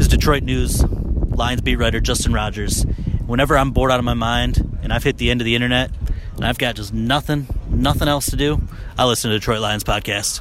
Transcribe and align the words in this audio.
is 0.00 0.08
Detroit 0.08 0.44
News 0.44 0.82
Lions 0.82 1.60
beat 1.60 1.76
writer 1.76 2.00
Justin 2.00 2.32
Rogers. 2.32 2.84
Whenever 3.26 3.58
I'm 3.58 3.70
bored 3.70 3.90
out 3.90 3.98
of 3.98 4.04
my 4.06 4.14
mind 4.14 4.78
and 4.82 4.94
I've 4.94 5.04
hit 5.04 5.18
the 5.18 5.30
end 5.30 5.42
of 5.42 5.44
the 5.44 5.54
internet 5.54 5.90
and 6.36 6.46
I've 6.46 6.56
got 6.56 6.76
just 6.76 6.94
nothing, 6.94 7.46
nothing 7.68 8.08
else 8.08 8.30
to 8.30 8.36
do, 8.36 8.62
I 8.96 9.04
listen 9.04 9.30
to 9.30 9.38
Detroit 9.38 9.60
Lions 9.60 9.84
podcast. 9.84 10.40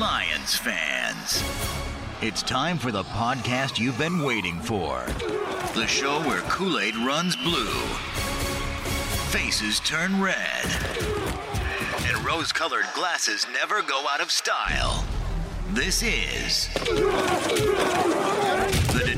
Lions 0.00 0.56
fans, 0.56 1.44
it's 2.22 2.42
time 2.42 2.76
for 2.76 2.90
the 2.90 3.04
podcast 3.04 3.78
you've 3.78 3.98
been 3.98 4.20
waiting 4.22 4.58
for. 4.58 5.04
The 5.74 5.86
show 5.86 6.20
where 6.22 6.40
Kool 6.40 6.80
Aid 6.80 6.96
runs 6.96 7.36
blue, 7.36 7.70
faces 9.30 9.78
turn 9.78 10.20
red, 10.20 10.66
and 12.08 12.24
rose 12.24 12.50
colored 12.50 12.86
glasses 12.96 13.46
never 13.52 13.80
go 13.82 14.06
out 14.10 14.20
of 14.20 14.32
style. 14.32 15.04
This 15.70 16.02
is 16.02 16.68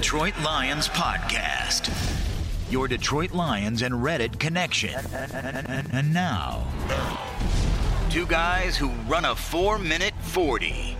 Detroit 0.05 0.35
Lions 0.45 0.87
Podcast, 0.89 1.91
your 2.71 2.87
Detroit 2.89 3.33
Lions 3.33 3.81
and 3.81 3.95
Reddit 3.95 4.39
connection. 4.39 4.93
And 5.93 6.13
now, 6.13 6.67
two 8.11 8.27
guys 8.27 8.77
who 8.77 8.91
run 9.09 9.25
a 9.25 9.35
4 9.35 9.79
minute 9.79 10.13
40. 10.21 10.99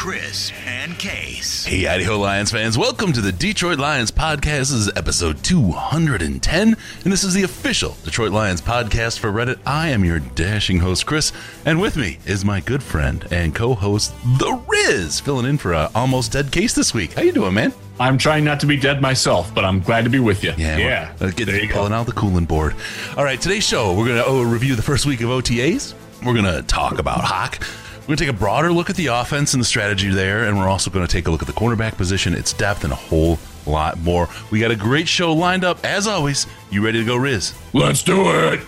Chris 0.00 0.50
and 0.64 0.98
Case. 0.98 1.66
Hey, 1.66 1.86
Idaho 1.86 2.16
Lions 2.16 2.50
fans, 2.50 2.78
welcome 2.78 3.12
to 3.12 3.20
the 3.20 3.32
Detroit 3.32 3.78
Lions 3.78 4.10
Podcast. 4.10 4.70
This 4.70 4.72
is 4.72 4.90
episode 4.96 5.44
210, 5.44 6.68
and 7.04 7.12
this 7.12 7.22
is 7.22 7.34
the 7.34 7.42
official 7.42 7.94
Detroit 8.02 8.32
Lions 8.32 8.62
podcast 8.62 9.18
for 9.18 9.30
Reddit. 9.30 9.58
I 9.66 9.90
am 9.90 10.02
your 10.02 10.20
dashing 10.20 10.78
host, 10.78 11.04
Chris, 11.04 11.34
and 11.66 11.82
with 11.82 11.98
me 11.98 12.18
is 12.24 12.46
my 12.46 12.60
good 12.60 12.82
friend 12.82 13.28
and 13.30 13.54
co-host, 13.54 14.14
The 14.38 14.58
Riz, 14.66 15.20
filling 15.20 15.44
in 15.44 15.58
for 15.58 15.74
a 15.74 15.90
almost 15.94 16.32
dead 16.32 16.50
case 16.50 16.72
this 16.72 16.94
week. 16.94 17.12
How 17.12 17.20
you 17.20 17.32
doing, 17.32 17.52
man? 17.52 17.74
I'm 18.00 18.16
trying 18.16 18.42
not 18.42 18.58
to 18.60 18.66
be 18.66 18.78
dead 18.78 19.02
myself, 19.02 19.54
but 19.54 19.66
I'm 19.66 19.80
glad 19.80 20.04
to 20.04 20.10
be 20.10 20.18
with 20.18 20.42
you. 20.42 20.54
Yeah, 20.56 20.78
yeah. 20.78 21.14
we're- 21.20 21.28
uh, 21.28 21.34
get, 21.36 21.44
There 21.44 21.60
you 21.60 21.68
go. 21.68 21.74
pulling 21.74 21.92
out 21.92 22.06
the 22.06 22.12
cooling 22.12 22.46
board. 22.46 22.74
All 23.18 23.24
right, 23.24 23.38
today's 23.38 23.68
show, 23.68 23.92
we're 23.92 24.06
going 24.06 24.16
to 24.16 24.24
oh, 24.24 24.44
review 24.44 24.76
the 24.76 24.82
first 24.82 25.04
week 25.04 25.20
of 25.20 25.28
OTAs. 25.28 25.92
We're 26.24 26.32
going 26.32 26.46
to 26.46 26.62
talk 26.62 26.98
about 26.98 27.20
Hawk. 27.20 27.62
We're 28.02 28.16
going 28.16 28.16
to 28.16 28.24
take 28.24 28.34
a 28.34 28.38
broader 28.38 28.72
look 28.72 28.90
at 28.90 28.96
the 28.96 29.06
offense 29.06 29.54
and 29.54 29.60
the 29.60 29.66
strategy 29.66 30.08
there, 30.10 30.44
and 30.44 30.58
we're 30.58 30.68
also 30.68 30.90
going 30.90 31.06
to 31.06 31.12
take 31.12 31.28
a 31.28 31.30
look 31.30 31.42
at 31.42 31.46
the 31.46 31.52
cornerback 31.52 31.96
position, 31.96 32.34
its 32.34 32.52
depth, 32.52 32.82
and 32.82 32.92
a 32.92 32.96
whole 32.96 33.38
lot 33.66 33.98
more. 34.00 34.28
We 34.50 34.58
got 34.58 34.70
a 34.70 34.76
great 34.76 35.06
show 35.06 35.32
lined 35.32 35.64
up. 35.64 35.84
As 35.84 36.06
always, 36.06 36.46
you 36.70 36.84
ready 36.84 36.98
to 36.98 37.04
go, 37.04 37.16
Riz? 37.16 37.54
Let's 37.72 38.02
do 38.02 38.30
it. 38.30 38.60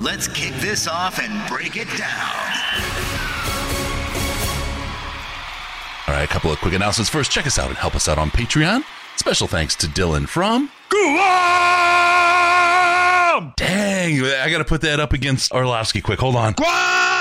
Let's 0.00 0.28
kick 0.28 0.54
this 0.56 0.86
off 0.86 1.18
and 1.18 1.48
break 1.48 1.76
it 1.76 1.88
down. 1.96 2.44
All 6.06 6.14
right, 6.14 6.22
a 6.24 6.28
couple 6.28 6.52
of 6.52 6.58
quick 6.58 6.74
announcements. 6.74 7.10
First, 7.10 7.32
check 7.32 7.46
us 7.46 7.58
out 7.58 7.68
and 7.68 7.76
help 7.76 7.96
us 7.96 8.06
out 8.06 8.18
on 8.18 8.30
Patreon. 8.30 8.84
Special 9.16 9.48
thanks 9.48 9.74
to 9.76 9.86
Dylan 9.88 10.28
from. 10.28 10.70
Guam! 10.88 11.14
Dang, 13.56 14.22
I 14.22 14.48
got 14.50 14.58
to 14.58 14.64
put 14.64 14.82
that 14.82 15.00
up 15.00 15.12
against 15.12 15.52
Orlovsky 15.52 16.00
quick. 16.00 16.20
Hold 16.20 16.36
on. 16.36 16.52
Guam! 16.52 17.17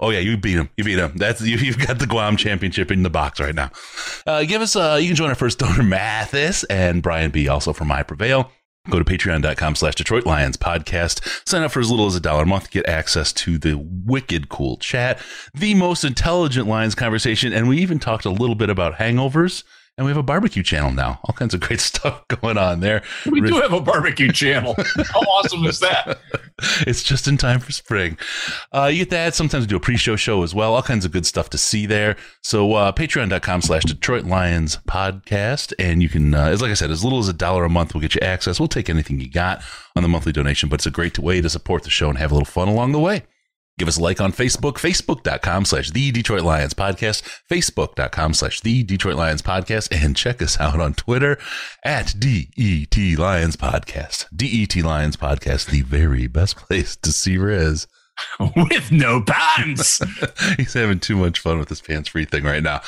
Oh 0.00 0.10
yeah, 0.10 0.18
you 0.18 0.36
beat 0.38 0.56
him. 0.56 0.70
You 0.76 0.84
beat 0.84 0.98
him. 0.98 1.12
That's 1.16 1.42
you, 1.42 1.56
you've 1.58 1.78
got 1.78 1.98
the 1.98 2.06
Guam 2.06 2.36
championship 2.36 2.90
in 2.90 3.02
the 3.02 3.10
box 3.10 3.38
right 3.38 3.54
now. 3.54 3.70
Uh, 4.26 4.44
give 4.44 4.62
us. 4.62 4.74
Uh, 4.74 4.98
you 5.00 5.08
can 5.08 5.16
join 5.16 5.28
our 5.28 5.34
first 5.34 5.58
donor, 5.58 5.82
Mathis 5.82 6.64
and 6.64 7.02
Brian 7.02 7.30
B. 7.30 7.48
Also 7.48 7.72
from 7.72 7.92
I 7.92 8.02
Prevail. 8.02 8.50
Go 8.88 8.98
to 8.98 9.04
patreon.com 9.04 9.74
slash 9.74 9.94
Detroit 9.94 10.24
Lions 10.24 10.56
podcast. 10.56 11.46
Sign 11.46 11.62
up 11.62 11.70
for 11.70 11.80
as 11.80 11.90
little 11.90 12.06
as 12.06 12.16
a 12.16 12.20
dollar 12.20 12.44
a 12.44 12.46
month. 12.46 12.70
Get 12.70 12.88
access 12.88 13.30
to 13.34 13.58
the 13.58 13.74
wicked 13.76 14.48
cool 14.48 14.78
chat, 14.78 15.20
the 15.52 15.74
most 15.74 16.02
intelligent 16.02 16.66
Lions 16.66 16.94
conversation, 16.94 17.52
and 17.52 17.68
we 17.68 17.76
even 17.78 17.98
talked 17.98 18.24
a 18.24 18.30
little 18.30 18.54
bit 18.54 18.70
about 18.70 18.94
hangovers. 18.94 19.64
And 20.00 20.06
we 20.06 20.12
have 20.12 20.16
a 20.16 20.22
barbecue 20.22 20.62
channel 20.62 20.92
now. 20.92 21.20
All 21.24 21.34
kinds 21.34 21.52
of 21.52 21.60
great 21.60 21.78
stuff 21.90 22.26
going 22.28 22.56
on 22.56 22.80
there. 22.80 23.02
We 23.30 23.42
do 23.42 23.56
have 23.56 23.74
a 23.74 23.82
barbecue 23.82 24.32
channel. 24.32 24.74
How 24.96 25.20
awesome 25.20 25.66
is 25.66 25.80
that? 25.80 26.18
it's 26.86 27.02
just 27.02 27.28
in 27.28 27.36
time 27.36 27.60
for 27.60 27.70
spring. 27.70 28.16
Uh, 28.72 28.86
you 28.90 29.00
get 29.00 29.10
that. 29.10 29.34
Sometimes 29.34 29.64
we 29.64 29.68
do 29.68 29.76
a 29.76 29.80
pre-show 29.80 30.16
show 30.16 30.42
as 30.42 30.54
well. 30.54 30.74
All 30.74 30.82
kinds 30.82 31.04
of 31.04 31.12
good 31.12 31.26
stuff 31.26 31.50
to 31.50 31.58
see 31.58 31.84
there. 31.84 32.16
So 32.40 32.72
uh, 32.72 32.92
patreon.com 32.92 33.60
slash 33.60 33.82
Detroit 33.82 34.24
Lions 34.24 34.78
podcast. 34.88 35.74
And 35.78 36.02
you 36.02 36.08
can, 36.08 36.32
uh, 36.32 36.46
as 36.46 36.62
like 36.62 36.70
I 36.70 36.74
said, 36.74 36.90
as 36.90 37.04
little 37.04 37.18
as 37.18 37.28
a 37.28 37.34
dollar 37.34 37.64
a 37.64 37.68
month 37.68 37.92
will 37.92 38.00
get 38.00 38.14
you 38.14 38.22
access. 38.22 38.58
We'll 38.58 38.68
take 38.68 38.88
anything 38.88 39.20
you 39.20 39.30
got 39.30 39.62
on 39.94 40.02
the 40.02 40.08
monthly 40.08 40.32
donation, 40.32 40.70
but 40.70 40.76
it's 40.76 40.86
a 40.86 40.90
great 40.90 41.18
way 41.18 41.42
to 41.42 41.50
support 41.50 41.82
the 41.82 41.90
show 41.90 42.08
and 42.08 42.16
have 42.16 42.30
a 42.30 42.34
little 42.34 42.46
fun 42.46 42.68
along 42.68 42.92
the 42.92 43.00
way. 43.00 43.24
Give 43.78 43.88
us 43.88 43.96
a 43.96 44.02
like 44.02 44.20
on 44.20 44.32
Facebook, 44.32 44.74
facebook.com 44.74 45.64
slash 45.64 45.90
the 45.90 46.10
Detroit 46.10 46.42
Lions 46.42 46.74
podcast, 46.74 47.22
facebook.com 47.50 48.34
slash 48.34 48.60
the 48.60 48.82
Detroit 48.82 49.16
Lions 49.16 49.40
podcast, 49.40 49.88
and 49.90 50.14
check 50.14 50.42
us 50.42 50.60
out 50.60 50.80
on 50.80 50.92
Twitter 50.92 51.38
at 51.82 52.14
DET 52.18 53.18
Lions 53.18 53.56
podcast. 53.56 54.26
DET 54.36 54.84
Lions 54.84 55.16
podcast, 55.16 55.70
the 55.70 55.80
very 55.80 56.26
best 56.26 56.56
place 56.56 56.94
to 56.96 57.10
see 57.12 57.38
Riz. 57.38 57.86
With 58.56 58.90
no 58.90 59.22
pants. 59.22 60.00
He's 60.56 60.74
having 60.74 60.98
too 60.98 61.16
much 61.16 61.38
fun 61.38 61.58
with 61.58 61.68
this 61.68 61.80
pants 61.80 62.08
free 62.08 62.24
thing 62.24 62.44
right 62.44 62.62
now. 62.62 62.80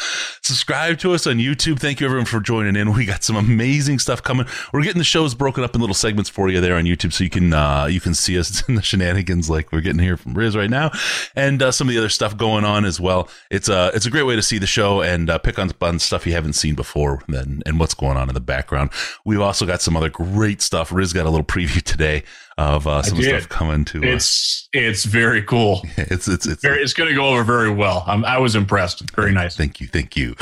Subscribe 0.42 0.98
to 1.00 1.12
us 1.12 1.26
on 1.26 1.36
YouTube. 1.36 1.78
Thank 1.78 2.00
you 2.00 2.06
everyone 2.06 2.26
for 2.26 2.40
joining 2.40 2.76
in. 2.76 2.92
We 2.94 3.04
got 3.04 3.22
some 3.22 3.36
amazing 3.36 3.98
stuff 3.98 4.22
coming. 4.22 4.46
We're 4.72 4.82
getting 4.82 4.98
the 4.98 5.04
shows 5.04 5.34
broken 5.34 5.64
up 5.64 5.74
in 5.74 5.80
little 5.80 5.94
segments 5.94 6.30
for 6.30 6.48
you 6.48 6.60
there 6.60 6.76
on 6.76 6.84
YouTube, 6.84 7.12
so 7.12 7.24
you 7.24 7.30
can 7.30 7.52
uh, 7.52 7.86
you 7.86 8.00
can 8.00 8.14
see 8.14 8.38
us 8.38 8.66
in 8.68 8.76
the 8.76 8.82
shenanigans 8.82 9.50
like 9.50 9.72
we're 9.72 9.80
getting 9.80 10.00
here 10.00 10.16
from 10.16 10.34
Riz 10.34 10.56
right 10.56 10.70
now, 10.70 10.90
and 11.36 11.62
uh, 11.62 11.72
some 11.72 11.88
of 11.88 11.94
the 11.94 11.98
other 11.98 12.08
stuff 12.08 12.36
going 12.36 12.64
on 12.64 12.84
as 12.84 13.00
well. 13.00 13.28
It's 13.50 13.68
a 13.68 13.90
it's 13.94 14.06
a 14.06 14.10
great 14.10 14.24
way 14.24 14.36
to 14.36 14.42
see 14.42 14.58
the 14.58 14.66
show 14.66 15.02
and 15.02 15.28
uh, 15.28 15.38
pick 15.38 15.58
on, 15.58 15.70
on 15.80 15.98
stuff 15.98 16.26
you 16.26 16.32
haven't 16.32 16.54
seen 16.54 16.74
before, 16.74 17.22
and 17.28 17.62
and 17.66 17.78
what's 17.78 17.94
going 17.94 18.16
on 18.16 18.28
in 18.28 18.34
the 18.34 18.40
background. 18.40 18.90
We've 19.24 19.40
also 19.40 19.66
got 19.66 19.82
some 19.82 19.96
other 19.96 20.10
great 20.10 20.62
stuff. 20.62 20.92
Riz 20.92 21.12
got 21.12 21.26
a 21.26 21.30
little 21.30 21.46
preview 21.46 21.82
today 21.82 22.24
of 22.58 22.86
uh, 22.86 23.02
some 23.02 23.20
stuff 23.22 23.48
coming 23.48 23.84
to. 23.86 23.98
Uh, 23.98 24.14
It's 24.14 24.68
it's 24.72 25.04
very 25.04 25.42
cool. 25.42 25.82
it's 25.96 26.28
it's 26.28 26.46
it's 26.46 26.62
Very, 26.62 26.82
it's 26.82 26.92
going 26.92 27.08
to 27.08 27.14
go 27.14 27.28
over 27.30 27.44
very 27.44 27.70
well. 27.70 28.04
I'm, 28.06 28.24
I 28.24 28.38
was 28.38 28.54
impressed. 28.54 29.10
Very 29.14 29.32
nice. 29.32 29.56
Thank 29.56 29.80
you. 29.80 29.86
Thank 29.86 30.16
you. 30.16 30.34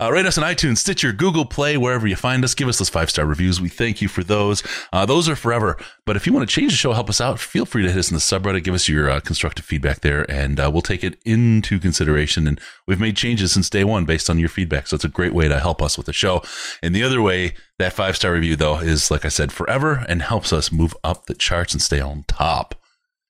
Uh, 0.00 0.10
rate 0.12 0.26
us 0.26 0.38
on 0.38 0.44
iTunes, 0.44 0.78
Stitcher, 0.78 1.12
Google 1.12 1.44
Play, 1.44 1.76
wherever 1.76 2.06
you 2.06 2.16
find 2.16 2.44
us. 2.44 2.54
Give 2.54 2.68
us 2.68 2.78
those 2.78 2.88
five 2.88 3.10
star 3.10 3.24
reviews. 3.26 3.60
We 3.60 3.68
thank 3.68 4.00
you 4.00 4.08
for 4.08 4.22
those. 4.22 4.62
Uh, 4.92 5.06
those 5.06 5.28
are 5.28 5.36
forever. 5.36 5.76
But 6.04 6.16
if 6.16 6.26
you 6.26 6.32
want 6.32 6.48
to 6.48 6.54
change 6.54 6.72
the 6.72 6.76
show, 6.76 6.92
help 6.92 7.08
us 7.08 7.20
out, 7.20 7.38
feel 7.40 7.66
free 7.66 7.82
to 7.82 7.90
hit 7.90 7.98
us 7.98 8.10
in 8.10 8.14
the 8.14 8.20
subreddit. 8.20 8.64
Give 8.64 8.74
us 8.74 8.88
your 8.88 9.10
uh, 9.10 9.20
constructive 9.20 9.64
feedback 9.64 10.00
there, 10.00 10.30
and 10.30 10.60
uh, 10.60 10.70
we'll 10.72 10.82
take 10.82 11.02
it 11.02 11.18
into 11.24 11.78
consideration. 11.78 12.46
And 12.46 12.60
we've 12.86 13.00
made 13.00 13.16
changes 13.16 13.52
since 13.52 13.68
day 13.68 13.84
one 13.84 14.04
based 14.04 14.30
on 14.30 14.38
your 14.38 14.48
feedback. 14.48 14.86
So 14.86 14.94
it's 14.96 15.04
a 15.04 15.08
great 15.08 15.34
way 15.34 15.48
to 15.48 15.58
help 15.58 15.82
us 15.82 15.96
with 15.96 16.06
the 16.06 16.12
show. 16.12 16.42
And 16.82 16.94
the 16.94 17.02
other 17.02 17.20
way, 17.20 17.54
that 17.78 17.92
five 17.92 18.16
star 18.16 18.32
review, 18.32 18.56
though, 18.56 18.78
is 18.78 19.10
like 19.10 19.24
I 19.24 19.28
said, 19.28 19.52
forever 19.52 20.04
and 20.08 20.22
helps 20.22 20.52
us 20.52 20.72
move 20.72 20.94
up 21.04 21.26
the 21.26 21.34
charts 21.34 21.72
and 21.72 21.82
stay 21.82 22.00
on 22.00 22.24
top. 22.26 22.74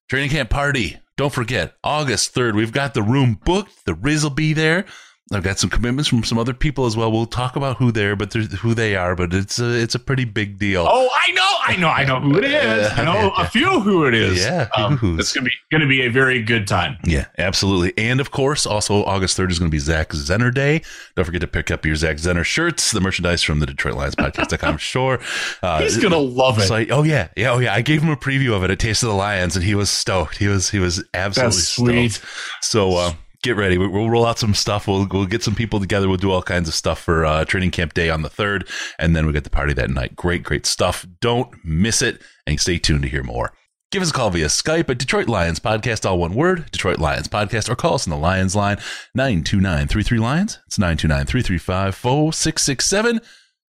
Training 0.08 0.30
camp 0.30 0.50
party. 0.50 0.98
Don't 1.16 1.32
forget, 1.32 1.74
August 1.82 2.34
3rd, 2.34 2.54
we've 2.54 2.72
got 2.72 2.94
the 2.94 3.02
room 3.02 3.40
booked. 3.44 3.86
The 3.86 3.94
Riz 3.94 4.22
will 4.22 4.30
be 4.30 4.52
there. 4.52 4.84
I've 5.32 5.42
got 5.42 5.58
some 5.58 5.70
commitments 5.70 6.08
from 6.08 6.22
some 6.22 6.38
other 6.38 6.54
people 6.54 6.86
as 6.86 6.96
well. 6.96 7.10
We'll 7.10 7.26
talk 7.26 7.56
about 7.56 7.78
who 7.78 7.90
they're, 7.90 8.14
but 8.14 8.30
there's 8.30 8.52
who 8.60 8.74
they 8.74 8.94
are, 8.94 9.16
but 9.16 9.34
it's 9.34 9.58
a, 9.58 9.72
it's 9.74 9.96
a 9.96 9.98
pretty 9.98 10.24
big 10.24 10.56
deal. 10.56 10.86
Oh, 10.88 11.08
I 11.12 11.32
know, 11.32 11.42
I 11.66 11.76
know, 11.76 11.88
I 11.88 12.04
know 12.04 12.20
who 12.20 12.38
it 12.38 12.44
is. 12.44 12.92
I 12.96 13.04
know 13.04 13.32
a 13.36 13.44
few 13.48 13.80
who 13.80 14.06
it 14.06 14.14
is. 14.14 14.38
Yeah, 14.38 14.68
um, 14.76 15.00
it's 15.18 15.32
gonna 15.32 15.46
be 15.46 15.50
gonna 15.72 15.88
be 15.88 16.02
a 16.02 16.08
very 16.10 16.40
good 16.42 16.68
time. 16.68 16.96
Yeah, 17.04 17.26
absolutely. 17.38 17.92
And 17.98 18.20
of 18.20 18.30
course, 18.30 18.66
also 18.66 19.02
August 19.04 19.36
3rd 19.36 19.50
is 19.50 19.58
going 19.58 19.68
to 19.68 19.74
be 19.74 19.80
Zach 19.80 20.10
Zenner 20.10 20.54
Day. 20.54 20.82
Don't 21.16 21.24
forget 21.24 21.40
to 21.40 21.48
pick 21.48 21.72
up 21.72 21.84
your 21.84 21.96
Zach 21.96 22.18
Zenner 22.18 22.44
shirts, 22.44 22.92
the 22.92 23.00
merchandise 23.00 23.42
from 23.42 23.58
the 23.58 23.66
Detroit 23.66 23.94
Lions 23.96 24.14
podcast.com 24.14 24.78
store. 24.78 25.18
Uh, 25.60 25.80
He's 25.80 25.96
gonna 25.96 26.18
love 26.18 26.58
it. 26.60 26.68
So 26.68 26.76
I- 26.76 26.86
oh 26.92 27.02
yeah, 27.02 27.30
yeah, 27.36 27.50
oh 27.50 27.58
yeah. 27.58 27.74
I 27.74 27.82
gave 27.82 28.00
him 28.00 28.10
a 28.10 28.16
preview 28.16 28.54
of 28.54 28.62
it 28.62 28.70
at 28.70 28.78
Taste 28.78 29.02
of 29.02 29.08
the 29.08 29.16
Lions, 29.16 29.56
and 29.56 29.64
he 29.64 29.74
was 29.74 29.90
stoked. 29.90 30.38
He 30.38 30.46
was 30.46 30.70
he 30.70 30.78
was 30.78 31.02
absolutely 31.14 32.10
stoked. 32.10 32.24
So 32.60 32.94
uh, 32.96 33.12
get 33.42 33.56
ready. 33.56 33.78
We- 33.78 33.88
We'll 33.88 34.10
roll 34.10 34.26
out 34.26 34.38
some 34.38 34.54
stuff. 34.54 34.86
We'll 34.88 35.06
we'll 35.10 35.26
get 35.26 35.42
some 35.42 35.54
people 35.54 35.80
together. 35.80 36.08
We'll 36.08 36.16
do 36.16 36.30
all 36.32 36.42
kinds 36.42 36.68
of 36.68 36.74
stuff 36.74 37.00
for 37.00 37.24
uh, 37.24 37.44
training 37.44 37.70
camp 37.70 37.94
day 37.94 38.10
on 38.10 38.22
the 38.22 38.28
third, 38.28 38.68
and 38.98 39.14
then 39.16 39.26
we 39.26 39.32
get 39.32 39.44
the 39.44 39.50
party 39.50 39.72
that 39.74 39.90
night. 39.90 40.14
Great, 40.16 40.42
great 40.42 40.66
stuff. 40.66 41.06
Don't 41.20 41.48
miss 41.64 42.02
it, 42.02 42.20
and 42.46 42.60
stay 42.60 42.78
tuned 42.78 43.02
to 43.02 43.08
hear 43.08 43.22
more. 43.22 43.52
Give 43.92 44.02
us 44.02 44.10
a 44.10 44.12
call 44.12 44.30
via 44.30 44.46
Skype 44.46 44.90
at 44.90 44.98
Detroit 44.98 45.28
Lions 45.28 45.60
Podcast, 45.60 46.04
all 46.04 46.18
one 46.18 46.34
word, 46.34 46.68
Detroit 46.72 46.98
Lions 46.98 47.28
Podcast, 47.28 47.70
or 47.70 47.76
call 47.76 47.94
us 47.94 48.06
on 48.06 48.10
the 48.10 48.16
Lions 48.16 48.56
line, 48.56 48.78
929 49.14 50.20
Lions. 50.20 50.58
It's 50.66 50.78
929 50.78 51.26
335 51.26 51.94
4667. 51.94 53.20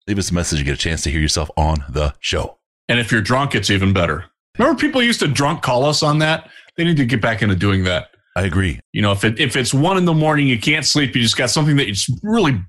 Leave 0.07 0.17
us 0.17 0.31
a 0.31 0.33
message. 0.33 0.59
You 0.59 0.65
get 0.65 0.75
a 0.75 0.77
chance 0.77 1.01
to 1.03 1.11
hear 1.11 1.19
yourself 1.19 1.51
on 1.57 1.83
the 1.89 2.13
show. 2.19 2.57
And 2.87 2.99
if 2.99 3.11
you're 3.11 3.21
drunk, 3.21 3.53
it's 3.53 3.69
even 3.69 3.91
better. 3.91 4.25
Remember, 4.57 4.79
people 4.79 5.03
used 5.03 5.19
to 5.19 5.27
drunk 5.27 5.61
call 5.61 5.83
us 5.83 6.01
on 6.01 6.19
that. 6.19 6.49
They 6.77 6.85
need 6.85 6.97
to 6.97 7.05
get 7.05 7.21
back 7.21 7.41
into 7.41 7.55
doing 7.55 7.83
that. 7.83 8.07
I 8.37 8.43
agree. 8.43 8.79
You 8.93 9.01
know, 9.01 9.11
if 9.11 9.23
it 9.23 9.39
if 9.39 9.55
it's 9.55 9.73
one 9.73 9.97
in 9.97 10.05
the 10.05 10.13
morning, 10.13 10.47
you 10.47 10.59
can't 10.59 10.85
sleep, 10.85 11.15
you 11.15 11.23
just 11.23 11.37
got 11.37 11.49
something 11.49 11.75
that 11.77 11.89
is 11.89 12.07
really 12.21 12.61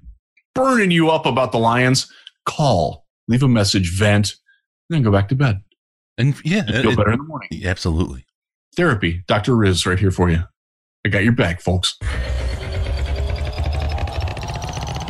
burning 0.54 0.90
you 0.90 1.10
up 1.10 1.26
about 1.26 1.52
the 1.52 1.58
Lions. 1.58 2.10
Call, 2.46 3.04
leave 3.28 3.42
a 3.42 3.48
message, 3.48 3.92
vent, 3.98 4.32
then 4.88 5.02
go 5.02 5.12
back 5.12 5.28
to 5.28 5.34
bed. 5.34 5.60
And 6.16 6.34
yeah, 6.42 6.64
You 6.66 6.80
feel 6.82 6.90
it- 6.92 6.96
better 6.96 7.12
in 7.12 7.18
the 7.18 7.24
morning. 7.24 7.66
absolutely. 7.66 8.24
Therapy, 8.76 9.24
Doctor 9.28 9.54
Riz, 9.54 9.84
right 9.84 9.98
here 9.98 10.10
for 10.10 10.30
you. 10.30 10.44
I 11.04 11.10
got 11.10 11.22
your 11.22 11.32
back, 11.34 11.60
folks. 11.60 11.96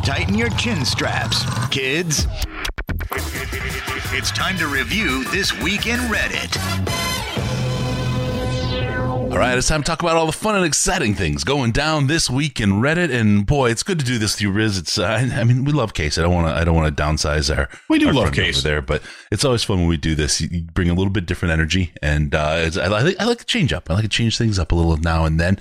tighten 0.04 0.34
your 0.34 0.48
chin 0.50 0.84
straps, 0.84 1.44
kids. 1.70 2.26
It's 4.10 4.30
time 4.32 4.56
to 4.58 4.66
review 4.66 5.22
this 5.30 5.52
week 5.62 5.86
in 5.86 6.00
Reddit. 6.10 6.56
All 9.30 9.36
right, 9.36 9.58
it's 9.58 9.68
time 9.68 9.82
to 9.82 9.86
talk 9.86 10.00
about 10.00 10.16
all 10.16 10.24
the 10.24 10.32
fun 10.32 10.56
and 10.56 10.64
exciting 10.64 11.14
things 11.14 11.44
going 11.44 11.70
down 11.70 12.06
this 12.06 12.30
week 12.30 12.60
in 12.60 12.80
Reddit. 12.80 13.14
And 13.14 13.44
boy, 13.44 13.70
it's 13.70 13.82
good 13.82 13.98
to 13.98 14.04
do 14.04 14.18
this 14.18 14.34
through 14.34 14.48
you, 14.48 14.54
Riz. 14.56 14.78
It's, 14.78 14.98
uh, 14.98 15.04
I 15.04 15.44
mean, 15.44 15.64
we 15.64 15.72
love 15.72 15.92
Case. 15.92 16.16
I 16.16 16.22
don't 16.22 16.32
want 16.32 16.48
to, 16.48 16.54
I 16.54 16.64
don't 16.64 16.74
want 16.74 16.96
to 16.96 17.02
downsize 17.02 17.54
our. 17.54 17.68
We 17.90 17.98
do 17.98 18.08
our 18.08 18.14
love 18.14 18.32
Case. 18.32 18.58
over 18.58 18.68
there, 18.68 18.80
but 18.80 19.02
it's 19.30 19.44
always 19.44 19.62
fun 19.62 19.80
when 19.80 19.86
we 19.86 19.98
do 19.98 20.14
this. 20.14 20.40
You 20.40 20.62
bring 20.62 20.88
a 20.88 20.94
little 20.94 21.12
bit 21.12 21.26
different 21.26 21.52
energy, 21.52 21.92
and 22.00 22.34
uh, 22.34 22.54
it's, 22.56 22.78
I, 22.78 22.86
like, 22.86 23.20
I 23.20 23.24
like 23.26 23.38
to 23.38 23.44
change 23.44 23.72
up. 23.72 23.90
I 23.90 23.94
like 23.94 24.04
to 24.04 24.08
change 24.08 24.38
things 24.38 24.58
up 24.58 24.72
a 24.72 24.74
little 24.74 24.96
now 24.96 25.26
and 25.26 25.38
then. 25.38 25.58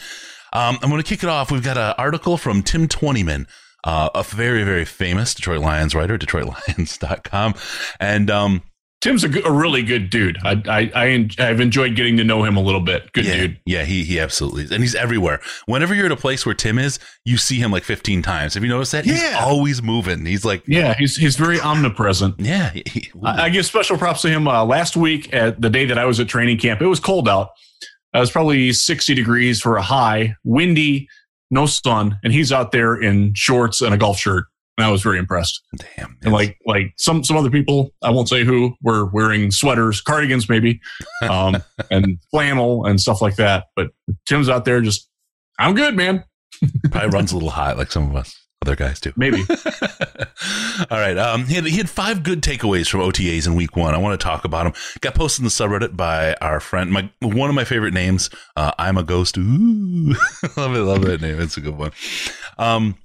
Um, 0.54 0.80
I'm 0.82 0.90
going 0.90 1.04
to 1.04 1.08
kick 1.08 1.24
it 1.24 1.30
off. 1.30 1.52
We've 1.52 1.64
got 1.64 1.78
an 1.78 1.94
article 1.98 2.38
from 2.38 2.64
Tim 2.64 2.88
Twentyman, 2.88 3.48
uh, 3.84 4.10
a 4.16 4.24
very, 4.24 4.64
very 4.64 4.86
famous 4.86 5.34
Detroit 5.36 5.60
Lions 5.60 5.94
writer, 5.94 6.18
DetroitLions.com, 6.18 7.54
and 8.00 8.32
um, 8.32 8.64
Tim's 9.08 9.24
a, 9.24 9.42
a 9.44 9.52
really 9.52 9.84
good 9.84 10.10
dude. 10.10 10.38
I, 10.44 10.62
I, 10.68 10.92
I 10.96 11.30
I've 11.40 11.60
enjoyed 11.62 11.96
getting 11.96 12.18
to 12.18 12.24
know 12.24 12.44
him 12.44 12.58
a 12.58 12.62
little 12.62 12.82
bit. 12.82 13.12
Good 13.14 13.26
yeah, 13.26 13.38
dude. 13.38 13.60
Yeah, 13.66 13.84
he 13.86 14.04
he 14.04 14.20
absolutely 14.20 14.64
is. 14.64 14.72
And 14.72 14.84
he's 14.84 14.96
everywhere. 14.96 15.40
Whenever 15.66 15.96
you're 15.96 16.08
at 16.08 16.12
a 16.12 16.18
place 16.18 16.46
where 16.46 16.56
Tim 16.56 16.78
is, 16.78 17.00
you 17.24 17.38
see 17.38 17.58
him 17.58 17.72
like 17.72 17.84
15 17.84 18.22
times. 18.22 18.54
Have 18.56 18.64
you 18.64 18.70
noticed 18.70 18.92
that? 18.92 19.06
He's 19.06 19.22
Yeah. 19.22 19.40
always 19.42 19.82
moving. 19.82 20.26
He's 20.26 20.44
like, 20.44 20.64
Yeah, 20.68 20.94
he's 20.96 21.16
he's 21.16 21.38
very 21.38 21.60
omnipresent. 21.62 22.36
yeah. 22.40 22.72
he- 22.72 22.84
he- 22.86 23.12
I, 23.24 23.44
I 23.46 23.50
give 23.50 23.66
special 23.66 23.98
props 23.98 24.22
to 24.24 24.30
him. 24.30 24.48
Uh, 24.48 24.66
last 24.66 24.98
week, 24.98 25.34
at 25.34 25.62
the 25.62 25.70
day 25.70 25.86
that 25.86 25.98
I 25.98 26.04
was 26.06 26.20
at 26.20 26.28
training 26.28 26.58
camp, 26.58 26.82
it 26.82 26.88
was 26.88 27.00
cold 27.00 27.30
out. 27.30 27.52
It 28.14 28.20
was 28.20 28.32
probably 28.32 28.74
60 28.74 29.14
degrees 29.16 29.62
for 29.62 29.78
a 29.78 29.82
high, 29.82 30.36
windy, 30.44 31.08
no 31.52 31.66
sun, 31.66 32.18
and 32.24 32.34
he's 32.34 32.52
out 32.52 32.72
there 32.72 32.96
in 33.00 33.34
shorts 33.36 33.80
and 33.82 33.94
a 33.94 33.98
golf 33.98 34.18
shirt. 34.18 34.46
And 34.78 34.86
I 34.86 34.92
was 34.92 35.02
very 35.02 35.18
impressed. 35.18 35.62
damn. 35.76 36.18
And 36.22 36.32
like 36.32 36.58
like 36.66 36.94
some 36.98 37.24
some 37.24 37.36
other 37.36 37.50
people, 37.50 37.94
I 38.04 38.12
won't 38.12 38.30
say 38.30 38.44
who, 38.44 38.76
were 38.82 39.06
wearing 39.06 39.52
sweaters, 39.52 40.02
cardigans 40.02 40.48
maybe, 40.50 40.80
um, 41.30 41.64
and 41.90 42.20
flannel 42.32 42.86
and 42.86 43.02
stuff 43.02 43.22
like 43.22 43.36
that. 43.38 43.66
But 43.76 43.92
Tim's 44.28 44.50
out 44.50 44.66
there 44.66 44.82
just, 44.82 45.10
I'm 45.60 45.74
good, 45.74 45.96
man. 45.96 46.24
probably 46.92 47.10
runs 47.10 47.32
a 47.32 47.36
little 47.36 47.50
hot 47.50 47.78
like 47.78 47.92
some 47.92 48.10
of 48.10 48.16
us 48.16 48.36
other 48.68 48.76
guys 48.76 49.00
do. 49.00 49.14
Maybe. 49.16 49.38
All 50.92 51.00
right. 51.00 51.18
Um, 51.18 51.46
he 51.46 51.56
had, 51.56 51.66
he 51.66 51.78
had 51.78 51.90
five 51.90 52.24
good 52.24 52.42
takeaways 52.42 52.90
from 52.90 53.02
OTAs 53.02 53.48
in 53.48 53.56
week 53.56 53.76
one. 53.76 53.94
I 53.94 53.98
want 53.98 54.20
to 54.20 54.24
talk 54.24 54.46
about 54.46 54.64
them. 54.64 54.74
Got 55.02 55.16
posted 55.16 55.42
in 55.42 55.46
the 55.46 55.50
subreddit 55.50 55.96
by 55.96 56.34
our 56.36 56.60
friend, 56.60 56.92
my 56.92 57.10
one 57.22 57.50
of 57.50 57.56
my 57.56 57.64
favorite 57.64 57.94
names. 57.94 58.30
Uh, 58.56 58.72
I'm 58.78 58.98
a 58.98 59.04
ghost. 59.04 59.38
Ooh, 59.38 60.16
love 60.58 60.76
it, 60.76 60.80
love 60.80 61.02
that 61.04 61.22
name. 61.22 61.40
It's 61.40 61.58
a 61.58 61.62
good 61.62 61.78
one. 61.78 61.92
Um, 62.58 62.98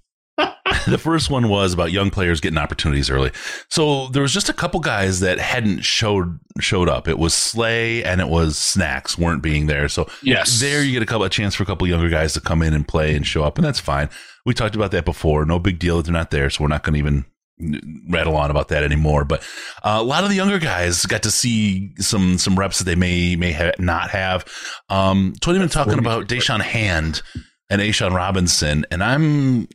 the 0.90 0.99
first 0.99 1.31
one 1.31 1.49
was 1.49 1.73
about 1.73 1.93
young 1.93 2.11
players 2.11 2.40
getting 2.40 2.58
opportunities 2.58 3.11
early. 3.11 3.31
So 3.69 4.08
there 4.08 4.23
was 4.23 4.32
just 4.32 4.49
a 4.49 4.52
couple 4.52 4.81
guys 4.81 5.20
that 5.20 5.38
hadn't 5.38 5.82
showed 5.82 6.38
showed 6.61 6.88
up. 6.88 7.08
It 7.08 7.19
was 7.19 7.34
Slay 7.34 8.02
and 8.05 8.20
it 8.20 8.29
was 8.29 8.56
Snacks 8.58 9.17
weren't 9.19 9.43
being 9.43 9.67
there. 9.67 9.88
So 9.88 10.08
Yes. 10.23 10.61
there 10.61 10.82
you 10.82 10.93
get 10.93 11.02
a 11.02 11.06
couple 11.06 11.25
a 11.25 11.31
chance 11.31 11.55
for 11.55 11.62
a 11.62 11.67
couple 11.67 11.87
younger 11.87 12.08
guys 12.08 12.32
to 12.34 12.40
come 12.40 12.62
in 12.62 12.75
and 12.75 12.87
play 12.87 13.14
and 13.14 13.26
show 13.26 13.44
up, 13.44 13.58
and 13.58 13.64
that's 13.64 13.81
fine. 13.81 14.08
We 14.44 14.55
talked 14.55 14.75
about 14.75 14.90
that 14.90 15.05
before. 15.05 15.44
No 15.44 15.58
big 15.58 15.79
deal 15.79 15.96
that 15.99 16.05
they're 16.05 16.12
not 16.12 16.31
there, 16.31 16.50
so 16.50 16.62
we're 16.64 16.69
not 16.69 16.82
going 16.82 16.94
to 16.94 16.99
even 16.99 17.25
rattle 18.08 18.37
on 18.37 18.50
about 18.50 18.69
that 18.69 18.82
anymore. 18.82 19.25
But 19.25 19.43
uh, 19.85 19.99
a 20.00 20.02
lot 20.02 20.25
of 20.25 20.31
the 20.31 20.37
younger 20.37 20.58
guys 20.58 21.06
got 21.06 21.23
to 21.23 21.31
see 21.31 21.93
some 21.99 22.38
some 22.38 22.58
reps 22.58 22.78
that 22.78 22.85
they 22.85 22.96
may 22.96 23.37
may 23.37 23.52
ha- 23.52 23.73
not 23.78 24.11
have. 24.11 24.44
Um, 24.88 25.35
Twenty 25.40 25.67
talking 25.69 25.99
about 25.99 26.26
Da'Shawn 26.28 26.61
Hand 26.61 27.23
and 27.70 27.81
A'Shawn 27.81 28.14
Robinson, 28.14 28.85
and 28.90 29.02
I'm. 29.02 29.69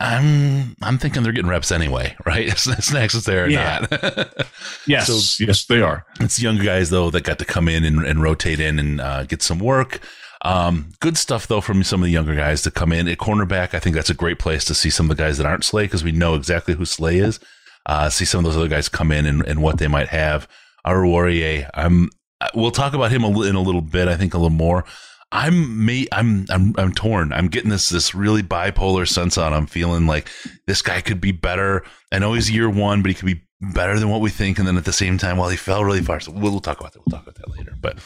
I'm 0.00 0.76
I'm 0.82 0.98
thinking 0.98 1.22
they're 1.22 1.32
getting 1.32 1.50
reps 1.50 1.72
anyway, 1.72 2.14
right? 2.26 2.50
Snacks 2.56 3.14
is 3.14 3.24
there 3.24 3.44
or 3.44 3.48
Yeah. 3.48 3.86
not. 3.90 4.46
Yes. 4.86 5.06
So- 5.08 5.44
yes, 5.44 5.64
they 5.66 5.80
are. 5.80 6.04
it's 6.20 6.40
younger 6.40 6.64
guys 6.64 6.90
though 6.90 7.10
that 7.10 7.24
got 7.24 7.38
to 7.38 7.44
come 7.44 7.68
in 7.68 7.84
and, 7.84 8.04
and 8.04 8.22
rotate 8.22 8.60
in 8.60 8.78
and 8.78 9.00
uh, 9.00 9.24
get 9.24 9.42
some 9.42 9.58
work. 9.58 10.00
Um, 10.42 10.92
good 11.00 11.16
stuff 11.18 11.46
though 11.46 11.60
from 11.60 11.82
some 11.84 12.00
of 12.00 12.04
the 12.06 12.10
younger 12.12 12.34
guys 12.34 12.62
to 12.62 12.70
come 12.70 12.92
in 12.92 13.08
at 13.08 13.18
cornerback. 13.18 13.74
I 13.74 13.78
think 13.78 13.94
that's 13.94 14.10
a 14.10 14.14
great 14.14 14.38
place 14.38 14.64
to 14.66 14.74
see 14.74 14.90
some 14.90 15.10
of 15.10 15.16
the 15.16 15.22
guys 15.22 15.38
that 15.38 15.46
aren't 15.46 15.64
Slay 15.64 15.84
because 15.84 16.02
we 16.04 16.12
know 16.12 16.34
exactly 16.34 16.74
who 16.74 16.84
Slay 16.84 17.18
is. 17.18 17.40
Uh, 17.86 18.08
see 18.10 18.24
some 18.24 18.38
of 18.40 18.44
those 18.44 18.56
other 18.56 18.68
guys 18.68 18.88
come 18.88 19.10
in 19.12 19.26
and, 19.26 19.42
and 19.46 19.62
what 19.62 19.78
they 19.78 19.88
might 19.88 20.08
have. 20.08 20.46
Oruwariye, 20.86 21.68
I'm. 21.74 22.08
We'll 22.54 22.70
talk 22.70 22.94
about 22.94 23.10
him 23.12 23.22
a 23.22 23.42
in 23.42 23.54
a 23.54 23.60
little 23.60 23.82
bit. 23.82 24.08
I 24.08 24.16
think 24.16 24.32
a 24.32 24.38
little 24.38 24.48
more. 24.50 24.84
I'm 25.32 25.84
me. 25.84 26.08
I'm 26.10 26.46
I'm 26.50 26.74
I'm 26.76 26.92
torn. 26.92 27.32
I'm 27.32 27.48
getting 27.48 27.70
this 27.70 27.88
this 27.88 28.14
really 28.14 28.42
bipolar 28.42 29.06
sense 29.06 29.38
on. 29.38 29.52
I'm 29.52 29.66
feeling 29.66 30.06
like 30.06 30.28
this 30.66 30.82
guy 30.82 31.00
could 31.00 31.20
be 31.20 31.32
better. 31.32 31.84
I 32.10 32.18
know 32.18 32.32
he's 32.32 32.50
year 32.50 32.68
one, 32.68 33.02
but 33.02 33.10
he 33.10 33.14
could 33.14 33.26
be 33.26 33.42
better 33.60 33.98
than 33.98 34.08
what 34.08 34.20
we 34.20 34.30
think. 34.30 34.58
And 34.58 34.66
then 34.66 34.76
at 34.76 34.84
the 34.84 34.92
same 34.92 35.18
time, 35.18 35.36
well, 35.36 35.48
he 35.48 35.56
fell 35.56 35.84
really 35.84 36.00
far. 36.00 36.18
So 36.18 36.32
we'll, 36.32 36.50
we'll 36.50 36.60
talk 36.60 36.80
about 36.80 36.94
that. 36.94 37.00
We'll 37.06 37.16
talk 37.16 37.22
about 37.22 37.36
that 37.36 37.50
later. 37.56 37.76
But 37.80 37.98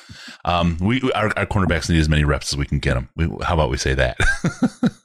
um, 0.44 0.76
we 0.81 1.00
our, 1.12 1.32
our 1.38 1.47
cornerbacks 1.47 1.88
need 1.88 1.99
as 1.99 2.09
many 2.09 2.25
reps 2.25 2.53
as 2.53 2.59
we 2.59 2.67
can 2.67 2.79
get 2.79 2.94
them. 2.94 3.09
We, 3.17 3.25
how 3.43 3.55
about 3.55 3.71
we 3.71 3.79
say 3.79 3.94
that? 3.94 4.19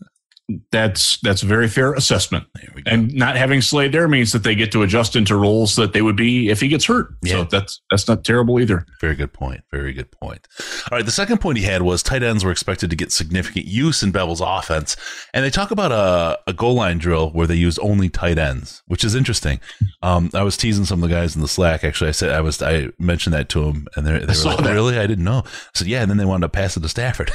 That's 0.71 1.19
that's 1.21 1.43
a 1.43 1.45
very 1.45 1.67
fair 1.67 1.93
assessment. 1.93 2.45
there 2.55 2.69
we 2.75 2.81
go. 2.81 2.91
And 2.91 3.13
not 3.13 3.35
having 3.35 3.61
Slay 3.61 3.87
there 3.87 4.07
means 4.07 4.31
that 4.31 4.43
they 4.43 4.55
get 4.55 4.71
to 4.73 4.83
adjust 4.83 5.15
into 5.15 5.35
roles 5.35 5.75
that 5.75 5.93
they 5.93 6.01
would 6.01 6.15
be 6.15 6.49
if 6.49 6.59
he 6.61 6.67
gets 6.67 6.85
hurt. 6.85 7.13
Yeah. 7.21 7.33
So 7.33 7.43
that's 7.45 7.81
that's 7.91 8.07
not 8.07 8.23
terrible 8.23 8.59
either. 8.59 8.85
Very 9.01 9.15
good 9.15 9.33
point. 9.33 9.61
Very 9.71 9.93
good 9.93 10.11
point. 10.11 10.47
All 10.91 10.97
right. 10.97 11.05
The 11.05 11.11
second 11.11 11.39
point 11.39 11.57
he 11.57 11.63
had 11.63 11.81
was 11.81 12.01
tight 12.03 12.23
ends 12.23 12.43
were 12.43 12.51
expected 12.51 12.89
to 12.89 12.95
get 12.95 13.11
significant 13.11 13.65
use 13.65 14.01
in 14.03 14.11
Bevell's 14.11 14.41
offense. 14.41 14.95
And 15.33 15.43
they 15.45 15.49
talk 15.49 15.71
about 15.71 15.91
a, 15.91 16.39
a 16.47 16.53
goal 16.53 16.73
line 16.75 16.97
drill 16.97 17.29
where 17.31 17.47
they 17.47 17.55
use 17.55 17.77
only 17.79 18.09
tight 18.09 18.37
ends, 18.37 18.81
which 18.87 19.03
is 19.03 19.15
interesting. 19.15 19.59
Um, 20.01 20.29
I 20.33 20.43
was 20.43 20.57
teasing 20.57 20.85
some 20.85 21.03
of 21.03 21.09
the 21.09 21.15
guys 21.15 21.35
in 21.35 21.41
the 21.41 21.47
Slack. 21.47 21.83
Actually, 21.83 22.09
I 22.09 22.13
said, 22.13 22.31
I 22.31 22.41
was, 22.41 22.61
I 22.61 22.89
mentioned 22.99 23.33
that 23.33 23.49
to 23.49 23.65
them 23.65 23.87
and 23.95 24.05
they're- 24.05 24.19
they 24.19 24.33
were 24.37 24.43
like, 24.55 24.63
that. 24.63 24.73
really? 24.73 24.97
I 24.97 25.07
didn't 25.07 25.23
know. 25.25 25.43
I 25.45 25.49
said, 25.73 25.87
yeah. 25.87 26.01
And 26.01 26.09
then 26.09 26.17
they 26.17 26.25
wanted 26.25 26.41
to 26.45 26.49
pass 26.49 26.75
it 26.77 26.81
to 26.81 26.89
Stafford. 26.89 27.31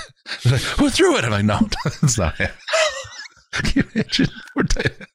Like, 0.46 0.60
Who 0.62 0.88
threw 0.88 1.16
it? 1.18 1.24
I'm 1.24 1.30
like, 1.32 1.44
no, 1.44 1.58
it's 2.02 2.16
not. 2.18 2.34
Can 3.54 3.82
you 3.82 3.90
imagine? 3.94 4.26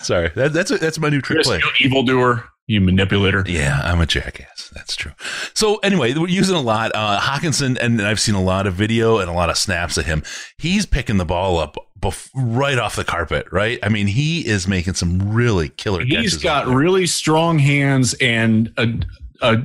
Sorry. 0.00 0.30
That, 0.34 0.52
that's, 0.52 0.76
that's 0.78 0.98
my 0.98 1.08
new 1.08 1.20
trick 1.20 1.38
Yes, 1.38 1.46
play. 1.46 1.60
you 1.80 1.86
evildoer, 1.86 2.44
you 2.66 2.80
manipulator. 2.80 3.44
Yeah, 3.46 3.80
I'm 3.84 4.00
a 4.00 4.06
jackass. 4.06 4.70
That's 4.74 4.96
true. 4.96 5.12
So 5.54 5.76
anyway, 5.78 6.14
we're 6.14 6.28
using 6.28 6.56
a 6.56 6.60
lot. 6.60 6.90
Uh, 6.94 7.20
Hockenson, 7.20 7.78
and 7.80 8.00
I've 8.02 8.18
seen 8.20 8.34
a 8.34 8.42
lot 8.42 8.66
of 8.66 8.74
video 8.74 9.18
and 9.18 9.28
a 9.30 9.32
lot 9.32 9.50
of 9.50 9.56
snaps 9.56 9.96
of 9.98 10.06
him. 10.06 10.22
He's 10.58 10.86
picking 10.86 11.18
the 11.18 11.24
ball 11.24 11.58
up 11.58 11.76
bef- 12.00 12.30
right 12.34 12.78
off 12.78 12.96
the 12.96 13.04
carpet, 13.04 13.46
right? 13.52 13.78
I 13.82 13.88
mean, 13.88 14.08
he 14.08 14.46
is 14.46 14.66
making 14.66 14.94
some 14.94 15.32
really 15.32 15.68
killer 15.68 16.04
He's 16.04 16.36
got 16.38 16.66
really 16.66 17.06
strong 17.06 17.58
hands 17.60 18.14
and 18.20 18.72
a, 18.76 18.88
a 19.40 19.58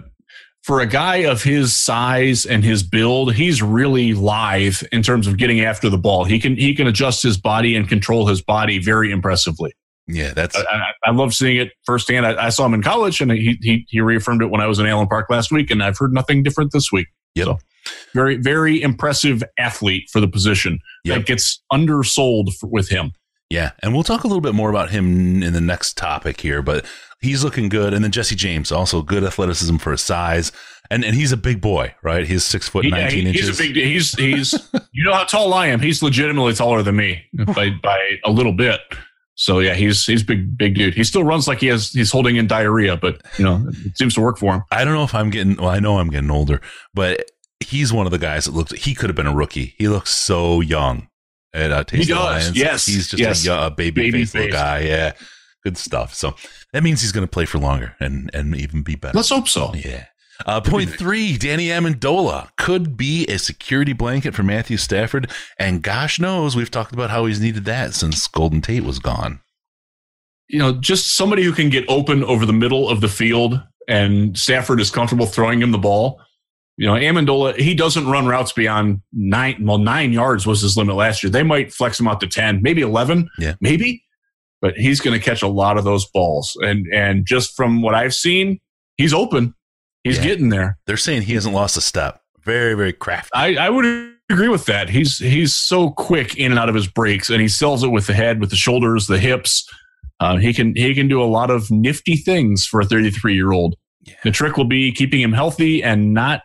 for 0.68 0.82
a 0.82 0.86
guy 0.86 1.18
of 1.24 1.42
his 1.44 1.74
size 1.76 2.46
and 2.46 2.62
his 2.62 2.84
build, 2.84 3.34
he's 3.34 3.64
really 3.64 4.14
lithe 4.14 4.84
in 4.92 5.02
terms 5.02 5.26
of 5.26 5.38
getting 5.38 5.62
after 5.62 5.90
the 5.90 5.98
ball. 5.98 6.26
He 6.26 6.40
can 6.40 6.58
he 6.58 6.76
can 6.76 6.88
adjust 6.88 7.24
his 7.24 7.38
body 7.38 7.74
and 7.76 7.88
control 7.88 8.28
his 8.28 8.42
body 8.42 8.78
very 8.78 9.10
impressively. 9.12 9.72
yeah, 10.08 10.34
that's 10.34 10.58
I, 10.58 10.62
I, 10.62 10.92
I 11.06 11.12
love 11.12 11.34
seeing 11.34 11.56
it 11.56 11.70
firsthand. 11.86 12.26
I, 12.26 12.48
I 12.48 12.50
saw 12.50 12.66
him 12.66 12.74
in 12.74 12.84
college, 12.84 13.22
and 13.22 13.32
he, 13.32 13.58
he 13.62 13.86
he 13.88 14.02
reaffirmed 14.02 14.42
it 14.42 14.48
when 14.52 14.60
I 14.60 14.68
was 14.68 14.78
in 14.78 14.86
Allen 14.86 15.08
Park 15.08 15.28
last 15.30 15.52
week, 15.54 15.72
and 15.72 15.82
I've 15.82 15.98
heard 15.98 16.14
nothing 16.14 16.44
different 16.44 16.74
this 16.74 16.92
week. 16.92 17.08
Yep. 17.36 17.46
So, 17.46 17.58
very 18.14 18.36
very 18.36 18.82
impressive 18.82 19.42
athlete 19.58 20.10
for 20.12 20.20
the 20.20 20.28
position 20.28 20.80
Yep. 21.06 21.16
that 21.18 21.26
gets 21.26 21.64
undersold 21.72 22.54
for, 22.56 22.68
with 22.68 22.90
him. 22.90 23.14
yeah. 23.50 23.72
And 23.82 23.94
we'll 23.94 24.04
talk 24.04 24.26
a 24.26 24.28
little 24.28 24.42
bit 24.42 24.54
more 24.54 24.70
about 24.70 24.90
him 24.90 25.42
in 25.42 25.54
the 25.54 25.62
next 25.62 25.96
topic 25.96 26.42
here, 26.42 26.62
but 26.62 26.86
he's 27.20 27.44
looking 27.44 27.70
good. 27.70 27.94
And 27.94 28.04
then 28.04 28.12
Jesse 28.12 28.36
James, 28.36 28.72
also 28.72 29.02
good 29.02 29.24
athleticism 29.24 29.78
for 29.78 29.92
his 29.92 30.02
size. 30.02 30.52
And 30.90 31.04
and 31.04 31.16
he's 31.16 31.32
a 31.34 31.38
big 31.38 31.60
boy, 31.60 31.94
right? 32.02 32.26
He's 32.26 32.46
six 32.46 32.70
foot 32.70 32.86
nineteen 32.86 33.24
he- 33.24 33.28
inches. 33.30 33.48
He's 33.48 33.60
a 33.60 33.64
big. 33.64 33.76
He's 33.76 34.14
he's. 34.18 34.54
you 34.94 35.04
know 35.04 35.14
how 35.14 35.26
tall 35.26 35.54
I 35.54 35.68
am. 35.68 35.80
He's 35.82 36.02
legitimately 36.02 36.54
taller 36.54 36.82
than 36.82 36.96
me 36.96 37.24
by 37.56 37.72
by 37.84 38.18
a 38.24 38.32
little 38.32 38.54
bit. 38.54 38.80
So 39.36 39.60
yeah, 39.60 39.74
he's 39.74 40.06
he's 40.06 40.24
big 40.24 40.58
big 40.58 40.76
dude. 40.76 40.94
He 40.94 41.04
still 41.04 41.24
runs 41.26 41.48
like 41.48 41.60
he 41.60 41.68
has 41.68 41.92
he's 41.92 42.12
holding 42.12 42.38
in 42.38 42.48
diarrhea, 42.48 42.96
but 42.96 43.22
you 43.38 43.44
know 43.44 43.68
it 43.86 43.98
seems 43.98 44.14
to 44.16 44.22
work 44.22 44.38
for 44.38 44.54
him. 44.54 44.64
I 44.72 44.86
don't 44.86 44.94
know 44.96 45.04
if 45.04 45.14
I'm 45.14 45.30
getting. 45.30 45.58
Well, 45.58 45.68
I 45.70 45.80
know 45.80 46.00
I'm 46.00 46.10
getting 46.10 46.32
older, 46.32 46.62
but 46.94 47.30
he's 47.60 47.92
one 47.92 48.06
of 48.08 48.12
the 48.14 48.18
guys 48.18 48.46
that 48.46 48.54
looks. 48.54 48.72
He 48.72 48.96
could 48.96 49.10
have 49.10 49.16
been 49.18 49.28
a 49.28 49.36
rookie. 49.36 49.76
He 49.78 49.90
looks 49.90 50.12
so 50.12 50.62
young 50.62 51.10
at 51.54 51.72
uh, 51.72 51.84
Taste 51.84 52.08
He 52.08 52.14
does, 52.14 52.24
Lions. 52.46 52.58
yes, 52.58 52.86
he's 52.86 53.10
just 53.10 53.20
yes. 53.22 53.46
a, 53.46 53.66
a 53.68 53.72
baby, 53.72 54.04
Baby 54.10 54.26
face. 54.26 54.54
guy. 54.54 54.80
Yeah, 54.80 55.12
good 55.64 55.78
stuff. 55.78 56.14
So 56.16 56.36
that 56.74 56.84
means 56.84 57.02
he's 57.02 57.12
going 57.12 57.26
to 57.26 57.32
play 57.32 57.46
for 57.46 57.60
longer 57.60 57.96
and 58.00 58.30
and 58.34 58.56
even 58.56 58.82
be 58.84 58.96
better. 58.96 59.16
Let's 59.16 59.30
hope 59.30 59.48
so. 59.48 59.74
Yeah. 59.74 60.06
Uh, 60.46 60.62
point 60.62 60.90
three, 60.92 61.38
Danny 61.38 61.68
Amendola 61.68 62.50
could 62.58 62.96
be 62.96 63.26
a 63.26 63.40
security 63.40 63.94
blanket 63.94 64.36
for 64.36 64.44
Matthew 64.44 64.78
Stafford. 64.78 65.32
And 65.58 65.82
gosh 65.82 66.20
knows, 66.20 66.56
we've 66.56 66.70
talked 66.70 66.94
about 66.94 67.10
how 67.10 67.26
he's 67.26 67.42
needed 67.42 67.66
that 67.66 67.94
since 67.96 68.28
Golden 68.28 68.62
Tate 68.62 68.84
was 68.84 69.00
gone. 69.00 69.40
You 70.48 70.60
know, 70.60 70.74
just 70.74 71.16
somebody 71.16 71.44
who 71.44 71.54
can 71.54 71.70
get 71.70 71.86
open 71.90 72.24
over 72.24 72.46
the 72.46 72.54
middle 72.54 72.88
of 72.88 73.02
the 73.02 73.08
field, 73.08 73.62
and 73.88 74.38
Stafford 74.38 74.80
is 74.80 74.92
comfortable 74.92 75.26
throwing 75.26 75.62
him 75.62 75.72
the 75.72 75.78
ball. 75.78 76.22
You 76.78 76.86
know, 76.86 76.94
Amendola, 76.94 77.58
he 77.58 77.74
doesn't 77.74 78.08
run 78.08 78.28
routes 78.28 78.52
beyond 78.52 79.02
nine. 79.12 79.66
Well, 79.66 79.80
nine 79.80 80.14
yards 80.14 80.46
was 80.46 80.62
his 80.62 80.78
limit 80.78 80.96
last 80.96 81.24
year. 81.24 81.32
They 81.32 81.44
might 81.44 81.74
flex 81.74 82.00
him 82.00 82.08
out 82.08 82.20
to 82.20 82.28
ten, 82.28 82.62
maybe 82.62 82.82
eleven. 82.82 83.28
Yeah. 83.40 83.56
maybe. 83.60 84.04
But 84.62 84.76
he's 84.76 85.00
going 85.00 85.18
to 85.20 85.24
catch 85.24 85.42
a 85.44 85.48
lot 85.48 85.78
of 85.78 85.84
those 85.84 86.06
balls. 86.06 86.58
And 86.62 86.86
and 86.94 87.26
just 87.26 87.56
from 87.56 87.82
what 87.82 87.94
I've 87.94 88.14
seen, 88.16 88.60
he's 88.98 89.14
open. 89.14 89.54
He's 90.04 90.18
Yeah. 90.18 90.24
getting 90.24 90.50
there. 90.50 90.78
They're 90.88 90.98
saying 90.98 91.24
he 91.24 91.34
hasn't 91.34 91.54
lost 91.54 91.78
a 91.78 91.82
step. 91.82 92.22
Very, 92.44 92.74
very 92.76 92.94
crafty. 92.94 93.30
I, 93.34 93.56
I 93.66 93.70
would 93.70 93.86
agree 94.30 94.48
with 94.48 94.66
that. 94.66 94.90
He's 94.90 95.18
he's 95.18 95.54
so 95.56 95.92
quick 95.92 96.36
in 96.38 96.52
and 96.52 96.60
out 96.60 96.70
of 96.70 96.76
his 96.76 96.88
breaks, 96.88 97.30
and 97.30 97.42
he 97.42 97.48
sells 97.48 97.84
it 97.84 97.90
with 97.90 98.08
the 98.08 98.14
head, 98.14 98.40
with 98.40 98.50
the 98.50 98.56
shoulders, 98.56 99.08
the 99.08 99.20
hips. 99.20 99.68
Uh, 100.20 100.38
he 100.38 100.54
can 100.54 100.74
he 100.76 100.96
can 100.96 101.08
do 101.08 101.22
a 101.22 101.26
lot 101.26 101.52
of 101.52 101.70
nifty 101.70 102.16
things 102.16 102.66
for 102.66 102.80
a 102.80 102.86
33 102.86 103.36
year 103.36 103.52
old. 103.52 103.76
Yeah. 104.04 104.16
The 104.24 104.32
trick 104.32 104.58
will 104.58 104.66
be 104.66 104.92
keeping 104.92 105.20
him 105.22 105.34
healthy 105.34 105.84
and 105.84 106.14
not 106.14 106.42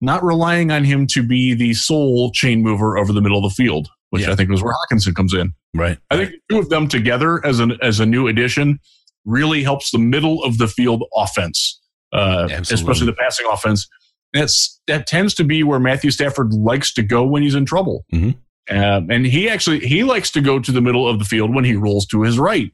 not 0.00 0.24
relying 0.24 0.70
on 0.72 0.82
him 0.84 1.06
to 1.08 1.22
be 1.22 1.54
the 1.54 1.74
sole 1.74 2.30
chain 2.32 2.62
mover 2.62 2.98
over 2.98 3.12
the 3.12 3.20
middle 3.22 3.38
of 3.38 3.44
the 3.44 3.54
field, 3.54 3.88
which 4.10 4.22
Yeah. 4.22 4.32
I 4.32 4.34
think 4.34 4.50
is 4.52 4.62
where 4.62 4.74
Hockenson 4.90 5.14
comes 5.14 5.32
in. 5.34 5.52
Right. 5.76 5.98
I 6.10 6.16
think 6.16 6.32
two 6.50 6.58
of 6.58 6.68
them 6.68 6.88
together 6.88 7.44
as 7.44 7.60
an 7.60 7.76
as 7.82 8.00
a 8.00 8.06
new 8.06 8.26
addition 8.26 8.80
really 9.24 9.62
helps 9.62 9.90
the 9.90 9.98
middle 9.98 10.42
of 10.44 10.58
the 10.58 10.68
field 10.68 11.02
offense, 11.16 11.80
uh, 12.12 12.48
especially 12.50 13.06
the 13.06 13.12
passing 13.12 13.46
offense. 13.52 13.88
That's 14.32 14.80
that 14.86 15.06
tends 15.06 15.34
to 15.34 15.44
be 15.44 15.62
where 15.62 15.78
Matthew 15.80 16.10
Stafford 16.10 16.52
likes 16.52 16.92
to 16.94 17.02
go 17.02 17.24
when 17.24 17.42
he's 17.42 17.54
in 17.54 17.64
trouble, 17.64 18.04
Mhm. 18.12 18.36
um, 18.70 19.10
and 19.10 19.26
he 19.26 19.48
actually 19.48 19.80
he 19.80 20.04
likes 20.04 20.30
to 20.32 20.40
go 20.40 20.58
to 20.58 20.72
the 20.72 20.80
middle 20.80 21.08
of 21.08 21.18
the 21.18 21.24
field 21.24 21.54
when 21.54 21.64
he 21.64 21.74
rolls 21.74 22.06
to 22.06 22.22
his 22.22 22.38
right. 22.38 22.70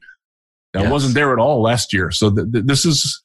That 0.73 0.83
Yes. 0.83 0.91
wasn't 0.91 1.13
there 1.13 1.31
at 1.33 1.39
all 1.39 1.61
last 1.61 1.93
year, 1.93 2.09
so 2.11 2.29
th- 2.33 2.51
th- 2.51 2.65
this 2.65 2.85
is. 2.85 3.21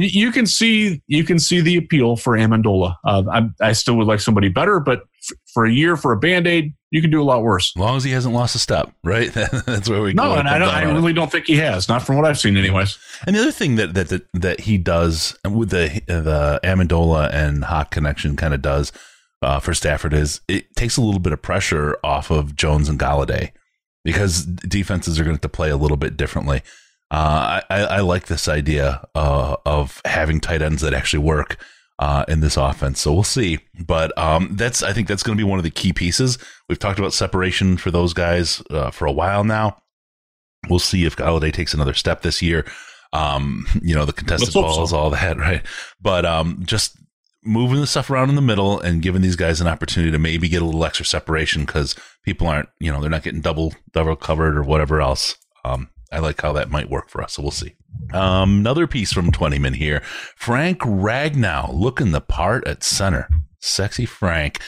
You 0.00 0.30
can 0.30 0.46
see 0.46 1.02
you 1.08 1.24
can 1.24 1.40
see 1.40 1.60
the 1.60 1.76
appeal 1.76 2.14
for 2.14 2.38
Amendola. 2.38 2.94
Uh, 3.04 3.24
I, 3.32 3.68
I 3.68 3.72
still 3.72 3.96
would 3.96 4.06
like 4.06 4.20
somebody 4.20 4.48
better, 4.48 4.78
but 4.78 5.00
f- 5.00 5.36
for 5.52 5.64
a 5.64 5.72
year 5.72 5.96
for 5.96 6.12
a 6.12 6.16
band 6.16 6.46
aid, 6.46 6.72
you 6.92 7.00
can 7.00 7.10
do 7.10 7.20
a 7.20 7.24
lot 7.24 7.42
worse. 7.42 7.72
As 7.76 7.80
long 7.80 7.96
as 7.96 8.04
he 8.04 8.12
hasn't 8.12 8.32
lost 8.32 8.54
a 8.54 8.60
step, 8.60 8.92
right? 9.02 9.32
That's 9.66 9.88
where 9.88 10.00
we 10.00 10.12
go. 10.12 10.22
No, 10.22 10.34
and 10.38 10.48
I, 10.48 10.56
don't, 10.58 10.68
I 10.68 10.84
really 10.84 11.12
don't 11.12 11.32
think 11.32 11.46
he 11.46 11.56
has. 11.56 11.88
Not 11.88 12.02
from 12.02 12.14
what 12.14 12.26
I've 12.26 12.38
seen, 12.38 12.56
anyways. 12.56 12.96
And 13.26 13.34
the 13.34 13.40
other 13.40 13.50
thing 13.50 13.74
that 13.74 13.94
that 13.94 14.08
that, 14.10 14.26
that 14.34 14.60
he 14.60 14.78
does 14.78 15.36
with 15.44 15.70
the 15.70 16.00
the 16.06 16.60
Amendola 16.62 17.34
and 17.34 17.64
Hawk 17.64 17.90
connection 17.90 18.36
kind 18.36 18.54
of 18.54 18.62
does 18.62 18.92
uh, 19.42 19.58
for 19.58 19.74
Stafford 19.74 20.14
is 20.14 20.42
it 20.46 20.76
takes 20.76 20.96
a 20.96 21.00
little 21.00 21.18
bit 21.20 21.32
of 21.32 21.42
pressure 21.42 21.98
off 22.04 22.30
of 22.30 22.54
Jones 22.54 22.88
and 22.88 23.00
Golladay 23.00 23.50
because 24.04 24.44
defenses 24.44 25.18
are 25.18 25.24
going 25.24 25.36
to 25.36 25.38
have 25.38 25.40
to 25.40 25.48
play 25.48 25.70
a 25.70 25.76
little 25.76 25.96
bit 25.96 26.16
differently. 26.16 26.62
Uh, 27.10 27.60
I, 27.70 27.80
I 27.84 28.00
like 28.00 28.26
this 28.26 28.48
idea 28.48 29.06
uh, 29.14 29.56
of 29.64 30.02
having 30.04 30.40
tight 30.40 30.60
ends 30.60 30.82
that 30.82 30.92
actually 30.92 31.24
work 31.24 31.56
uh, 31.98 32.24
in 32.28 32.40
this 32.40 32.56
offense. 32.56 33.00
So 33.00 33.12
we'll 33.12 33.24
see. 33.24 33.60
But 33.78 34.16
um, 34.18 34.50
that's 34.52 34.82
I 34.82 34.92
think 34.92 35.08
that's 35.08 35.22
going 35.22 35.36
to 35.36 35.42
be 35.42 35.48
one 35.48 35.58
of 35.58 35.64
the 35.64 35.70
key 35.70 35.92
pieces. 35.92 36.38
We've 36.68 36.78
talked 36.78 36.98
about 36.98 37.14
separation 37.14 37.76
for 37.76 37.90
those 37.90 38.12
guys 38.12 38.62
uh, 38.70 38.90
for 38.90 39.06
a 39.06 39.12
while 39.12 39.44
now. 39.44 39.82
We'll 40.68 40.78
see 40.78 41.04
if 41.04 41.16
Golladay 41.16 41.52
takes 41.52 41.74
another 41.74 41.94
step 41.94 42.22
this 42.22 42.42
year. 42.42 42.66
Um, 43.12 43.66
you 43.80 43.94
know, 43.94 44.04
the 44.04 44.12
contested 44.12 44.52
balls, 44.52 44.90
so. 44.90 44.96
all 44.96 45.10
that, 45.10 45.36
right? 45.38 45.62
But 46.00 46.26
um, 46.26 46.62
just 46.64 46.96
moving 47.42 47.80
the 47.80 47.86
stuff 47.86 48.10
around 48.10 48.28
in 48.28 48.34
the 48.34 48.42
middle 48.42 48.78
and 48.80 49.00
giving 49.00 49.22
these 49.22 49.36
guys 49.36 49.60
an 49.60 49.66
opportunity 49.66 50.10
to 50.10 50.18
maybe 50.18 50.48
get 50.48 50.60
a 50.60 50.64
little 50.64 50.84
extra 50.84 51.06
separation 51.06 51.64
because 51.64 51.96
people 52.22 52.46
aren't, 52.46 52.68
you 52.80 52.92
know, 52.92 53.00
they're 53.00 53.08
not 53.08 53.22
getting 53.22 53.40
double 53.40 53.72
double 53.92 54.16
covered 54.16 54.56
or 54.56 54.62
whatever 54.62 55.00
else. 55.00 55.36
Um, 55.64 55.88
I 56.10 56.20
like 56.20 56.40
how 56.40 56.52
that 56.54 56.70
might 56.70 56.90
work 56.90 57.08
for 57.10 57.22
us. 57.22 57.34
So 57.34 57.42
we'll 57.42 57.50
see. 57.50 57.74
Um, 58.12 58.60
another 58.60 58.86
piece 58.86 59.12
from 59.12 59.30
Twentyman 59.30 59.74
here. 59.74 60.00
Frank 60.36 60.80
Ragnow 60.80 61.72
looking 61.72 62.12
the 62.12 62.20
part 62.20 62.66
at 62.66 62.82
center. 62.82 63.28
Sexy 63.60 64.06
Frank. 64.06 64.60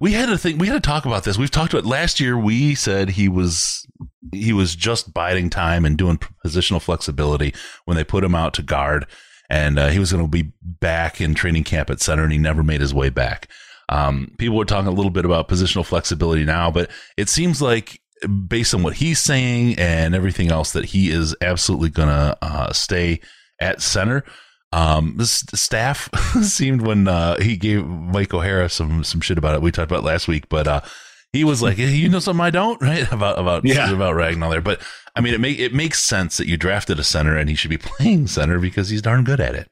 We 0.00 0.12
had 0.12 0.26
to 0.26 0.38
think. 0.38 0.60
We 0.60 0.68
had 0.68 0.74
to 0.74 0.88
talk 0.88 1.04
about 1.04 1.24
this. 1.24 1.36
We've 1.36 1.50
talked 1.50 1.72
about 1.72 1.84
last 1.84 2.20
year. 2.20 2.38
We 2.38 2.74
said 2.74 3.10
he 3.10 3.28
was 3.28 3.84
he 4.32 4.52
was 4.52 4.76
just 4.76 5.12
biding 5.12 5.50
time 5.50 5.84
and 5.84 5.98
doing 5.98 6.18
positional 6.44 6.80
flexibility 6.80 7.54
when 7.84 7.96
they 7.96 8.04
put 8.04 8.24
him 8.24 8.34
out 8.34 8.54
to 8.54 8.62
guard, 8.62 9.06
and 9.50 9.78
uh, 9.78 9.88
he 9.88 9.98
was 9.98 10.12
going 10.12 10.24
to 10.24 10.30
be 10.30 10.52
back 10.62 11.20
in 11.20 11.34
training 11.34 11.64
camp 11.64 11.90
at 11.90 12.00
center, 12.00 12.22
and 12.22 12.32
he 12.32 12.38
never 12.38 12.62
made 12.62 12.80
his 12.80 12.94
way 12.94 13.10
back. 13.10 13.48
Um, 13.88 14.34
people 14.38 14.56
were 14.56 14.64
talking 14.64 14.88
a 14.88 14.94
little 14.94 15.10
bit 15.10 15.24
about 15.24 15.48
positional 15.48 15.84
flexibility 15.84 16.44
now, 16.44 16.70
but 16.70 16.90
it 17.16 17.28
seems 17.28 17.60
like 17.60 18.00
based 18.48 18.74
on 18.74 18.82
what 18.82 18.94
he's 18.94 19.18
saying 19.20 19.78
and 19.78 20.14
everything 20.14 20.50
else 20.50 20.72
that 20.72 20.86
he 20.86 21.10
is 21.10 21.34
absolutely 21.40 21.90
going 21.90 22.08
to 22.08 22.36
uh, 22.42 22.72
stay 22.72 23.20
at 23.60 23.82
center. 23.82 24.24
Um, 24.72 25.14
this 25.18 25.44
staff 25.54 26.08
seemed 26.42 26.82
when 26.82 27.06
uh, 27.06 27.40
he 27.40 27.56
gave 27.56 27.86
Mike 27.86 28.34
O'Hara 28.34 28.68
some 28.68 29.04
some 29.04 29.20
shit 29.20 29.38
about 29.38 29.54
it. 29.54 29.62
We 29.62 29.70
talked 29.70 29.90
about 29.90 30.02
it 30.02 30.06
last 30.06 30.26
week, 30.26 30.48
but 30.48 30.66
uh, 30.66 30.80
he 31.32 31.44
was 31.44 31.62
like, 31.62 31.78
"You 31.78 32.08
know 32.08 32.18
something 32.18 32.44
I 32.44 32.50
don't, 32.50 32.80
right?" 32.82 33.10
About 33.12 33.38
about 33.38 33.64
Yeah. 33.64 33.92
about 33.92 34.16
Ragnow 34.16 34.50
there. 34.50 34.60
But 34.60 34.80
I 35.14 35.20
mean, 35.20 35.32
it 35.34 35.40
make 35.40 35.58
it 35.60 35.72
makes 35.72 36.02
sense 36.02 36.38
that 36.38 36.48
you 36.48 36.56
drafted 36.56 36.98
a 36.98 37.04
center 37.04 37.36
and 37.36 37.48
he 37.48 37.54
should 37.54 37.70
be 37.70 37.76
playing 37.78 38.26
center 38.26 38.58
because 38.58 38.88
he's 38.88 39.02
darn 39.02 39.22
good 39.22 39.40
at 39.40 39.54
it. 39.54 39.68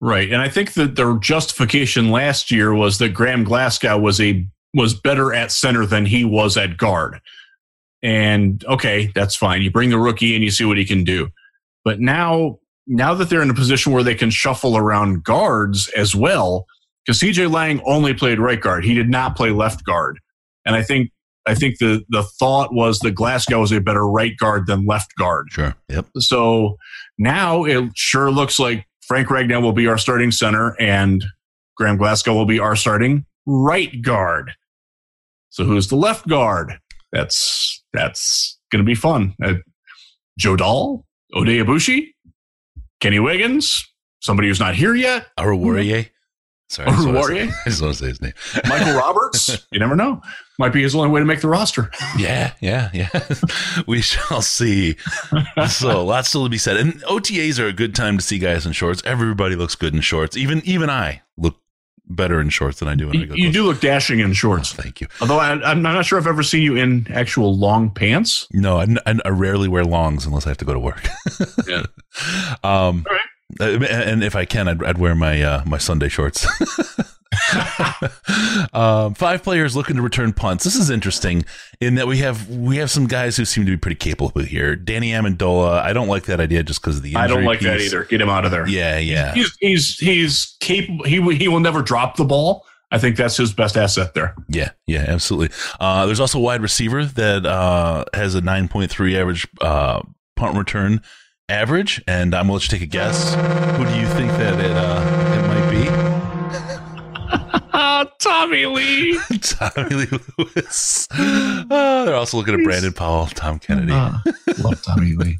Right, 0.00 0.32
and 0.32 0.40
I 0.42 0.48
think 0.48 0.72
that 0.74 0.96
the 0.96 1.16
justification 1.18 2.10
last 2.10 2.50
year 2.50 2.72
was 2.74 2.98
that 2.98 3.10
Graham 3.10 3.44
Glasgow 3.44 3.98
was 3.98 4.18
a 4.20 4.46
was 4.74 4.94
better 4.94 5.34
at 5.34 5.52
center 5.52 5.84
than 5.84 6.06
he 6.06 6.24
was 6.24 6.56
at 6.56 6.78
guard. 6.78 7.20
And 8.02 8.64
okay, 8.66 9.10
that's 9.14 9.36
fine. 9.36 9.62
You 9.62 9.70
bring 9.70 9.90
the 9.90 9.98
rookie 9.98 10.34
and 10.34 10.42
you 10.42 10.50
see 10.50 10.64
what 10.64 10.76
he 10.76 10.84
can 10.84 11.04
do. 11.04 11.28
But 11.84 12.00
now, 12.00 12.58
now 12.86 13.14
that 13.14 13.30
they're 13.30 13.42
in 13.42 13.50
a 13.50 13.54
position 13.54 13.92
where 13.92 14.02
they 14.02 14.14
can 14.14 14.30
shuffle 14.30 14.76
around 14.76 15.24
guards 15.24 15.88
as 15.96 16.14
well, 16.14 16.66
because 17.04 17.18
T.J. 17.18 17.46
Lang 17.46 17.80
only 17.84 18.14
played 18.14 18.38
right 18.38 18.60
guard, 18.60 18.84
he 18.84 18.94
did 18.94 19.08
not 19.08 19.36
play 19.36 19.50
left 19.50 19.84
guard. 19.84 20.18
And 20.64 20.76
I 20.76 20.82
think 20.82 21.10
I 21.46 21.54
think 21.54 21.78
the 21.78 22.04
the 22.08 22.22
thought 22.22 22.72
was 22.72 23.00
that 23.00 23.12
Glasgow 23.12 23.60
was 23.60 23.72
a 23.72 23.80
better 23.80 24.06
right 24.06 24.36
guard 24.36 24.66
than 24.66 24.86
left 24.86 25.14
guard. 25.16 25.48
Sure. 25.50 25.74
Yep. 25.88 26.06
So 26.18 26.78
now 27.18 27.64
it 27.64 27.90
sure 27.96 28.30
looks 28.30 28.58
like 28.58 28.86
Frank 29.06 29.28
Ragnow 29.28 29.60
will 29.60 29.72
be 29.72 29.88
our 29.88 29.98
starting 29.98 30.30
center 30.30 30.76
and 30.80 31.24
Graham 31.76 31.96
Glasgow 31.96 32.34
will 32.34 32.46
be 32.46 32.60
our 32.60 32.76
starting 32.76 33.26
right 33.46 34.00
guard. 34.02 34.52
So 35.50 35.64
who's 35.64 35.88
the 35.88 35.96
left 35.96 36.28
guard? 36.28 36.78
That's 37.12 37.82
that's 37.92 38.58
going 38.70 38.82
to 38.82 38.86
be 38.86 38.94
fun. 38.94 39.34
Uh, 39.42 39.54
Joe 40.38 40.56
Dahl, 40.56 41.04
Oday 41.34 41.62
Aboushi, 41.62 42.08
Kenny 43.00 43.18
Wiggins, 43.18 43.86
somebody 44.20 44.48
who's 44.48 44.60
not 44.60 44.74
here 44.74 44.94
yet, 44.94 45.26
Oruwariye. 45.38 46.08
Sorry. 46.70 46.88
I 46.88 46.92
just 46.92 47.06
wanna 47.06 47.22
say- 47.24 47.42
I 47.66 47.68
just 47.68 47.82
want 47.82 47.94
to 47.94 47.98
say 48.02 48.08
his 48.08 48.22
name. 48.22 48.32
Michael 48.66 48.94
Roberts. 48.94 49.66
You 49.72 49.78
never 49.78 49.94
know. 49.96 50.20
Might 50.58 50.72
be 50.72 50.82
his 50.82 50.94
only 50.94 51.08
way 51.08 51.20
to 51.20 51.24
make 51.26 51.40
the 51.40 51.48
roster. 51.48 51.90
Yeah, 52.16 52.52
yeah, 52.60 52.90
yeah. 52.94 53.08
we 53.86 54.00
shall 54.02 54.40
see. 54.42 54.96
So 55.68 56.04
lots 56.04 56.28
still 56.28 56.44
to 56.44 56.50
be 56.50 56.58
said. 56.58 56.76
And 56.76 56.94
OTAs 57.04 57.58
are 57.58 57.66
a 57.66 57.72
good 57.72 57.94
time 57.94 58.16
to 58.18 58.22
see 58.24 58.38
guys 58.38 58.64
in 58.66 58.72
shorts. 58.72 59.02
Everybody 59.04 59.56
looks 59.56 59.74
good 59.74 59.94
in 59.94 60.00
shorts. 60.02 60.36
Even 60.36 60.60
even 60.64 60.88
I 60.90 61.22
look 61.38 61.56
better 62.14 62.40
in 62.40 62.48
shorts 62.50 62.78
than 62.80 62.88
I 62.88 62.94
do 62.94 63.08
when 63.08 63.16
I 63.16 63.20
You, 63.20 63.26
go. 63.26 63.34
you 63.34 63.52
do 63.52 63.64
look 63.64 63.80
dashing 63.80 64.20
in 64.20 64.30
Oh, 64.30 64.34
shorts. 64.34 64.72
thank 64.72 65.00
you. 65.00 65.06
Although 65.20 65.38
I, 65.38 65.52
I'm 65.62 65.82
not 65.82 66.04
sure 66.06 66.18
I've 66.18 66.26
ever 66.26 66.42
seen 66.42 66.62
you 66.62 66.76
in 66.76 67.06
actual 67.10 67.56
long 67.56 67.90
pants. 67.90 68.46
No, 68.52 68.78
I, 68.78 68.86
I, 69.06 69.18
I 69.24 69.28
rarely 69.30 69.68
wear 69.68 69.84
longs 69.84 70.26
unless 70.26 70.46
I 70.46 70.50
have 70.50 70.58
to 70.58 70.64
go 70.64 70.72
to 70.74 70.80
work. 70.80 71.08
Yeah. 71.66 71.82
Um, 72.64 73.04
All 73.08 73.16
right. 73.16 73.82
uh, 73.82 73.84
and 73.86 74.22
if 74.22 74.36
I 74.36 74.44
can, 74.44 74.68
I'd, 74.68 74.82
I'd 74.84 74.98
wear 74.98 75.14
my 75.14 75.42
uh, 75.42 75.62
my 75.64 75.78
Sunday 75.78 76.08
shorts. 76.08 76.46
um, 78.72 79.14
five 79.14 79.42
players 79.42 79.74
looking 79.76 79.96
to 79.96 80.02
return 80.02 80.32
punts. 80.32 80.64
This 80.64 80.76
is 80.76 80.90
interesting 80.90 81.44
in 81.80 81.94
that 81.96 82.06
we 82.06 82.18
have 82.18 82.48
we 82.48 82.76
have 82.76 82.90
some 82.90 83.06
guys 83.06 83.36
who 83.36 83.44
seem 83.44 83.64
to 83.64 83.70
be 83.70 83.76
pretty 83.76 83.96
capable 83.96 84.42
here. 84.42 84.76
Danny 84.76 85.10
Amendola. 85.10 85.80
I 85.82 85.92
don't 85.92 86.08
like 86.08 86.24
that 86.24 86.40
idea 86.40 86.62
just 86.62 86.80
because 86.80 86.96
of 86.98 87.02
the. 87.02 87.16
I 87.16 87.26
don't 87.26 87.44
like 87.44 87.60
that 87.60 87.80
either. 87.80 88.04
Get 88.04 88.20
him 88.20 88.28
out 88.28 88.44
of 88.44 88.50
there. 88.50 88.66
Yeah, 88.68 88.98
yeah. 88.98 89.34
He's 89.34 89.56
he's 89.60 89.98
he's 89.98 90.56
capable. 90.60 91.04
He 91.04 91.18
will- 91.18 91.32
he 91.32 91.48
will 91.48 91.60
never 91.60 91.82
drop 91.82 92.16
the 92.16 92.24
ball. 92.24 92.64
I 92.90 92.98
think 92.98 93.16
that's 93.16 93.38
his 93.38 93.54
best 93.54 93.76
asset 93.78 94.12
there. 94.12 94.34
Yeah, 94.48 94.70
yeah, 94.86 95.06
absolutely. 95.08 95.56
Uh, 95.80 96.04
there's 96.04 96.20
also 96.20 96.38
a 96.38 96.42
wide 96.42 96.60
receiver 96.60 97.06
that 97.06 97.46
uh, 97.46 98.04
has 98.12 98.34
a 98.34 98.42
9.3 98.42 99.14
average 99.14 99.48
uh, 99.62 100.02
punt 100.36 100.58
return 100.58 101.00
average, 101.48 102.02
and 102.06 102.34
I'm 102.34 102.48
going 102.48 102.60
to 102.60 102.64
let 102.66 102.70
you 102.72 102.78
take 102.78 102.82
a 102.86 102.90
guess. 102.90 103.34
Who 103.78 103.86
do 103.86 103.98
you 103.98 104.06
think 104.08 104.30
that 104.32 104.60
it 104.60 104.72
Tommy 108.18 108.66
Lee. 108.66 109.18
Tommy 109.40 109.90
Lee 109.94 110.18
Lewis. 110.38 111.08
Uh, 111.10 112.04
they're 112.04 112.14
also 112.14 112.36
looking 112.36 112.54
at 112.54 112.64
Brandon 112.64 112.92
Powell, 112.92 113.26
Tom 113.26 113.58
Kennedy. 113.58 113.92
love 113.92 114.82
Tommy 114.82 115.14
Lee. 115.14 115.38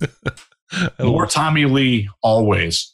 More 1.00 1.26
Tommy 1.26 1.66
Lee 1.66 2.08
always. 2.22 2.92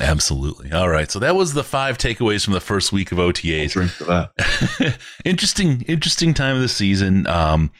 Absolutely. 0.00 0.72
All 0.72 0.88
right. 0.88 1.10
So 1.10 1.18
that 1.18 1.36
was 1.36 1.52
the 1.52 1.64
five 1.64 1.98
takeaways 1.98 2.44
from 2.44 2.54
the 2.54 2.60
first 2.60 2.92
week 2.92 3.12
of 3.12 3.18
OTAs. 3.18 3.72
Drink 3.72 3.90
for 3.90 4.04
that. 4.04 4.98
interesting, 5.24 5.82
interesting 5.82 6.32
time 6.32 6.56
of 6.56 6.62
the 6.62 6.68
season. 6.68 7.26
Um, 7.26 7.70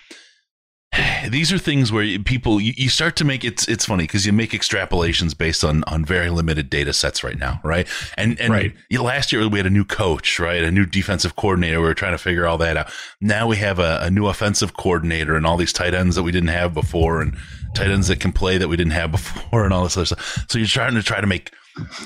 these 1.28 1.52
are 1.52 1.58
things 1.58 1.92
where 1.92 2.18
people 2.20 2.60
you, 2.60 2.72
you 2.76 2.88
start 2.88 3.14
to 3.16 3.24
make 3.24 3.44
it's 3.44 3.68
it's 3.68 3.84
funny 3.84 4.04
because 4.04 4.24
you 4.24 4.32
make 4.32 4.52
extrapolations 4.52 5.36
based 5.36 5.62
on 5.62 5.84
on 5.84 6.04
very 6.04 6.30
limited 6.30 6.70
data 6.70 6.92
sets 6.92 7.22
right 7.22 7.38
now, 7.38 7.60
right? 7.62 7.86
And 8.16 8.40
and 8.40 8.52
Right. 8.52 8.74
last 8.90 9.30
year 9.32 9.46
we 9.48 9.58
had 9.58 9.66
a 9.66 9.70
new 9.70 9.84
coach, 9.84 10.38
right? 10.38 10.62
A 10.62 10.70
new 10.70 10.86
defensive 10.86 11.36
coordinator. 11.36 11.80
We 11.80 11.86
were 11.88 11.94
trying 11.94 12.12
to 12.12 12.18
figure 12.18 12.46
all 12.46 12.58
that 12.58 12.76
out. 12.76 12.90
Now 13.20 13.46
we 13.46 13.56
have 13.58 13.78
a, 13.78 14.00
a 14.02 14.10
new 14.10 14.26
offensive 14.26 14.76
coordinator 14.76 15.36
and 15.36 15.46
all 15.46 15.56
these 15.56 15.72
tight 15.72 15.94
ends 15.94 16.16
that 16.16 16.22
we 16.22 16.32
didn't 16.32 16.48
have 16.50 16.72
before, 16.72 17.20
and 17.20 17.36
tight 17.74 17.90
ends 17.90 18.08
that 18.08 18.20
can 18.20 18.32
play 18.32 18.56
that 18.58 18.68
we 18.68 18.76
didn't 18.76 18.92
have 18.92 19.10
before, 19.12 19.64
and 19.64 19.74
all 19.74 19.84
this 19.84 19.96
other 19.96 20.06
stuff. 20.06 20.46
So 20.48 20.58
you're 20.58 20.66
trying 20.68 20.94
to 20.94 21.02
try 21.02 21.20
to 21.20 21.26
make 21.26 21.52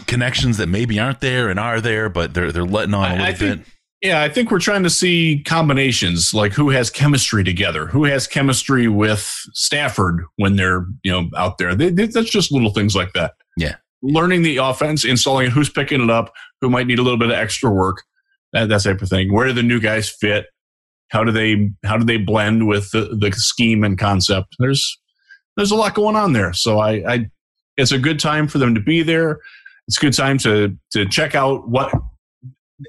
connections 0.07 0.57
that 0.59 0.67
maybe 0.69 0.99
aren't 0.99 1.21
there 1.21 1.49
and 1.49 1.59
are 1.61 1.81
there, 1.81 2.09
but 2.09 2.35
they're 2.35 2.51
they're 2.53 2.65
letting 2.65 2.95
on 2.95 3.09
a 3.11 3.13
little 3.15 3.27
I 3.27 3.33
think- 3.35 3.65
bit. 3.65 3.73
Yeah, 4.03 4.21
I 4.23 4.29
think 4.29 4.51
we're 4.51 4.59
trying 4.59 4.83
to 4.83 4.91
see 4.91 5.43
combinations, 5.47 6.35
like 6.35 6.53
who 6.53 6.71
has 6.71 6.91
chemistry 6.91 7.45
together, 7.45 7.87
who 7.87 8.05
has 8.05 8.27
chemistry 8.27 8.89
with 8.89 9.21
Stafford 9.55 10.25
when 10.37 10.57
they're 10.57 10.87
you 11.05 11.13
know 11.13 11.29
out 11.37 11.59
there. 11.59 11.75
They, 11.75 11.91
they- 11.91 12.07
that's 12.07 12.31
just 12.31 12.51
little 12.53 12.71
things 12.73 12.97
like 12.97 13.13
that. 13.13 13.35
Yeah. 13.57 13.77
learning 14.03 14.43
the 14.43 14.57
offense, 14.57 15.05
installing 15.05 15.47
it, 15.47 15.53
who's 15.53 15.71
picking 15.71 16.01
it 16.03 16.11
up, 16.11 16.33
who 16.61 16.69
might 16.69 16.87
need 16.89 16.99
a 16.99 17.03
little 17.03 17.19
bit 17.19 17.29
of 17.31 17.37
extra 17.37 17.71
work, 17.71 18.03
that, 18.53 18.69
that 18.71 18.83
type 18.83 19.03
of 19.03 19.09
thing. 19.09 19.33
Where 19.33 19.47
do 19.47 19.53
the 19.53 19.63
new 19.63 19.79
guys 19.79 20.11
fit? 20.11 20.47
How 21.11 21.23
do 21.23 21.31
they 21.31 21.71
how 21.85 21.97
do 21.97 22.05
they 22.05 22.17
blend 22.17 22.67
with 22.67 22.91
the, 22.91 23.17
the 23.21 23.31
scheme 23.33 23.85
and 23.85 23.97
concept? 23.99 24.49
There's 24.59 24.99
there's 25.57 25.71
a 25.71 25.77
lot 25.77 25.95
going 25.95 26.17
on 26.17 26.33
there. 26.33 26.53
So 26.55 26.81
I, 26.81 26.91
I 27.07 27.31
it's 27.77 27.93
a 27.93 27.99
good 27.99 28.19
time 28.19 28.49
for 28.49 28.59
them 28.59 28.75
to 28.75 28.81
be 28.81 29.03
there. 29.03 29.39
It's 29.87 29.99
a 29.99 30.01
good 30.01 30.15
time 30.15 30.39
to 30.39 30.77
to 30.93 31.07
check 31.07 31.35
out 31.37 31.69
what 31.69 31.93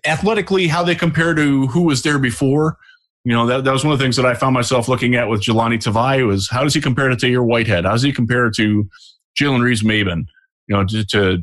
athletically 0.05 0.67
how 0.67 0.83
they 0.83 0.95
compare 0.95 1.33
to 1.33 1.67
who 1.67 1.83
was 1.83 2.01
there 2.01 2.19
before. 2.19 2.77
You 3.25 3.33
know, 3.33 3.45
that, 3.47 3.63
that 3.63 3.71
was 3.71 3.83
one 3.83 3.93
of 3.93 3.99
the 3.99 4.03
things 4.03 4.17
that 4.17 4.25
I 4.25 4.33
found 4.33 4.53
myself 4.53 4.87
looking 4.87 5.15
at 5.15 5.29
with 5.29 5.41
Jahlani 5.41 5.77
Tavai 5.77 6.27
was 6.27 6.49
how 6.49 6.63
does 6.63 6.73
he 6.73 6.81
compare 6.81 7.07
to 7.09 7.15
Tahir 7.15 7.43
Whitehead? 7.43 7.85
How 7.85 7.91
does 7.91 8.01
he 8.01 8.11
compare 8.11 8.49
to 8.51 8.89
Jalen 9.39 9.61
Reeves 9.61 9.83
Maybin? 9.83 10.25
You 10.67 10.75
know, 10.75 10.85
to, 10.85 11.05
to 11.05 11.37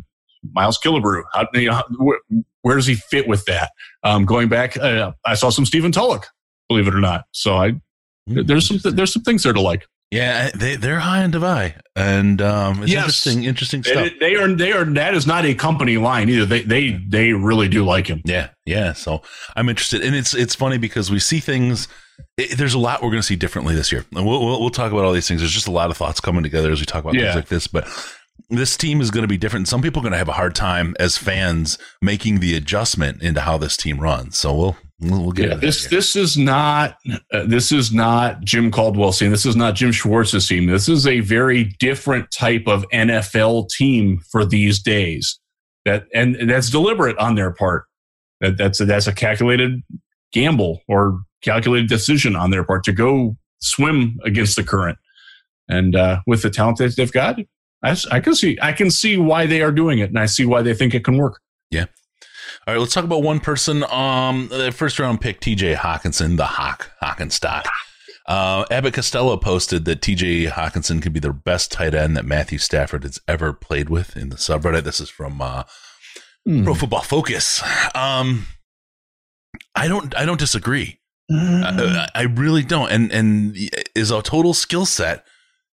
Miles 0.52 0.78
Killebrew? 0.78 1.23
How, 1.33 1.47
you 1.54 1.71
know, 1.71 1.83
where, 1.99 2.19
where 2.62 2.76
does 2.76 2.87
he 2.87 2.97
fit 2.97 3.26
with 3.26 3.45
that? 3.47 3.71
Um, 4.02 4.26
going 4.26 4.49
back, 4.49 4.76
uh, 4.76 5.12
I 5.25 5.35
saw 5.35 5.50
some 5.50 5.64
Stephen 5.64 5.92
Tulloch, 5.92 6.26
believe 6.69 6.87
it 6.87 6.95
or 6.95 7.00
not. 7.00 7.25
So 7.33 7.57
I, 7.57 7.73
there's 8.26 8.69
some, 8.69 8.95
there's 8.95 9.12
some 9.12 9.23
things 9.23 9.42
there 9.42 9.52
to 9.52 9.61
like. 9.61 9.87
Yeah, 10.11 10.50
they 10.55 10.75
they're 10.75 10.99
high 10.99 11.23
in 11.23 11.31
Tavai, 11.31 11.75
and 11.95 12.43
um, 12.43 12.83
it's 12.83 12.90
Yes. 12.93 13.05
interesting, 13.05 13.45
interesting 13.45 13.83
stuff. 13.85 14.11
They, 14.19 14.31
they 14.33 14.35
are, 14.37 14.49
they 14.49 14.73
are, 14.73 14.85
that 14.85 15.14
is 15.14 15.25
not 15.25 15.45
a 15.45 15.55
company 15.55 15.99
line 15.99 16.29
either. 16.29 16.45
They, 16.47 16.62
they, 16.62 16.90
they 17.09 17.33
really 17.33 17.69
do 17.69 17.85
like 17.85 18.09
him. 18.09 18.21
Yeah, 18.25 18.49
yeah. 18.67 18.93
So 18.93 19.23
I'm 19.55 19.69
interested, 19.69 20.02
and 20.02 20.17
it's 20.17 20.35
it's 20.35 20.57
funny 20.57 20.79
because 20.79 21.12
we 21.12 21.21
see 21.21 21.38
things. 21.38 21.87
It, 22.37 22.59
there's 22.59 22.75
a 22.75 22.79
lot 22.79 23.02
we're 23.02 23.11
going 23.11 23.21
to 23.23 23.26
see 23.26 23.37
differently 23.37 23.75
this 23.76 23.93
year, 23.93 24.05
and 24.17 24.26
we'll, 24.26 24.45
we'll 24.45 24.61
we'll 24.61 24.71
talk 24.71 24.90
about 24.90 25.05
all 25.05 25.12
these 25.12 25.29
things. 25.29 25.43
There's 25.43 25.52
just 25.52 25.69
a 25.69 25.73
lot 25.73 25.90
of 25.93 25.97
thoughts 25.97 26.19
coming 26.19 26.43
together 26.43 26.73
as 26.73 26.81
we 26.81 26.87
talk 26.87 27.05
about 27.05 27.14
Yeah. 27.14 27.26
things 27.26 27.37
like 27.37 27.49
this, 27.49 27.67
but. 27.69 27.88
This 28.49 28.76
team 28.76 29.00
is 29.00 29.12
going 29.12 29.23
to 29.23 29.29
be 29.29 29.37
different. 29.37 29.69
Some 29.69 29.81
people 29.83 30.00
are 30.00 30.02
going 30.05 30.12
to 30.12 30.19
have 30.19 30.29
a 30.29 30.33
hard 30.33 30.57
time 30.57 30.97
as 30.99 31.17
fans 31.17 31.79
making 32.02 32.40
the 32.40 32.57
adjustment 32.57 33.23
into 33.23 33.43
how 33.43 33.59
this 33.59 33.76
team 33.76 34.00
runs. 34.00 34.38
So 34.38 34.52
we'll 34.57 34.76
we'll, 35.00 35.33
Yeah, 35.38 35.54
this 35.54 35.87
this 35.87 36.16
is 36.16 36.37
not 36.37 36.97
uh, 37.33 37.45
this 37.47 37.73
is 37.73 37.92
not 37.92 38.42
Jim 38.42 38.71
Caldwell's 38.71 39.19
team. 39.19 39.30
This 39.30 39.47
is 39.47 39.57
not 39.57 39.75
Jim 39.75 39.92
Schwartz's 39.92 40.47
team. 40.47 40.66
This 40.66 40.88
is 40.88 41.07
a 41.07 41.21
very 41.21 41.64
different 41.78 42.30
type 42.30 42.64
of 42.66 42.85
NFL 42.92 43.69
team 43.71 44.21
for 44.30 44.45
these 44.45 44.80
days. 44.83 45.38
That 45.85 46.04
and 46.14 46.49
that's 46.49 46.71
deliberate 46.71 47.16
on 47.19 47.35
their 47.35 47.52
part. 47.52 47.85
That 48.40 48.57
that's 48.57 48.80
a, 48.80 48.85
that's 48.85 49.07
a 49.07 49.12
calculated 49.12 49.83
gamble 50.33 50.83
or 50.88 51.21
calculated 51.42 51.88
decision 51.88 52.37
on 52.37 52.50
their 52.50 52.64
part 52.64 52.85
to 52.85 52.92
go 52.92 53.37
swim 53.61 54.19
against 54.25 54.57
the 54.57 54.64
current. 54.64 54.99
And 55.69 55.97
uh, 55.97 56.21
with 56.26 56.42
the 56.42 56.50
talent 56.50 56.78
that 56.78 56.97
they've 56.97 57.12
got, 57.12 57.38
I 57.83 58.21
can 58.21 58.35
see 58.35 58.59
I 58.61 58.73
can 58.73 58.90
see 58.90 59.16
why 59.16 59.47
they 59.47 59.62
are 59.62 59.73
doing 59.73 59.99
it, 59.99 60.11
and 60.11 60.19
I 60.19 60.26
see 60.26 60.45
why 60.45 60.62
they 60.62 60.75
think 60.75 60.95
it 60.95 61.04
can 61.04 61.16
work. 61.16 61.40
All 62.71 62.77
right, 62.77 62.81
let's 62.81 62.95
talk 62.95 63.03
about 63.03 63.25
one 63.25 63.41
person. 63.41 63.83
Um, 63.91 64.47
the 64.47 64.71
first 64.71 65.00
round 65.00 65.21
pick, 65.21 65.41
T.J. 65.41 65.75
Hockenson, 65.75 66.37
the 66.37 66.47
Hawk 66.47 66.93
Hawkenstock. 67.03 67.67
Uh, 68.29 68.65
Abbott 68.71 68.95
Costello 68.95 69.37
posted 69.39 69.87
that 69.87 70.03
T.J. 70.03 70.45
Hockenson 70.47 71.03
could 71.03 71.12
be 71.12 71.19
the 71.19 71.33
best 71.33 71.73
tight 71.73 71.95
end 71.95 72.17
that 72.17 72.25
Matthew 72.25 72.59
Stafford 72.59 73.03
has 73.03 73.19
ever 73.27 73.53
played 73.53 73.89
with 73.89 74.17
in 74.17 74.29
the 74.29 74.37
subreddit. 74.37 74.85
This 74.85 75.00
is 75.00 75.11
from 75.11 75.43
uh, 75.43 75.65
Hmm. 76.47 76.62
Pro 76.62 76.75
Football 76.75 77.03
Focus. 77.03 77.61
Um, 77.93 78.47
I 79.75 79.89
don't, 79.89 80.17
I 80.17 80.25
don't 80.25 80.39
disagree. 80.39 81.00
I, 81.28 82.06
I 82.15 82.23
really 82.23 82.63
don't. 82.63 82.89
And 82.93 83.11
and 83.11 83.56
is 83.97 84.13
a 84.13 84.23
total 84.23 84.54
skill 84.54 84.87
set. 84.87 85.26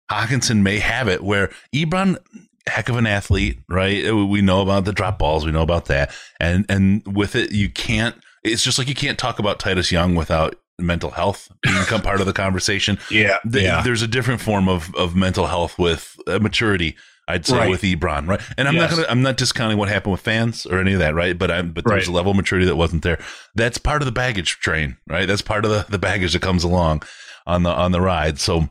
Hockenson 0.08 0.62
may 0.62 0.78
have 0.78 1.08
it 1.08 1.24
where 1.24 1.50
Ebron, 1.74 2.18
heck 2.66 2.88
of 2.88 2.96
an 2.96 3.06
athlete, 3.06 3.58
right? 3.68 4.10
We 4.12 4.40
know 4.42 4.62
about 4.62 4.84
the 4.84 4.92
drop 4.92 5.18
balls, 5.18 5.44
we 5.44 5.52
know 5.52 5.62
about 5.62 5.86
that, 5.86 6.14
and 6.40 6.64
and 6.68 7.02
with 7.16 7.34
it, 7.36 7.52
you 7.52 7.68
can't. 7.70 8.14
It's 8.42 8.62
just 8.62 8.78
like 8.78 8.88
you 8.88 8.94
can't 8.94 9.18
talk 9.18 9.38
about 9.38 9.58
Titus 9.58 9.90
Young 9.90 10.14
without 10.14 10.56
mental 10.78 11.10
health 11.12 11.48
become 11.62 12.02
part 12.02 12.20
of 12.20 12.26
the 12.26 12.32
conversation. 12.32 12.98
yeah, 13.10 13.38
Th- 13.50 13.64
yeah. 13.64 13.82
There's 13.82 14.02
a 14.02 14.08
different 14.08 14.40
form 14.40 14.68
of 14.68 14.94
of 14.96 15.14
mental 15.16 15.46
health 15.46 15.78
with 15.78 16.16
uh, 16.26 16.38
maturity. 16.40 16.96
I'd 17.26 17.46
say 17.46 17.56
Right. 17.56 17.70
with 17.70 17.80
Ebron, 17.80 18.28
right? 18.28 18.40
And 18.58 18.68
I'm 18.68 18.74
Yes. 18.74 18.90
not 18.90 18.96
gonna, 18.96 19.08
I'm 19.08 19.22
not 19.22 19.38
discounting 19.38 19.78
what 19.78 19.88
happened 19.88 20.12
with 20.12 20.20
fans 20.20 20.66
or 20.66 20.78
any 20.78 20.92
of 20.92 20.98
that, 20.98 21.14
right? 21.14 21.38
But 21.38 21.50
I'm, 21.50 21.72
but 21.72 21.84
there's 21.86 22.00
Right. 22.06 22.08
a 22.08 22.12
level 22.12 22.32
of 22.32 22.36
maturity 22.36 22.66
that 22.66 22.76
wasn't 22.76 23.02
there. 23.02 23.18
That's 23.54 23.78
part 23.78 24.02
of 24.02 24.06
the 24.06 24.12
baggage 24.12 24.58
train, 24.58 24.98
right? 25.08 25.26
That's 25.26 25.40
part 25.40 25.64
of 25.64 25.70
the, 25.70 25.86
the 25.88 25.98
baggage 25.98 26.34
that 26.34 26.42
comes 26.42 26.64
along 26.64 27.02
on 27.46 27.62
the 27.62 27.70
on 27.70 27.92
the 27.92 28.02
ride. 28.02 28.38
So 28.40 28.68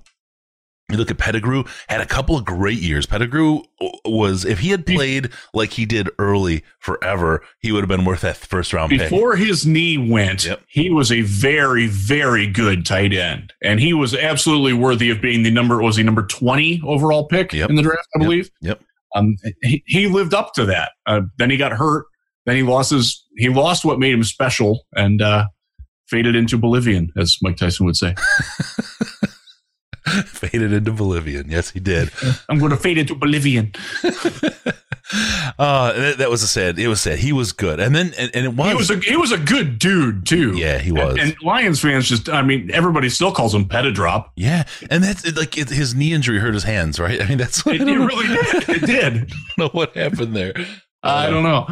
you 0.94 1.00
look 1.00 1.12
at 1.12 1.18
Pettigrew, 1.18 1.64
had 1.90 2.02
a 2.02 2.06
couple 2.06 2.38
of 2.38 2.46
great 2.46 2.80
years. 2.80 3.06
Pettigrew 3.06 3.62
was, 4.06 4.46
if 4.46 4.60
he 4.60 4.70
had 4.70 4.86
played 4.86 5.30
like 5.54 5.74
he 5.74 5.86
did 5.86 6.10
early 6.20 6.64
forever, 6.80 7.44
he 7.60 7.72
would 7.72 7.82
have 7.82 7.90
been 7.90 8.06
worth 8.06 8.22
that 8.22 8.38
first 8.38 8.72
round 8.74 8.92
pick. 8.92 9.00
Before 9.10 9.36
his 9.36 9.66
knee 9.66 9.98
went, 9.98 10.46
Yep. 10.46 10.62
he 10.68 10.90
was 10.90 11.12
a 11.12 11.22
very, 11.22 11.88
very 11.88 12.48
good 12.48 12.86
tight 12.86 13.14
end, 13.14 13.54
and 13.64 13.80
he 13.80 13.94
was 13.94 14.14
absolutely 14.16 14.74
worthy 14.74 15.10
of 15.10 15.22
being 15.22 15.44
the 15.44 15.52
number. 15.52 15.82
Was 15.82 15.98
he 15.98 16.04
number 16.04 16.26
twenty 16.26 16.82
overall 16.86 17.28
pick 17.28 17.52
Yep. 17.54 17.70
in 17.70 17.76
the 17.76 17.82
draft? 17.82 18.08
I 18.16 18.20
Yep. 18.20 18.26
believe. 18.26 18.50
Yep. 18.62 18.82
Um, 19.16 19.36
he, 19.62 19.84
he 19.86 20.08
lived 20.08 20.34
up 20.34 20.54
to 20.54 20.66
that. 20.66 20.92
Uh, 21.06 21.22
then 21.38 21.50
he 21.52 21.58
got 21.58 21.72
hurt. 21.74 22.06
Then 22.46 22.56
he 22.56 22.64
lost 22.64 22.92
his. 22.92 23.24
He 23.38 23.48
lost 23.50 23.86
what 23.86 24.00
made 24.00 24.14
him 24.14 24.24
special, 24.24 24.86
and 24.96 25.22
uh, 25.22 25.46
faded 26.08 26.36
into 26.36 26.58
Bolivian, 26.58 27.12
as 27.18 27.38
Mike 27.42 27.58
Tyson 27.58 27.86
would 27.86 27.96
say. 27.96 28.16
Faded 30.26 30.74
into 30.74 30.92
Bolivian. 30.92 31.50
Yes, 31.50 31.70
he 31.70 31.80
did. 31.80 32.12
I'm 32.50 32.60
going 32.60 32.72
to 32.72 32.78
fade 32.78 32.98
into 32.98 33.16
Bolivian. 33.16 33.74
uh, 34.04 35.94
that, 35.94 36.16
that 36.18 36.30
was 36.30 36.44
a 36.44 36.48
sad. 36.48 36.78
It 36.78 36.88
was 36.88 37.02
sad. 37.02 37.20
He 37.20 37.32
was 37.32 37.52
good, 37.52 37.80
and 37.80 37.96
then 37.96 38.14
and, 38.18 38.30
and 38.36 38.46
it 38.46 38.54
was. 38.56 38.70
He 38.70 38.76
was 38.76 38.90
a 38.90 38.98
he 38.98 39.16
was 39.16 39.32
a 39.32 39.38
good 39.38 39.80
dude 39.80 40.26
too. 40.26 40.58
yeah, 40.58 40.78
he 40.78 40.92
was. 40.92 41.14
And, 41.14 41.32
and 41.32 41.36
Lions 41.42 41.80
fans 41.80 42.10
just, 42.10 42.28
I 42.30 42.42
mean, 42.42 42.70
everybody 42.74 43.10
still 43.10 43.32
calls 43.32 43.56
him 43.56 43.66
Petadrop. 43.66 44.30
yeah, 44.36 44.64
and 44.90 45.04
that's 45.04 45.26
like 45.38 45.58
it, 45.58 45.70
his 45.70 45.96
knee 45.96 46.14
injury 46.14 46.40
hurt 46.40 46.54
his 46.54 46.64
hands, 46.64 47.00
right? 47.00 47.22
I 47.22 47.28
mean, 47.28 47.38
that's 47.38 47.66
It, 47.66 47.82
it 47.82 47.86
really 47.86 48.28
did. 48.28 48.70
It 48.70 48.86
did. 48.86 49.14
I 49.14 49.20
don't 49.20 49.58
know 49.58 49.70
what 49.70 49.96
happened 49.96 50.36
there. 50.36 50.54
I 51.02 51.30
don't 51.30 51.44
know. 51.44 51.68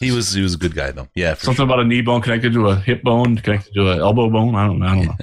He 0.00 0.10
was 0.10 0.32
he 0.32 0.42
was 0.42 0.54
a 0.54 0.58
good 0.58 0.74
guy 0.74 0.90
though. 0.90 1.08
Yeah, 1.14 1.34
Something 1.34 1.64
about 1.64 1.80
a 1.80 1.84
knee 1.84 2.02
bone 2.02 2.20
connected 2.20 2.52
to 2.54 2.68
a 2.68 2.76
hip 2.76 3.02
bone, 3.02 3.36
connected 3.36 3.72
to 3.74 3.90
an 3.90 4.00
elbow 4.00 4.28
bone. 4.28 4.54
I 4.54 4.66
don't, 4.66 4.82
I 4.82 4.94
don't 4.94 5.06
know. 5.06 5.14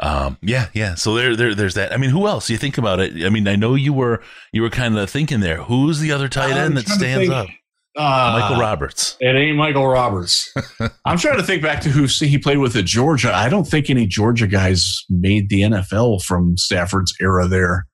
Um, 0.00 0.38
yeah, 0.40 0.68
yeah. 0.72 0.94
So 0.94 1.14
there, 1.14 1.36
there, 1.36 1.54
there's 1.54 1.74
that. 1.74 1.92
I 1.92 1.96
mean, 1.98 2.10
who 2.10 2.26
else? 2.26 2.48
You 2.48 2.56
think 2.56 2.78
about 2.78 3.00
it. 3.00 3.24
I 3.24 3.28
mean, 3.28 3.46
I 3.46 3.56
know 3.56 3.74
you 3.74 3.92
were, 3.92 4.22
you 4.52 4.62
were 4.62 4.70
kind 4.70 4.96
of 4.98 5.10
thinking 5.10 5.40
there. 5.40 5.58
Who's 5.62 6.00
the 6.00 6.10
other 6.12 6.28
tight 6.28 6.52
end 6.56 6.76
that 6.76 6.88
stands 6.88 7.28
think. 7.28 7.32
up? 7.32 7.48
Uh, 7.96 8.38
Michael 8.40 8.56
Roberts. 8.60 9.16
It 9.20 9.34
ain't 9.34 9.56
Michael 9.56 9.86
Roberts. 9.86 10.54
I'm 11.04 11.18
trying 11.18 11.36
to 11.38 11.42
think 11.42 11.60
back 11.60 11.80
to 11.82 11.88
who 11.90 12.06
he 12.06 12.38
played 12.38 12.58
with 12.58 12.76
at 12.76 12.84
Georgia. 12.84 13.34
I 13.34 13.48
don't 13.48 13.66
think 13.66 13.90
any 13.90 14.06
Georgia 14.06 14.46
guys 14.46 15.04
made 15.10 15.48
the 15.50 15.62
NFL 15.62 16.22
from 16.22 16.56
Stafford's 16.56 17.12
era 17.20 17.46
there. 17.48 17.86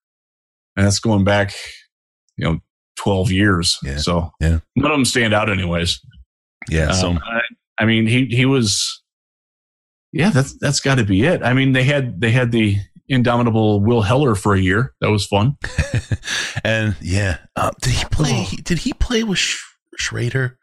And 0.76 0.86
that's 0.86 0.98
going 0.98 1.24
back, 1.24 1.54
you 2.36 2.44
know, 2.44 2.58
12 2.98 3.32
years. 3.32 3.78
Yeah. 3.82 3.96
So 3.96 4.30
Yeah. 4.38 4.58
none 4.76 4.90
of 4.90 4.96
them 4.96 5.04
stand 5.06 5.32
out 5.34 5.50
anyways. 5.50 5.98
Yeah. 6.68 6.92
So 6.92 7.08
Um, 7.08 7.20
I, 7.24 7.40
I 7.78 7.84
mean, 7.86 8.06
he, 8.06 8.26
he 8.26 8.44
was, 8.44 9.02
yeah, 10.18 10.30
that's, 10.30 10.56
that's 10.58 10.80
gotta 10.80 11.04
be 11.04 11.24
it. 11.24 11.42
I 11.42 11.52
mean, 11.52 11.72
they 11.72 11.84
had, 11.84 12.20
they 12.20 12.30
had 12.30 12.52
the 12.52 12.78
indomitable 13.08 13.80
Will 13.80 14.02
Heller 14.02 14.34
for 14.34 14.54
a 14.54 14.60
year. 14.60 14.94
That 15.00 15.10
was 15.10 15.26
fun. 15.26 15.56
and 16.64 16.96
yeah, 17.00 17.38
uh, 17.54 17.70
did 17.80 17.92
he 17.92 18.04
play? 18.06 18.46
Oh. 18.50 18.56
Did 18.64 18.78
he 18.78 18.92
play 18.92 19.22
with 19.22 19.38
Sch- 19.38 19.62
Schrader? 19.96 20.58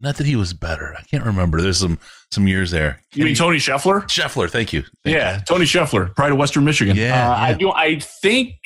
Not 0.00 0.16
that 0.16 0.26
he 0.26 0.34
was 0.34 0.52
better. 0.52 0.94
I 0.98 1.02
can't 1.02 1.24
remember. 1.24 1.60
There's 1.62 1.78
some 1.78 1.98
some 2.32 2.48
years 2.48 2.72
there. 2.72 3.00
You 3.14 3.24
mean 3.24 3.36
Tony 3.36 3.58
Scheffler? 3.58 4.02
Scheffler? 4.04 4.50
Thank 4.50 4.72
you. 4.72 4.82
Thank 5.04 5.16
Yeah, 5.16 5.38
Tony 5.46 5.64
Scheffler, 5.64 6.14
Pride 6.16 6.32
of 6.32 6.38
Western 6.38 6.64
Michigan. 6.64 6.96
Yeah, 6.96 7.30
Uh, 7.30 7.36
I 7.36 7.52
do. 7.54 7.70
I 7.70 8.00
think 8.00 8.56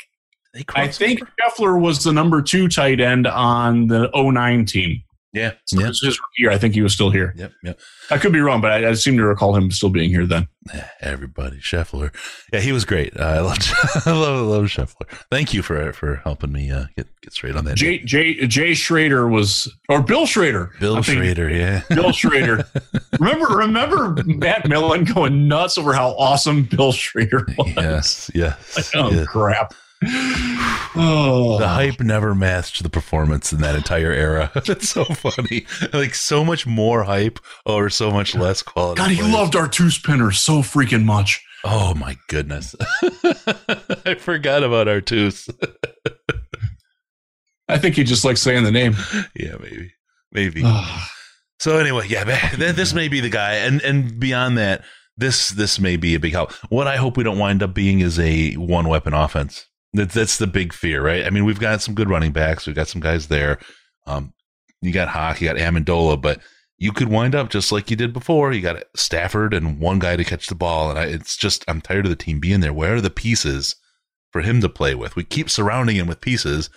you. 0.54 0.64
I 0.74 0.88
think 0.88 1.20
over. 1.20 1.30
Scheffler 1.38 1.80
was 1.80 2.02
the 2.04 2.12
number 2.12 2.40
two 2.40 2.68
tight 2.68 3.00
end 3.00 3.26
on 3.26 3.86
the 3.88 4.10
09 4.14 4.64
team. 4.64 5.02
Yeah. 5.36 5.52
So 5.66 5.78
Yep. 5.78 5.88
his, 5.88 6.00
his 6.00 6.18
rookie 6.18 6.38
year, 6.38 6.50
I 6.50 6.58
think 6.58 6.74
he 6.74 6.82
was 6.82 6.92
still 6.94 7.10
here. 7.10 7.34
Yep. 7.36 7.52
Yep. 7.62 7.78
I 8.10 8.18
could 8.18 8.32
be 8.32 8.40
wrong, 8.40 8.60
but 8.60 8.72
I, 8.72 8.88
I 8.88 8.92
seem 8.94 9.16
to 9.18 9.24
recall 9.24 9.54
him 9.54 9.70
still 9.70 9.90
being 9.90 10.08
here 10.10 10.26
then. 10.26 10.48
Everybody, 11.00 11.58
Scheffler. 11.58 12.12
Yeah, 12.52 12.60
he 12.60 12.72
was 12.72 12.84
great. 12.84 13.16
Uh, 13.18 13.22
I 13.24 13.40
love, 13.40 13.58
I 14.06 14.12
love, 14.12 14.46
love 14.46 14.64
Scheffler. 14.64 15.08
Thank 15.30 15.52
you 15.54 15.62
for 15.62 15.92
for 15.92 16.16
helping 16.24 16.50
me 16.52 16.70
uh, 16.70 16.86
get 16.96 17.06
get 17.20 17.32
straight 17.32 17.54
on 17.54 17.64
that. 17.66 17.76
Jay 17.76 17.98
Jay 18.00 18.46
Jay 18.46 18.74
Schrader 18.74 19.28
was 19.28 19.72
or 19.88 20.02
Bill 20.02 20.26
Schrader. 20.26 20.72
Bill 20.80 21.02
Schrader. 21.02 21.48
Yeah. 21.50 21.82
Bill 21.90 22.10
Schrader. 22.12 22.64
remember 23.20 23.46
remember 23.56 24.14
Matt 24.24 24.68
Millen 24.68 25.04
going 25.04 25.46
nuts 25.46 25.76
over 25.78 25.92
how 25.92 26.10
awesome 26.16 26.64
Bill 26.64 26.92
Schrader 26.92 27.46
was. 27.58 27.68
yes. 27.76 28.30
Yes. 28.34 28.90
Oh 28.94 29.10
yes. 29.12 29.26
crap. 29.28 29.74
Oh, 30.98 31.58
The 31.58 31.68
hype 31.68 32.00
never 32.00 32.34
matched 32.34 32.82
the 32.82 32.88
performance 32.88 33.52
in 33.52 33.60
that 33.60 33.74
entire 33.74 34.12
era. 34.12 34.50
That's 34.66 34.88
so 34.88 35.04
funny. 35.04 35.66
Like 35.92 36.14
so 36.14 36.42
much 36.42 36.66
more 36.66 37.04
hype 37.04 37.38
or 37.66 37.90
so 37.90 38.10
much 38.10 38.34
less 38.34 38.62
quality. 38.62 38.98
God, 38.98 39.10
he 39.10 39.18
players. 39.18 39.34
loved 39.34 39.52
Artose 39.54 40.02
Pinner 40.02 40.30
so 40.32 40.62
freaking 40.62 41.04
much. 41.04 41.44
Oh 41.64 41.92
my 41.94 42.16
goodness. 42.28 42.74
I 43.02 44.16
forgot 44.18 44.62
about 44.64 44.86
Artose. 44.86 45.52
I 47.68 47.76
think 47.78 47.96
he 47.96 48.04
just 48.04 48.24
likes 48.24 48.40
saying 48.40 48.64
the 48.64 48.70
name. 48.72 48.94
yeah, 49.34 49.56
maybe. 49.60 49.92
Maybe. 50.32 50.62
So 51.58 51.78
anyway, 51.78 52.06
yeah, 52.08 52.24
th- 52.56 52.74
this 52.76 52.94
may 52.94 53.08
be 53.08 53.20
the 53.20 53.28
guy, 53.30 53.54
and 53.56 53.80
and 53.82 54.18
beyond 54.20 54.56
that, 54.58 54.82
this 55.16 55.48
this 55.50 55.78
may 55.80 55.96
be 55.96 56.14
a 56.14 56.20
big 56.20 56.32
help. 56.32 56.52
What 56.70 56.86
I 56.86 56.96
hope 56.96 57.16
we 57.16 57.24
don't 57.24 57.38
wind 57.38 57.62
up 57.62 57.74
being 57.74 58.00
is 58.00 58.18
a 58.18 58.54
one 58.54 58.88
weapon 58.88 59.12
offense. 59.14 59.66
That's 59.96 60.14
that's 60.14 60.38
the 60.38 60.46
big 60.46 60.72
fear, 60.72 61.04
right? 61.04 61.24
I 61.24 61.30
mean, 61.30 61.44
we've 61.44 61.60
got 61.60 61.82
some 61.82 61.94
good 61.94 62.08
running 62.08 62.32
backs, 62.32 62.66
we've 62.66 62.76
got 62.76 62.88
some 62.88 63.00
guys 63.00 63.28
there. 63.28 63.58
Um, 64.06 64.32
you 64.80 64.92
got 64.92 65.08
Hawk, 65.08 65.40
you 65.40 65.48
got 65.48 65.56
Amendola, 65.56 66.20
but 66.20 66.40
you 66.78 66.92
could 66.92 67.08
wind 67.08 67.34
up 67.34 67.48
just 67.48 67.72
like 67.72 67.90
you 67.90 67.96
did 67.96 68.12
before. 68.12 68.52
You 68.52 68.60
got 68.60 68.84
Stafford 68.94 69.54
and 69.54 69.80
one 69.80 69.98
guy 69.98 70.16
to 70.16 70.24
catch 70.24 70.46
the 70.46 70.54
ball, 70.54 70.90
and 70.90 70.98
I, 70.98 71.04
it's 71.06 71.36
just 71.36 71.64
I'm 71.68 71.80
tired 71.80 72.06
of 72.06 72.10
the 72.10 72.16
team 72.16 72.38
being 72.38 72.60
there. 72.60 72.72
Where 72.72 72.96
are 72.96 73.00
the 73.00 73.10
pieces 73.10 73.76
for 74.30 74.42
him 74.42 74.60
to 74.60 74.68
play 74.68 74.94
with? 74.94 75.16
We 75.16 75.24
keep 75.24 75.48
surrounding 75.48 75.96
him 75.96 76.06
with 76.06 76.20
pieces, 76.20 76.68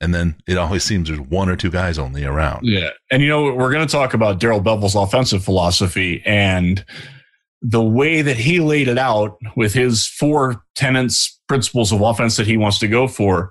and 0.00 0.14
then 0.14 0.36
it 0.46 0.58
always 0.58 0.84
seems 0.84 1.08
there's 1.08 1.20
one 1.20 1.48
or 1.48 1.56
two 1.56 1.70
guys 1.70 1.98
only 1.98 2.24
around. 2.24 2.66
yeah. 2.66 2.90
And 3.10 3.22
you 3.22 3.28
know, 3.28 3.54
we're 3.54 3.72
going 3.72 3.86
to 3.86 3.92
talk 3.92 4.12
about 4.12 4.38
Darrell 4.38 4.60
Bevell's 4.60 4.94
offensive 4.94 5.42
philosophy 5.42 6.22
and 6.26 6.84
the 7.68 7.82
way 7.82 8.22
that 8.22 8.36
he 8.36 8.60
laid 8.60 8.86
it 8.86 8.98
out 8.98 9.38
with 9.56 9.74
his 9.74 10.06
four 10.06 10.62
tenants, 10.76 11.40
principles 11.48 11.92
of 11.92 12.00
offense 12.00 12.36
that 12.36 12.46
he 12.46 12.56
wants 12.56 12.78
to 12.78 12.88
go 12.88 13.08
for. 13.08 13.50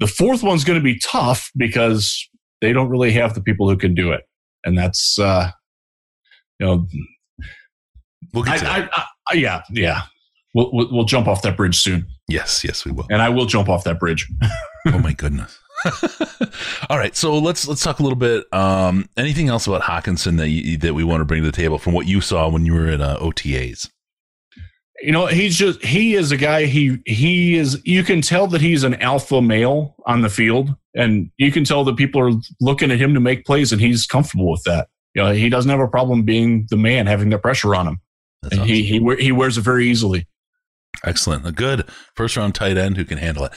The 0.00 0.06
fourth 0.06 0.42
one's 0.42 0.64
going 0.64 0.78
to 0.78 0.82
be 0.84 0.98
tough 0.98 1.50
because 1.56 2.28
they 2.60 2.72
don't 2.72 2.88
really 2.88 3.12
have 3.12 3.34
the 3.34 3.40
people 3.40 3.68
who 3.68 3.76
can 3.76 3.94
do 3.94 4.12
it. 4.12 4.22
And 4.64 4.76
that's, 4.76 5.18
uh, 5.18 5.50
you 6.58 6.66
know, 6.66 6.86
We'll 8.32 8.44
get 8.44 8.58
to 8.58 8.64
that. 8.64 8.90
I, 8.92 9.00
I, 9.00 9.04
I, 9.30 9.34
yeah, 9.34 9.62
yeah. 9.70 10.02
We'll, 10.54 10.70
we'll, 10.72 10.88
we'll 10.92 11.04
jump 11.04 11.28
off 11.28 11.42
that 11.42 11.56
bridge 11.56 11.78
soon. 11.78 12.06
yes, 12.28 12.62
yes, 12.64 12.84
we 12.84 12.92
will. 12.92 13.06
And 13.10 13.22
I 13.22 13.28
will 13.28 13.46
jump 13.46 13.68
off 13.68 13.84
that 13.84 13.98
bridge. 13.98 14.28
oh 14.86 14.98
my 14.98 15.12
goodness. 15.12 15.58
All 16.90 16.98
right, 16.98 17.14
so 17.16 17.38
let's 17.38 17.66
let's 17.66 17.82
talk 17.82 17.98
a 17.98 18.02
little 18.02 18.16
bit. 18.16 18.44
Um, 18.52 19.08
anything 19.16 19.48
else 19.48 19.66
about 19.66 19.82
Hockenson 19.82 20.36
that 20.38 20.48
you, 20.48 20.76
that 20.78 20.94
we 20.94 21.04
want 21.04 21.20
to 21.20 21.24
bring 21.24 21.42
to 21.42 21.50
the 21.50 21.56
table 21.56 21.78
from 21.78 21.92
what 21.92 22.06
you 22.06 22.20
saw 22.20 22.48
when 22.48 22.66
you 22.66 22.74
were 22.74 22.88
in 22.88 23.00
uh, 23.00 23.18
OTAs? 23.18 23.90
you 25.00 25.10
know 25.10 25.26
he's 25.26 25.56
just 25.56 25.82
he 25.84 26.14
is 26.14 26.30
a 26.30 26.36
guy 26.36 26.64
he 26.64 26.98
he 27.06 27.56
is 27.56 27.80
you 27.84 28.04
can 28.04 28.20
tell 28.20 28.46
that 28.46 28.60
he's 28.60 28.84
an 28.84 28.94
alpha 29.02 29.42
male 29.42 29.96
on 30.06 30.20
the 30.20 30.28
field 30.28 30.76
and 30.94 31.28
you 31.38 31.50
can 31.50 31.64
tell 31.64 31.82
that 31.82 31.96
people 31.96 32.20
are 32.20 32.38
looking 32.60 32.92
at 32.92 33.00
him 33.00 33.12
to 33.12 33.18
make 33.18 33.44
plays 33.44 33.72
and 33.72 33.80
he's 33.80 34.06
comfortable 34.06 34.48
with 34.48 34.62
that 34.62 34.86
you 35.14 35.22
know 35.22 35.32
he 35.32 35.48
doesn't 35.48 35.70
have 35.70 35.80
a 35.80 35.88
problem 35.88 36.22
being 36.22 36.68
the 36.70 36.76
man 36.76 37.06
having 37.08 37.30
the 37.30 37.38
pressure 37.38 37.74
on 37.74 37.88
him 37.88 38.00
That's 38.42 38.52
and 38.52 38.60
awesome. 38.60 38.74
he 38.74 38.82
he 38.84 39.16
he 39.18 39.32
wears 39.32 39.58
it 39.58 39.62
very 39.62 39.88
easily 39.88 40.28
excellent. 41.04 41.46
A 41.46 41.52
good 41.52 41.88
first 42.14 42.36
round 42.36 42.54
tight 42.54 42.76
end 42.76 42.96
who 42.96 43.04
can 43.04 43.18
handle 43.18 43.44
it. 43.44 43.52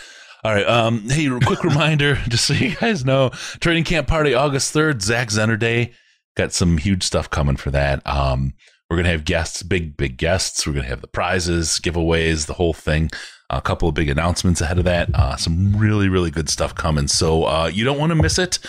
All 0.46 0.54
right. 0.54 0.68
Um, 0.68 1.10
hey, 1.10 1.28
quick 1.44 1.64
reminder, 1.64 2.14
just 2.30 2.46
so 2.46 2.54
you 2.54 2.76
guys 2.76 3.04
know, 3.04 3.30
training 3.62 3.84
camp 3.84 4.08
party 4.08 4.36
August 4.36 4.72
third, 4.74 5.02
Zach 5.02 5.30
Zenner 5.30 5.58
Day. 5.58 5.94
Got 6.38 6.54
some 6.54 6.78
huge 6.78 7.02
stuff 7.02 7.32
coming 7.32 7.56
for 7.56 7.72
that. 7.72 8.06
Um, 8.06 8.54
we're 8.88 8.98
gonna 8.98 9.10
have 9.10 9.26
guests, 9.26 9.64
big 9.64 9.98
big 9.98 10.18
guests. 10.18 10.68
We're 10.68 10.74
gonna 10.74 10.86
have 10.86 11.02
the 11.02 11.08
prizes, 11.08 11.80
giveaways, 11.82 12.46
the 12.46 12.54
whole 12.54 12.76
thing. 12.76 13.10
A 13.50 13.60
couple 13.60 13.90
of 13.90 13.96
big 13.96 14.08
announcements 14.08 14.62
ahead 14.62 14.78
of 14.78 14.84
that. 14.86 15.10
Uh, 15.16 15.36
some 15.36 15.76
really 15.76 16.10
really 16.10 16.30
good 16.30 16.48
stuff 16.48 16.76
coming. 16.76 17.08
So 17.08 17.46
uh, 17.46 17.72
you 17.74 17.84
don't 17.84 17.98
want 17.98 18.12
to 18.12 18.16
miss 18.16 18.38
it. 18.38 18.60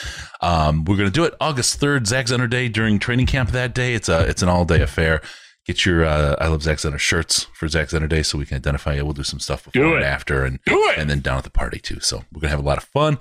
Um, 0.41 0.87
we're 0.87 0.97
gonna 0.97 1.11
do 1.11 1.25
it 1.25 1.35
August 1.43 1.79
third, 1.79 2.07
Zach 2.07 2.25
Zenner 2.25 2.49
Day 2.49 2.71
during 2.71 2.99
training 2.99 3.27
camp 3.27 3.51
that 3.51 3.75
day. 3.75 3.93
It's 3.93 4.09
a 4.09 4.21
it's 4.27 4.41
an 4.41 4.49
all 4.49 4.65
day 4.65 4.81
affair. 4.81 5.21
Get 5.67 5.85
your 5.85 6.05
uh, 6.05 6.37
I 6.41 6.47
love 6.47 6.63
Zach 6.63 6.79
Zenner 6.79 6.99
shirts 6.99 7.49
for 7.53 7.67
Zach 7.67 7.89
Zenner 7.89 8.09
Day 8.09 8.23
so 8.23 8.39
we 8.39 8.47
can 8.47 8.57
identify 8.57 8.95
you. 8.95 9.05
We'll 9.05 9.15
do 9.15 9.25
some 9.25 9.41
stuff 9.41 9.65
before 9.65 9.83
Do 9.83 9.95
and 9.97 10.05
after, 10.05 10.45
and 10.45 10.61
and 10.97 11.11
then 11.11 11.19
down 11.21 11.39
at 11.39 11.45
the 11.45 11.51
party 11.51 11.81
too. 11.81 11.99
So 12.01 12.23
we're 12.33 12.41
gonna 12.41 12.51
have 12.51 12.61
a 12.61 12.63
lot 12.63 12.79
of 12.79 12.85
fun. 12.85 13.19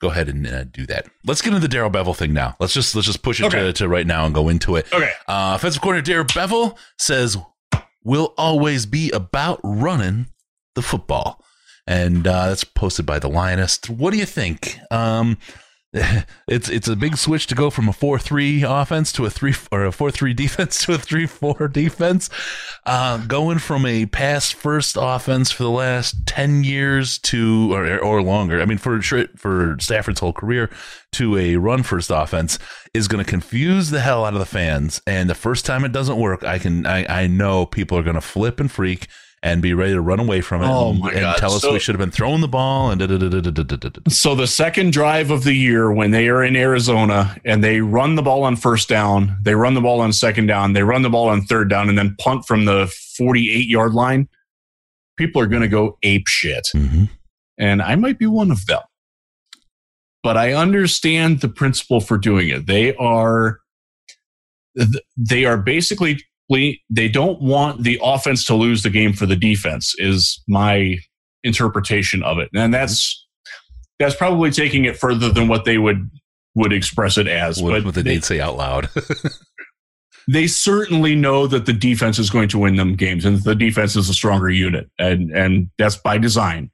Go 0.00 0.08
ahead 0.10 0.28
and 0.28 0.46
uh, 0.46 0.62
do 0.64 0.86
that. 0.86 1.06
Let's 1.26 1.42
get 1.42 1.48
into 1.48 1.60
the 1.60 1.66
Darrell 1.68 1.90
Bevell 1.90 2.16
thing 2.16 2.32
now. 2.32 2.54
Let's 2.60 2.72
just 2.72 2.94
let's 2.94 3.06
just 3.08 3.22
push 3.22 3.40
it 3.40 3.50
to, 3.50 3.58
Okay. 3.58 3.72
to 3.72 3.88
right 3.88 4.06
now 4.06 4.26
and 4.26 4.34
go 4.34 4.48
into 4.48 4.76
it. 4.76 4.86
okay 4.92 5.10
Uh, 5.26 5.54
offensive 5.56 5.82
coordinator 5.82 6.22
Darrell 6.22 6.24
Bevell 6.26 6.78
says 6.98 7.36
we'll 8.04 8.32
always 8.38 8.86
be 8.86 9.10
about 9.10 9.58
running 9.64 10.28
the 10.76 10.82
football, 10.82 11.44
and 11.84 12.28
uh, 12.28 12.46
that's 12.50 12.62
posted 12.62 13.06
by 13.06 13.18
the 13.18 13.28
Lionist. 13.28 13.90
What 13.90 14.12
do 14.12 14.18
you 14.18 14.26
think? 14.26 14.78
Um, 14.92 15.36
it's 16.46 16.68
it's 16.68 16.86
a 16.86 16.94
big 16.94 17.16
switch 17.16 17.46
to 17.46 17.54
go 17.54 17.70
from 17.70 17.88
a 17.88 17.94
four 17.94 18.18
three 18.18 18.62
offense 18.62 19.10
to 19.10 19.24
a 19.24 19.30
three 19.30 19.54
or 19.72 19.86
a 19.86 19.92
four 19.92 20.10
three 20.10 20.34
defense 20.44 20.84
to 20.84 20.92
a 20.92 20.98
three 20.98 21.26
four 21.26 21.66
defense. 21.66 22.28
Uh, 22.84 23.16
going 23.26 23.58
from 23.58 23.86
a 23.86 24.04
pass 24.04 24.50
first 24.50 24.98
offense 25.00 25.50
for 25.50 25.62
the 25.62 25.70
last 25.70 26.26
ten 26.26 26.62
years 26.62 27.18
to 27.18 27.72
or 27.72 27.98
or 27.98 28.22
longer. 28.22 28.60
I 28.60 28.66
mean, 28.66 28.76
for 28.76 29.00
for 29.36 29.76
Stafford's 29.80 30.20
whole 30.20 30.34
career 30.34 30.68
to 31.12 31.38
a 31.38 31.56
run 31.56 31.82
first 31.82 32.10
offense 32.10 32.58
is 32.92 33.08
going 33.08 33.24
to 33.24 33.30
confuse 33.30 33.88
the 33.88 34.00
hell 34.00 34.26
out 34.26 34.34
of 34.34 34.40
the 34.40 34.46
fans. 34.46 35.00
And 35.06 35.30
the 35.30 35.34
first 35.34 35.64
time 35.64 35.84
it 35.86 35.92
doesn't 35.92 36.18
work, 36.18 36.44
I 36.44 36.58
can 36.58 36.84
I, 36.84 37.22
I 37.22 37.26
know 37.28 37.64
people 37.64 37.96
are 37.96 38.02
going 38.02 38.14
to 38.14 38.20
flip 38.20 38.60
and 38.60 38.70
freak 38.70 39.08
and 39.42 39.62
be 39.62 39.72
ready 39.72 39.92
to 39.92 40.00
run 40.00 40.18
away 40.18 40.40
from 40.40 40.62
it 40.62 40.66
Oh 40.66 40.90
and, 40.90 41.04
and 41.16 41.36
tell 41.36 41.52
us 41.52 41.62
So- 41.62 41.72
we 41.72 41.78
should 41.78 41.94
have 41.94 42.00
been 42.00 42.10
throwing 42.10 42.40
the 42.40 42.48
ball 42.48 42.90
and 42.90 42.98
da, 43.00 43.06
da, 43.06 43.16
da, 43.18 43.90
so 44.08 44.34
the 44.34 44.46
second 44.48 44.92
drive 44.92 45.30
of 45.30 45.44
the 45.44 45.54
year 45.54 45.92
when 45.92 46.10
they 46.10 46.28
are 46.28 46.42
in 46.42 46.56
Arizona 46.56 47.36
and 47.44 47.62
they 47.62 47.80
run 47.80 48.16
the 48.16 48.22
ball 48.22 48.42
on 48.44 48.56
first 48.56 48.88
down, 48.88 49.36
they 49.42 49.54
run 49.54 49.74
the 49.74 49.80
ball 49.80 50.00
on 50.00 50.12
second 50.12 50.46
down, 50.46 50.72
they 50.72 50.82
run 50.82 51.02
the 51.02 51.10
ball 51.10 51.28
on 51.28 51.42
third 51.42 51.70
down, 51.70 51.88
and 51.88 51.96
then 51.96 52.16
punt 52.18 52.46
from 52.46 52.64
the 52.64 52.92
48 53.16 53.68
yard 53.68 53.94
line, 53.94 54.28
people 55.16 55.40
are 55.40 55.46
going 55.46 55.62
to 55.62 55.68
go 55.68 55.98
ape 56.02 56.26
shit. 56.28 56.68
Mhm. 56.74 57.08
and 57.60 57.82
I 57.82 57.94
might 57.96 58.18
be 58.18 58.26
one 58.26 58.50
of 58.50 58.66
them. 58.66 58.82
But 60.22 60.36
I 60.36 60.52
understand 60.52 61.40
the 61.40 61.48
principle 61.48 62.00
for 62.00 62.18
doing 62.18 62.48
it. 62.48 62.66
They 62.66 62.94
are 62.96 63.58
they 65.16 65.44
are 65.44 65.56
basically 65.56 66.22
they 66.48 67.08
don't 67.08 67.40
want 67.40 67.82
the 67.82 68.00
offense 68.02 68.44
to 68.46 68.54
lose 68.54 68.82
the 68.82 68.90
game 68.90 69.12
for 69.12 69.26
the 69.26 69.36
defense 69.36 69.94
is 69.98 70.42
my 70.48 70.96
interpretation 71.44 72.22
of 72.22 72.38
it. 72.38 72.48
And 72.54 72.72
that's 72.72 73.26
that's 73.98 74.14
probably 74.14 74.50
taking 74.50 74.84
it 74.84 74.96
further 74.96 75.30
than 75.30 75.48
what 75.48 75.64
they 75.64 75.78
would 75.78 76.10
would 76.54 76.72
express 76.72 77.18
it 77.18 77.28
as. 77.28 77.62
What, 77.62 77.70
but 77.70 77.84
what 77.84 77.94
they 77.94 78.02
they, 78.02 78.14
did 78.14 78.24
say 78.24 78.40
out 78.40 78.56
loud. 78.56 78.88
they 80.28 80.46
certainly 80.46 81.14
know 81.14 81.46
that 81.46 81.66
the 81.66 81.72
defense 81.72 82.18
is 82.18 82.30
going 82.30 82.48
to 82.50 82.58
win 82.58 82.76
them 82.76 82.94
games 82.94 83.24
and 83.24 83.42
the 83.44 83.54
defense 83.54 83.96
is 83.96 84.08
a 84.08 84.14
stronger 84.14 84.50
unit 84.50 84.88
and 84.98 85.30
and 85.30 85.70
that's 85.78 85.96
by 85.96 86.18
design 86.18 86.70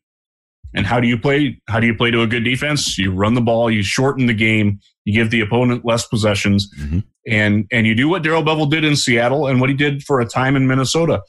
and 0.75 0.87
how 0.87 0.99
do 0.99 1.07
you 1.07 1.17
play 1.17 1.61
how 1.69 1.79
do 1.79 1.87
you 1.87 1.95
play 1.95 2.11
to 2.11 2.23
a 2.23 2.27
good 2.27 2.43
defense 2.43 2.99
you 2.99 3.13
run 3.13 3.35
the 3.35 3.41
ball 3.41 3.71
you 3.71 3.83
shorten 3.83 4.27
the 4.27 4.35
game 4.35 4.81
you 5.05 5.15
give 5.15 5.31
the 5.31 5.41
opponent 5.41 5.85
less 5.85 6.05
possessions 6.07 6.69
Mhm. 6.79 7.05
And 7.27 7.67
and 7.73 7.87
you 7.87 7.95
do 7.95 8.09
what 8.09 8.23
Darrell 8.23 8.43
Bevell 8.43 8.71
did 8.71 8.85
in 8.85 8.97
Seattle 8.97 9.47
and 9.47 9.61
what 9.61 9.71
he 9.71 9.77
did 9.77 10.03
for 10.03 10.21
a 10.21 10.27
time 10.27 10.57
in 10.57 10.67
Minnesota 10.67 11.23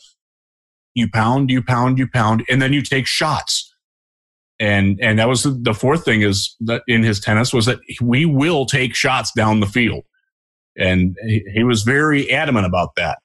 you 0.95 1.10
pound 1.12 1.51
you 1.51 1.62
pound 1.62 1.99
you 1.99 2.08
pound 2.08 2.43
and 2.49 2.62
then 2.62 2.73
you 2.73 2.81
take 2.81 3.05
shots 3.05 3.73
and 4.60 4.97
and 5.01 5.19
that 5.19 5.27
was 5.27 5.43
the, 5.43 5.49
the 5.49 5.73
fourth 5.73 6.05
thing 6.05 6.21
is 6.21 6.55
that 6.62 6.81
in 6.88 7.03
his 7.03 7.19
tennis 7.19 7.53
was 7.53 7.65
that 7.65 7.79
we 8.01 8.25
will 8.25 8.65
take 8.65 8.95
shots 8.95 9.31
down 9.34 9.60
the 9.60 9.67
field 9.67 10.05
and 10.77 11.15
he, 11.25 11.43
he 11.53 11.63
was 11.63 11.84
very 11.84 12.31
adamant 12.31 12.65
about 12.65 12.95
that. 12.95 13.19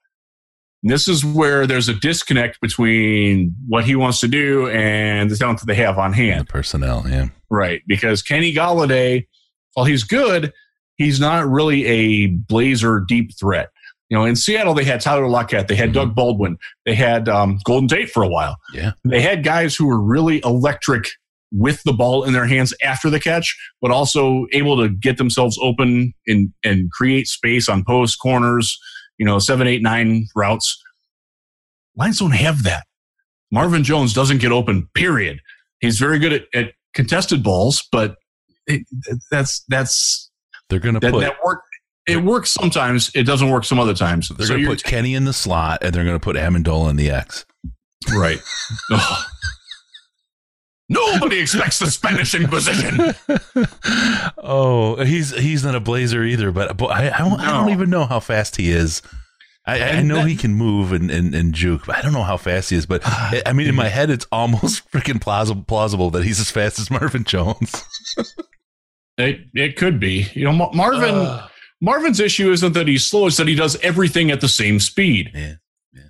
And 0.82 0.90
this 0.90 1.08
is 1.08 1.24
where 1.24 1.66
there's 1.66 1.88
a 1.88 1.94
disconnect 1.94 2.60
between 2.60 3.54
what 3.68 3.84
he 3.84 3.96
wants 3.96 4.18
to 4.20 4.28
do 4.28 4.68
and 4.70 5.30
the 5.30 5.36
talent 5.36 5.60
that 5.60 5.66
they 5.66 5.74
have 5.74 5.98
on 5.98 6.12
hand, 6.12 6.40
the 6.40 6.44
personnel, 6.52 7.04
yeah. 7.06 7.28
Right. 7.50 7.82
Because 7.86 8.22
Kenny 8.22 8.54
Golladay, 8.54 9.26
while 9.74 9.84
he's 9.84 10.04
good, 10.04 10.52
he's 11.00 11.18
not 11.18 11.48
really 11.48 11.86
a 11.86 12.26
blazer 12.26 13.02
deep 13.08 13.30
threat. 13.38 13.70
You 14.10 14.18
know, 14.18 14.24
in 14.26 14.36
Seattle, 14.36 14.74
they 14.74 14.84
had 14.84 15.00
Tyler 15.00 15.28
Lockett, 15.28 15.66
they 15.68 15.76
had 15.76 15.90
Mhm. 15.90 15.94
Doug 15.94 16.14
Baldwin, 16.14 16.58
they 16.84 16.94
had 16.94 17.28
um, 17.28 17.58
Golden 17.64 17.88
Tate 17.88 18.10
for 18.10 18.22
a 18.22 18.28
while. 18.28 18.56
Yeah. 18.74 18.92
They 19.04 19.22
had 19.22 19.42
guys 19.42 19.74
who 19.74 19.86
were 19.86 20.00
really 20.00 20.42
electric 20.44 21.06
with 21.52 21.82
the 21.84 21.92
ball 21.92 22.24
in 22.24 22.32
their 22.32 22.46
hands 22.46 22.74
after 22.84 23.08
the 23.08 23.18
catch, 23.18 23.56
but 23.80 23.90
also 23.90 24.46
able 24.52 24.76
to 24.76 24.88
get 24.88 25.16
themselves 25.16 25.58
open 25.62 26.12
and 26.26 26.52
and 26.64 26.90
create 26.92 27.26
space 27.28 27.68
on 27.68 27.82
post 27.84 28.18
corners, 28.20 28.78
you 29.18 29.24
know, 29.26 29.38
seven, 29.38 29.66
eight, 29.66 29.82
nine 29.82 30.26
routes. 30.36 30.80
Lions 31.96 32.18
don't 32.18 32.32
have 32.32 32.62
that. 32.64 32.84
Marvin 33.50 33.82
Jones 33.84 34.12
doesn't 34.12 34.38
get 34.38 34.52
open. 34.52 34.88
Period. 34.94 35.40
He's 35.80 35.98
very 35.98 36.18
good 36.18 36.32
at, 36.32 36.42
at 36.54 36.72
contested 36.94 37.42
balls, 37.42 37.82
but 37.90 38.16
it, 38.66 38.82
that's 39.30 39.64
that's 39.68 40.29
They're 40.70 40.78
going 40.78 40.94
to 40.94 41.00
put 41.00 41.20
that 41.20 41.36
work. 41.44 41.62
It 42.06 42.24
works 42.24 42.50
sometimes. 42.52 43.10
It 43.14 43.24
doesn't 43.24 43.50
work 43.50 43.64
some 43.64 43.78
other 43.78 43.94
times. 43.94 44.28
they're 44.30 44.46
So 44.46 44.54
going 44.54 44.64
to 44.64 44.70
put 44.70 44.82
Kenny 44.84 45.14
in 45.14 45.24
the 45.24 45.32
slot 45.32 45.80
and 45.82 45.94
they're 45.94 46.04
going 46.04 46.18
to 46.18 46.22
put 46.24 46.36
Amendola 46.36 46.90
in 46.90 46.96
the 46.96 47.10
X. 47.10 47.44
right. 48.14 48.38
Ugh. 48.90 49.24
Nobody 50.88 51.38
expects 51.38 51.78
the 51.78 51.86
Spanish 51.88 52.34
Inquisition. 52.34 53.14
oh, 54.38 54.96
he's 55.04 55.30
he's 55.30 55.62
not 55.62 55.76
a 55.76 55.80
blazer 55.80 56.24
either, 56.24 56.50
but, 56.50 56.76
but 56.76 56.86
I 56.86 57.10
I 57.14 57.18
don't, 57.18 57.38
I 57.40 57.50
don't 57.52 57.70
even 57.70 57.90
know 57.90 58.06
how 58.06 58.18
fast 58.18 58.56
he 58.56 58.72
is. 58.72 59.00
I, 59.66 59.98
I 59.98 60.02
know 60.02 60.24
he 60.24 60.34
can 60.34 60.54
move 60.54 60.90
and, 60.92 61.08
and, 61.08 61.32
and 61.32 61.54
juke, 61.54 61.86
but 61.86 61.96
I 61.96 62.02
don't 62.02 62.12
know 62.12 62.24
how 62.24 62.36
fast 62.36 62.70
he 62.70 62.76
is. 62.76 62.86
But 62.86 63.02
ah, 63.04 63.30
I 63.32 63.42
I 63.46 63.52
mean, 63.52 63.68
in 63.68 63.76
my 63.76 63.86
head, 63.88 64.10
it's 64.10 64.26
almost 64.32 64.90
freaking 64.92 65.20
plausible, 65.20 65.62
plausible 65.62 66.10
that 66.10 66.24
he's 66.24 66.40
as 66.40 66.50
fast 66.50 66.80
as 66.80 66.90
Marvin 66.90 67.22
Jones. 67.22 67.84
It 69.20 69.40
it 69.54 69.76
could 69.76 70.00
be. 70.00 70.26
You 70.34 70.44
know, 70.44 70.52
Ma- 70.52 70.72
Marvin 70.72 71.40
Marvin's 71.80 72.20
issue 72.20 72.50
isn't 72.52 72.72
that 72.74 72.88
he's 72.88 73.04
slow; 73.04 73.26
it's 73.26 73.36
that 73.36 73.48
he 73.48 73.54
does 73.54 73.76
everything 73.82 74.30
at 74.30 74.40
the 74.40 74.48
same 74.48 74.80
speed. 74.80 75.30
Yeah, 75.34 75.54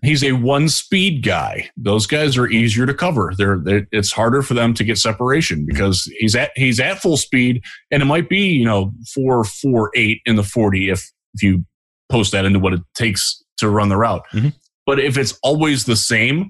He's 0.03 0.23
a 0.25 0.33
one 0.33 0.69
speed 0.69 1.23
guy. 1.23 1.71
Those 1.77 2.07
guys 2.07 2.37
are 2.37 2.47
easier 2.49 2.87
to 2.87 2.95
cover. 2.95 3.33
They're, 3.37 3.59
they're 3.59 3.87
it's 3.93 4.13
harder 4.13 4.43
for 4.43 4.55
them 4.55 4.75
to 4.75 4.85
get 4.85 4.99
separation 4.99 5.65
because 5.67 6.05
he's 6.19 6.35
at 6.37 6.51
he's 6.57 6.81
at 6.81 7.01
full 7.01 7.17
speed, 7.17 7.63
and 7.91 8.03
it 8.03 8.07
might 8.07 8.29
be 8.29 8.41
you 8.49 8.65
know 8.65 8.93
four 9.15 9.45
four 9.45 9.91
eight 9.95 10.21
in 10.27 10.37
the 10.37 10.43
forty 10.43 10.91
if 10.91 11.11
if 11.35 11.43
you 11.43 11.65
post 12.11 12.33
that 12.33 12.45
into 12.45 12.59
what 12.59 12.73
it 12.73 12.81
takes 12.95 13.43
to 13.59 13.69
run 13.69 13.89
the 13.89 13.97
route. 13.97 14.23
Mhm. 14.33 14.53
But 14.87 14.99
if 14.99 15.17
it's 15.17 15.39
always 15.43 15.85
the 15.85 15.95
same, 15.97 16.49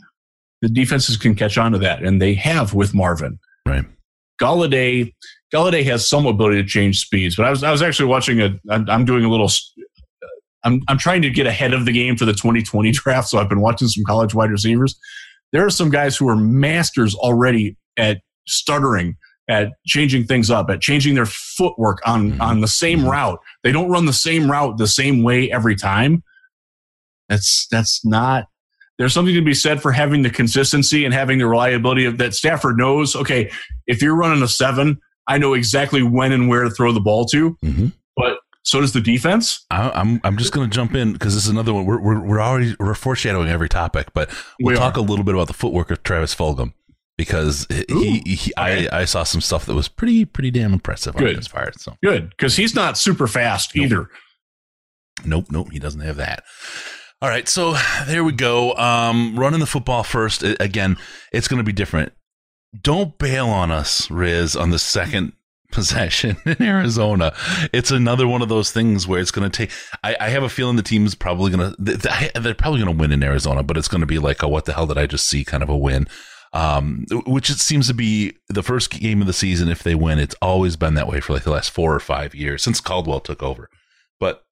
the 0.63 0.69
defenses 0.69 1.17
can 1.17 1.35
catch 1.35 1.59
on 1.59 1.73
to 1.73 1.79
that, 1.79 2.03
and 2.03 2.21
they 2.23 2.35
have 2.35 2.73
with 2.73 2.95
Marvin. 2.95 3.39
Right. 3.67 3.85
Golladay, 4.41 5.13
Golladay 5.53 5.85
has 5.85 6.09
some 6.09 6.27
ability 6.27 6.63
to 6.63 6.69
change 6.69 7.01
speeds, 7.01 7.37
but 7.37 7.45
I 7.47 7.51
was 7.51 7.63
I 7.65 7.71
was 7.73 7.83
actually 7.83 8.07
watching 8.09 8.41
a. 8.41 8.51
I'm, 8.71 9.05
doing 9.05 9.25
a 9.25 9.29
little. 9.29 9.51
I'm 10.65 10.81
I'm 10.89 10.99
trying 10.99 11.23
to 11.23 11.31
get 11.31 11.47
ahead 11.47 11.73
of 11.73 11.87
the 11.87 11.93
game 11.93 12.17
for 12.17 12.25
the 12.25 12.33
2020 12.33 12.91
draft, 12.93 13.29
so 13.29 13.39
I've 13.39 13.49
been 13.49 13.61
watching 13.61 13.89
some 13.89 14.05
college 14.05 14.35
wide 14.35 14.51
receivers. 14.51 14.99
There 15.53 15.65
are 15.67 15.71
some 15.71 15.91
guys 15.91 16.17
who 16.17 16.29
are 16.29 16.37
masters 16.37 17.15
already 17.17 17.77
at 17.97 18.21
stuttering, 18.47 19.17
at 19.49 19.73
changing 19.87 20.27
things 20.27 20.51
up, 20.51 20.71
at 20.71 20.81
changing 20.81 21.15
their 21.17 21.27
footwork 21.27 21.99
on 22.07 22.33
Mhm. 22.33 22.41
on 22.41 22.61
the 22.61 22.69
same 22.69 23.01
Mhm. 23.01 23.11
route. 23.11 23.39
They 23.65 23.73
don't 23.73 23.91
run 23.91 24.07
the 24.07 24.13
same 24.13 24.49
route 24.51 24.79
the 24.79 24.87
same 24.87 25.23
way 25.25 25.51
every 25.51 25.75
time. 25.75 26.23
That's 27.29 27.67
that's 27.71 28.05
not 28.05 28.47
there's 28.99 29.15
something 29.15 29.35
to 29.35 29.41
be 29.43 29.55
said 29.55 29.81
for 29.81 29.93
having 29.93 30.21
the 30.21 30.29
consistency 30.29 31.07
and 31.07 31.15
having 31.15 31.39
the 31.39 31.47
reliability 31.47 32.05
of 32.05 32.19
that 32.19 32.35
Stafford 32.35 32.77
knows, 32.77 33.17
okay, 33.17 33.51
if 33.87 34.03
you're 34.03 34.15
running 34.15 34.43
a 34.43 34.49
seven, 34.49 35.01
I 35.27 35.39
know 35.39 35.55
exactly 35.55 36.03
when 36.03 36.33
and 36.33 36.49
where 36.49 36.65
to 36.65 36.71
throw 36.71 36.93
the 36.93 37.01
ball 37.01 37.25
to. 37.27 37.57
Mm-hmm. 37.65 37.87
But 38.17 38.39
so 38.63 38.81
does 38.81 38.93
the 38.93 39.01
defense. 39.01 39.65
I, 39.71 39.91
I'm 39.91 40.21
I'm 40.25 40.37
just 40.37 40.53
going 40.53 40.69
to 40.69 40.75
jump 40.75 40.95
in 40.95 41.13
because 41.13 41.35
this 41.35 41.45
is 41.45 41.51
another 41.51 41.73
one. 41.73 41.87
We're, 41.87 42.01
we're 42.01 42.21
we're 42.21 42.41
already 42.41 42.75
we're 42.79 42.95
foreshadowing 42.95 43.49
every 43.49 43.69
topic, 43.69 44.09
but 44.15 44.29
we'll 44.61 44.75
We 44.75 44.79
talk 44.79 44.97
are. 44.97 45.01
a 45.01 45.03
little 45.03 45.25
bit 45.25 45.35
about 45.35 45.47
the 45.47 45.55
footwork 45.55 45.91
of 45.91 46.03
Travis 46.03 46.35
Fulgham 46.35 46.73
because 47.17 47.67
he, 47.71 47.85
Ooh, 47.93 48.01
he 48.27 48.53
okay. 48.59 48.89
I 48.89 49.01
I 49.01 49.05
saw 49.05 49.23
some 49.25 49.41
stuff 49.41 49.67
that 49.67 49.75
was 49.75 49.89
pretty 49.89 50.25
pretty 50.25 50.51
damn 50.51 50.73
impressive 50.73 51.17
on 51.17 51.23
Good. 51.23 51.37
his 51.37 51.47
fire. 51.47 51.73
So 51.79 51.97
Good, 52.03 52.31
because 52.31 52.57
he's 52.57 52.75
not 52.75 52.99
super 52.99 53.27
fast 53.27 53.75
Nope. 53.75 53.85
either. 53.85 54.09
Nope, 55.25 55.47
nope, 55.51 55.69
he 55.73 55.79
doesn't 55.79 56.01
have 56.01 56.17
that. 56.17 56.45
All 57.23 57.29
right, 57.29 57.47
so 57.47 57.77
there 58.07 58.25
we 58.25 58.33
go. 58.33 58.75
Um, 58.77 59.39
running 59.39 59.61
the 59.61 59.67
football 59.67 60.03
first 60.03 60.43
again. 60.43 60.97
It's 61.33 61.49
going 61.49 61.59
to 61.59 61.65
be 61.65 61.73
different. 61.73 62.13
Don't 62.79 63.19
bail 63.19 63.49
on 63.49 63.71
us, 63.71 64.11
Riz, 64.11 64.55
on 64.55 64.71
the 64.71 64.79
second 64.79 65.33
possession 65.73 66.37
in 66.45 66.61
Arizona. 66.63 67.33
It's 67.73 67.91
another 67.91 68.27
one 68.27 68.43
of 68.43 68.49
those 68.49 68.71
things 68.73 69.07
where 69.07 69.21
it's 69.21 69.31
going 69.31 69.51
to 69.51 69.57
take. 69.57 69.71
I, 70.03 70.17
I 70.21 70.29
have 70.31 70.43
a 70.43 70.49
feeling 70.49 70.77
the 70.77 70.83
team's 70.83 71.15
probably 71.15 71.51
going 71.51 71.75
to. 71.75 72.31
They're 72.41 72.55
probably 72.55 72.81
going 72.81 72.97
to 72.97 73.01
win 73.01 73.13
in 73.13 73.23
Arizona, 73.23 73.63
but 73.63 73.77
it's 73.77 73.89
going 73.89 74.01
to 74.01 74.07
be 74.07 74.19
like 74.19 74.43
a 74.43 74.49
"what 74.49 74.65
the 74.65 74.73
hell 74.73 74.87
did 74.87 74.99
I 74.99 75.07
just 75.07 75.29
see?" 75.29 75.45
kind 75.45 75.63
of 75.63 75.69
a 75.69 75.77
win. 75.77 76.07
Um, 76.53 77.07
which 77.27 77.49
it 77.49 77.59
seems 77.59 77.87
to 77.87 77.95
be 77.95 78.37
the 78.49 78.65
first 78.65 78.91
game 78.91 79.21
of 79.21 79.29
the 79.29 79.33
season. 79.33 79.69
If 79.69 79.85
they 79.85 79.95
win, 79.95 80.19
it's 80.19 80.35
always 80.43 80.77
been 80.77 80.95
that 80.95 81.07
way 81.07 81.21
for 81.21 81.33
like 81.33 81.45
the 81.45 81.53
last 81.53 81.71
four 81.71 81.95
or 81.95 82.01
five 82.01 82.35
years 82.35 82.63
since 82.65 82.81
Caldwell 82.81 83.21
took 83.21 83.41
over. 83.41 83.69
But 84.19 84.43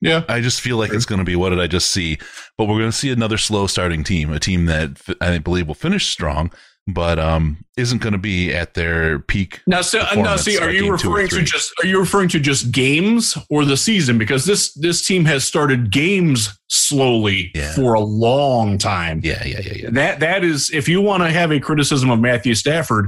Yeah. 0.00 0.24
I 0.30 0.40
just 0.40 0.62
feel 0.62 0.78
like 0.78 0.94
it's 0.94 1.04
going 1.04 1.18
to 1.18 1.24
be 1.26 1.36
what 1.36 1.50
did 1.50 1.60
I 1.60 1.66
just 1.66 1.90
see? 1.90 2.18
But 2.56 2.64
we're 2.64 2.78
going 2.78 2.90
to 2.90 2.96
see 2.96 3.10
another 3.10 3.36
slow 3.36 3.66
starting 3.66 4.02
team, 4.02 4.32
a 4.32 4.40
team 4.40 4.64
that 4.64 4.98
I 5.20 5.36
believe 5.38 5.68
will 5.68 5.74
finish 5.74 6.06
strong, 6.06 6.50
but 6.88 7.18
um, 7.18 7.64
isn't 7.76 8.02
going 8.02 8.12
to 8.12 8.18
be 8.18 8.52
at 8.52 8.74
their 8.74 9.20
peak. 9.20 9.60
Now, 9.66 9.82
so, 9.82 10.04
now 10.16 10.36
see, 10.36 10.58
are 10.58 10.70
you 10.70 10.82
game 10.82 10.98
two 10.98 11.10
or 11.10 11.16
referring 11.18 11.28
to 11.28 11.42
just 11.44 11.72
are 11.82 11.86
you 11.86 11.98
referring 12.00 12.28
to 12.30 12.40
just 12.40 12.72
games 12.72 13.36
or 13.50 13.64
the 13.64 13.76
season? 13.76 14.18
Because 14.18 14.44
this 14.44 14.72
this 14.74 15.06
team 15.06 15.24
has 15.26 15.44
started 15.44 15.90
games 15.90 16.58
slowly 16.68 17.50
Yeah. 17.54 17.72
for 17.74 17.94
a 17.94 18.00
long 18.00 18.78
time. 18.78 19.20
Yeah, 19.22 19.44
yeah, 19.44 19.60
yeah, 19.60 19.72
yeah. 19.74 19.90
That 19.90 20.20
that 20.20 20.44
is, 20.44 20.70
if 20.72 20.88
you 20.88 21.00
want 21.00 21.22
to 21.22 21.30
have 21.30 21.52
a 21.52 21.60
criticism 21.60 22.10
of 22.10 22.18
Matthew 22.18 22.54
Stafford, 22.54 23.06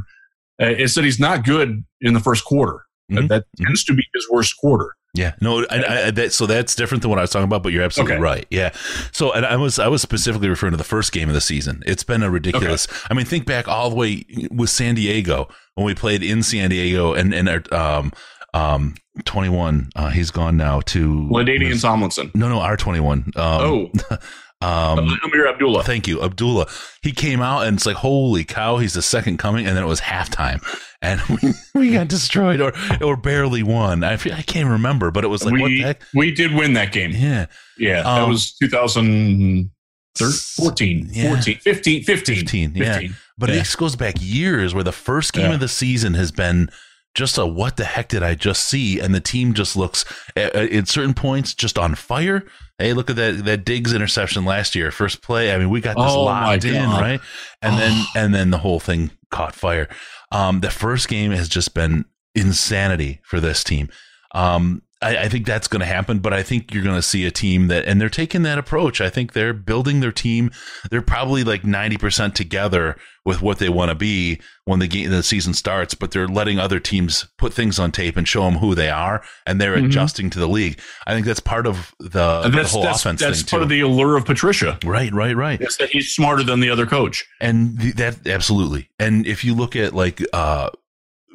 uh, 0.62 0.66
it's 0.66 0.94
that 0.94 1.04
he's 1.04 1.18
not 1.20 1.44
good 1.44 1.84
in 2.00 2.14
the 2.14 2.20
first 2.20 2.44
quarter. 2.44 2.80
Mhm. 3.10 3.28
That 3.28 3.44
tends 3.58 3.84
to 3.84 3.94
be 3.94 4.02
his 4.14 4.26
worst 4.30 4.56
quarter. 4.56 4.94
Yeah, 5.14 5.34
no, 5.40 5.64
I, 5.70 6.06
I, 6.06 6.10
that, 6.10 6.32
so 6.32 6.44
that's 6.46 6.74
different 6.74 7.02
than 7.02 7.08
what 7.08 7.18
I 7.18 7.22
was 7.22 7.30
talking 7.30 7.44
about. 7.44 7.62
But 7.62 7.72
you're 7.72 7.84
absolutely 7.84 8.16
Okay. 8.16 8.22
right. 8.22 8.46
Yeah. 8.50 8.72
So, 9.12 9.32
and 9.32 9.46
I 9.46 9.56
was 9.56 9.78
I 9.78 9.86
was 9.88 10.02
specifically 10.02 10.48
referring 10.48 10.72
to 10.72 10.76
the 10.76 10.82
first 10.84 11.12
game 11.12 11.28
of 11.28 11.34
the 11.34 11.40
season. 11.40 11.82
It's 11.86 12.02
been 12.02 12.22
a 12.22 12.30
ridiculous. 12.30 12.88
I 13.10 13.14
mean, 13.14 13.24
think 13.24 13.46
back 13.46 13.68
all 13.68 13.90
the 13.90 13.96
way 13.96 14.24
with 14.50 14.70
San 14.70 14.96
Diego 14.96 15.48
when 15.76 15.86
we 15.86 15.94
played 15.94 16.22
in 16.22 16.42
San 16.42 16.70
Diego, 16.70 17.14
and 17.14 17.32
and 17.32 17.48
our, 17.48 17.62
um 17.72 18.12
um 18.54 18.96
21. 19.24 19.90
Uh, 19.94 20.08
he's 20.10 20.32
gone 20.32 20.56
now 20.56 20.80
to 20.80 21.28
LaDainian 21.30 21.80
Tomlinson. 21.80 22.32
No, 22.34 22.48
no, 22.48 22.58
R 22.60 22.76
21. 22.76 23.18
Um, 23.18 23.32
oh, 23.36 23.90
um, 24.64 25.18
Ameer 25.24 25.46
Abdullah. 25.48 25.82
Thank 25.84 26.06
you, 26.08 26.22
Abdullah. 26.22 26.66
He 27.02 27.12
came 27.12 27.40
out 27.42 27.66
and 27.66 27.76
it's 27.76 27.86
like, 27.86 27.96
holy 27.96 28.44
cow, 28.44 28.78
he's 28.78 28.94
the 28.94 29.02
second 29.02 29.38
coming, 29.38 29.66
and 29.66 29.76
then 29.76 29.84
it 29.84 29.88
was 29.88 30.00
halftime, 30.00 30.62
and 31.02 31.20
we, 31.42 31.52
we 31.74 31.90
got 31.92 32.08
destroyed 32.08 32.60
or 32.60 32.72
or 33.02 33.16
barely 33.16 33.62
won. 33.62 34.02
I 34.04 34.14
I 34.14 34.42
can't 34.42 34.68
remember, 34.68 35.10
but 35.10 35.24
it 35.24 35.28
was 35.28 35.44
like, 35.44 35.52
what 35.52 35.58
the 35.58 35.64
we 35.64 35.80
heck? 35.80 36.02
we 36.14 36.30
did 36.32 36.54
win 36.54 36.72
that 36.74 36.92
game. 36.92 37.12
Yeah, 37.12 37.46
Yeah, 37.78 38.02
that 38.02 38.22
Um, 38.22 38.30
was 38.30 38.52
2014, 38.54 41.08
Yeah. 41.12 41.28
14, 41.28 41.58
15, 41.58 42.02
15, 42.04 42.36
15, 42.36 42.72
yeah. 42.74 42.92
15. 42.94 43.16
but 43.38 43.50
Yeah. 43.50 43.56
it 43.56 43.74
goes 43.76 43.96
back 43.96 44.14
years 44.20 44.74
where 44.74 44.84
the 44.84 44.92
first 44.92 45.32
game 45.32 45.46
Yeah. 45.48 45.54
of 45.54 45.60
the 45.60 45.68
season 45.68 46.14
has 46.14 46.30
been 46.32 46.68
just 47.14 47.38
a 47.38 47.46
what 47.46 47.76
the 47.76 47.84
heck 47.84 48.08
did 48.08 48.22
I 48.22 48.34
just 48.34 48.64
see? 48.64 49.00
And 49.00 49.14
the 49.14 49.20
team 49.20 49.54
just 49.54 49.76
looks 49.76 50.04
at, 50.36 50.54
at 50.54 50.88
certain 50.88 51.14
points 51.14 51.54
just 51.54 51.78
on 51.78 51.94
fire. 51.94 52.44
Hey, 52.78 52.92
look 52.92 53.08
at 53.08 53.16
that 53.16 53.44
that 53.44 53.64
Diggs 53.64 53.92
interception 53.92 54.44
last 54.44 54.74
year, 54.74 54.90
first 54.90 55.22
play. 55.22 55.54
I 55.54 55.58
mean, 55.58 55.70
we 55.70 55.80
got 55.80 55.96
this 55.96 56.12
Oh, 56.12 56.24
locked 56.24 56.64
in, 56.64 56.90
right? 56.90 57.20
And 57.62 57.78
then 57.78 58.04
and 58.16 58.34
then 58.34 58.50
the 58.50 58.58
whole 58.58 58.80
thing 58.80 59.10
caught 59.30 59.54
fire. 59.54 59.88
Um, 60.32 60.60
the 60.60 60.70
first 60.70 61.08
game 61.08 61.30
has 61.30 61.48
just 61.48 61.74
been 61.74 62.04
insanity 62.34 63.20
for 63.22 63.40
this 63.40 63.62
team. 63.62 63.88
Um, 64.34 64.82
I, 65.04 65.24
I 65.24 65.28
think 65.28 65.46
that's 65.46 65.68
going 65.68 65.80
to 65.80 65.86
happen, 65.86 66.18
but 66.18 66.32
I 66.32 66.42
think 66.42 66.72
you're 66.72 66.82
going 66.82 66.96
to 66.96 67.02
see 67.02 67.24
a 67.26 67.30
team 67.30 67.68
that, 67.68 67.84
and 67.84 68.00
they're 68.00 68.08
taking 68.08 68.42
that 68.42 68.58
approach. 68.58 69.00
I 69.00 69.10
think 69.10 69.32
they're 69.32 69.52
building 69.52 70.00
their 70.00 70.12
team. 70.12 70.50
They're 70.90 71.02
probably 71.02 71.44
like 71.44 71.62
90% 71.62 72.34
together 72.34 72.96
with 73.26 73.40
what 73.40 73.58
they 73.58 73.68
want 73.68 73.90
to 73.90 73.94
be 73.94 74.40
when 74.64 74.78
the 74.80 74.86
game, 74.86 75.10
the 75.10 75.22
season 75.22 75.54
starts, 75.54 75.94
but 75.94 76.10
they're 76.10 76.28
letting 76.28 76.58
other 76.58 76.78
teams 76.80 77.26
put 77.38 77.52
things 77.54 77.78
on 77.78 77.90
tape 77.92 78.16
and 78.16 78.26
show 78.28 78.42
them 78.44 78.54
who 78.58 78.74
they 78.74 78.88
are, 78.90 79.22
and 79.46 79.60
they're 79.60 79.76
Mhm. 79.76 79.86
adjusting 79.86 80.28
to 80.30 80.38
the 80.38 80.48
league. 80.48 80.78
I 81.06 81.14
think 81.14 81.26
that's 81.26 81.40
part 81.40 81.66
of 81.66 81.94
the, 82.00 82.42
And 82.44 82.52
the 82.54 82.64
whole 82.64 82.82
that's, 82.82 83.00
offense 83.00 83.20
that's 83.20 83.42
part 83.42 83.60
too. 83.60 83.62
of 83.64 83.68
the 83.70 83.80
allure 83.80 84.16
of 84.16 84.24
Patricia. 84.26 84.78
right, 84.84 85.12
right, 85.12 85.34
right. 85.36 85.60
Is 85.60 85.76
that 85.78 85.90
he's 85.90 86.14
smarter 86.14 86.42
than 86.42 86.60
the 86.60 86.70
other 86.70 86.86
coach. 86.86 87.24
And 87.40 87.80
th- 87.80 87.94
that 87.96 88.26
absolutely. 88.26 88.90
And 88.98 89.26
if 89.26 89.42
you 89.44 89.54
look 89.54 89.74
at 89.76 89.94
like 89.94 90.22
uh 90.32 90.70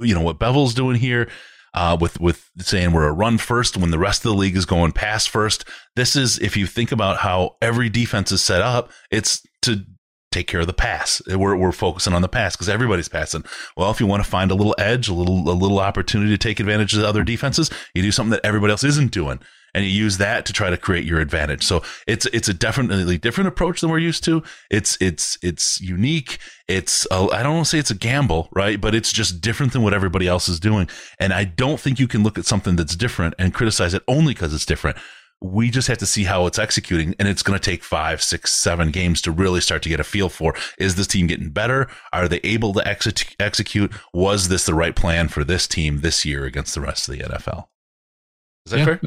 you 0.01 0.15
know 0.15 0.21
what 0.21 0.39
Bevell's 0.39 0.73
doing 0.73 0.95
here 0.95 1.27
uh 1.73 1.97
with 1.99 2.19
with 2.19 2.49
saying 2.59 2.91
we're 2.91 3.07
a 3.07 3.13
run 3.13 3.37
first 3.37 3.77
when 3.77 3.91
the 3.91 3.99
rest 3.99 4.25
of 4.25 4.31
the 4.31 4.37
league 4.37 4.55
is 4.55 4.65
going 4.65 4.91
pass 4.91 5.25
first, 5.25 5.65
this 5.95 6.15
is 6.15 6.39
if 6.39 6.57
you 6.57 6.65
think 6.65 6.91
about 6.91 7.17
how 7.17 7.55
every 7.61 7.89
defense 7.89 8.31
is 8.31 8.41
set 8.41 8.61
up, 8.61 8.91
it's 9.11 9.41
to 9.61 9.85
take 10.31 10.47
care 10.47 10.61
of 10.61 10.67
the 10.67 10.73
pass. 10.73 11.21
We're 11.27 11.55
we're 11.55 11.71
focusing 11.71 12.13
on 12.13 12.21
the 12.21 12.29
pass 12.29 12.55
because 12.55 12.69
everybody's 12.69 13.09
passing. 13.09 13.43
Well, 13.75 13.91
if 13.91 13.99
you 13.99 14.07
want 14.07 14.23
to 14.23 14.29
find 14.29 14.51
a 14.51 14.55
little 14.55 14.75
edge, 14.77 15.07
a 15.07 15.13
little 15.13 15.49
a 15.49 15.53
little 15.53 15.79
opportunity 15.79 16.31
to 16.31 16.37
take 16.37 16.59
advantage 16.59 16.93
of 16.93 17.01
the 17.01 17.07
other 17.07 17.23
defenses, 17.23 17.69
you 17.93 18.01
do 18.01 18.11
something 18.11 18.31
that 18.31 18.45
everybody 18.45 18.71
else 18.71 18.83
isn't 18.83 19.11
doing. 19.11 19.39
And 19.79 19.87
you 19.87 19.93
use 19.93 20.17
that 20.17 20.45
to 20.45 20.51
try 20.51 20.69
to 20.69 20.75
create 20.75 21.05
your 21.05 21.21
advantage. 21.21 21.63
So 21.63 21.81
it's 22.05 22.25
it's 22.27 22.49
a 22.49 22.53
definitely 22.53 23.17
different 23.17 23.47
approach 23.47 23.79
than 23.79 23.89
we're 23.89 23.99
used 23.99 24.25
to. 24.25 24.43
It's 24.69 24.97
it's 24.99 25.37
it's 25.41 25.79
unique. 25.79 26.37
It's 26.67 27.07
I 27.09 27.41
don't 27.41 27.55
want 27.55 27.65
to 27.65 27.69
say 27.69 27.79
it's 27.79 27.91
a 27.91 27.95
gamble, 27.95 28.49
right? 28.51 28.79
But 28.79 28.93
it's 28.93 29.13
just 29.13 29.39
different 29.39 29.71
than 29.71 29.81
what 29.81 29.93
everybody 29.93 30.27
else 30.27 30.49
is 30.49 30.59
doing. 30.59 30.89
And 31.17 31.33
I 31.33 31.45
don't 31.45 31.79
think 31.79 31.97
you 31.97 32.09
can 32.09 32.23
look 32.23 32.37
at 32.37 32.45
something 32.45 32.75
that's 32.75 32.95
different 32.95 33.35
and 33.39 33.53
criticize 33.53 33.93
it 33.93 34.03
only 34.07 34.33
because 34.33 34.53
it's 34.53 34.65
different 34.65 34.97
we 35.41 35.69
just 35.69 35.87
have 35.87 35.97
to 35.99 36.05
see 36.05 36.25
how 36.25 36.45
it's 36.47 36.59
executing 36.59 37.15
and 37.17 37.27
it's 37.27 37.43
going 37.43 37.57
to 37.57 37.63
take 37.63 37.81
five 37.81 38.21
six 38.21 38.51
seven 38.51 38.91
games 38.91 39.21
to 39.21 39.31
really 39.31 39.61
start 39.61 39.81
to 39.81 39.89
get 39.89 39.99
a 39.99 40.03
feel 40.03 40.27
for 40.27 40.53
is 40.77 40.95
this 40.95 41.07
team 41.07 41.27
getting 41.27 41.49
better 41.49 41.87
are 42.11 42.27
they 42.27 42.41
able 42.43 42.73
to 42.73 42.85
execute 42.85 43.35
execute 43.39 43.93
was 44.13 44.49
this 44.49 44.65
the 44.65 44.73
right 44.73 44.97
plan 44.97 45.29
for 45.29 45.45
this 45.45 45.65
team 45.65 46.01
this 46.01 46.25
year 46.25 46.43
against 46.43 46.75
the 46.75 46.81
rest 46.81 47.07
of 47.07 47.17
the 47.17 47.23
nfl 47.23 47.67
is 48.65 48.73
that 48.73 48.79
yeah, 48.79 48.85
fair 48.85 48.99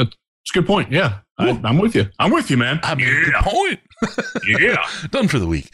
That's 0.43 0.57
a 0.57 0.61
good 0.61 0.67
point. 0.67 0.91
Yeah, 0.91 1.21
I, 1.39 1.61
I'm 1.65 1.79
with 1.79 1.95
you. 1.95 2.09
I'm 2.19 2.33
with 2.33 2.51
you, 2.51 2.57
man. 2.57 2.81
I 2.83 2.95
mean, 2.95 3.07
good 3.07 3.35
point 3.35 3.81
yeah. 4.61 4.85
done 5.11 5.29
for 5.29 5.39
the 5.39 5.47
week 5.47 5.71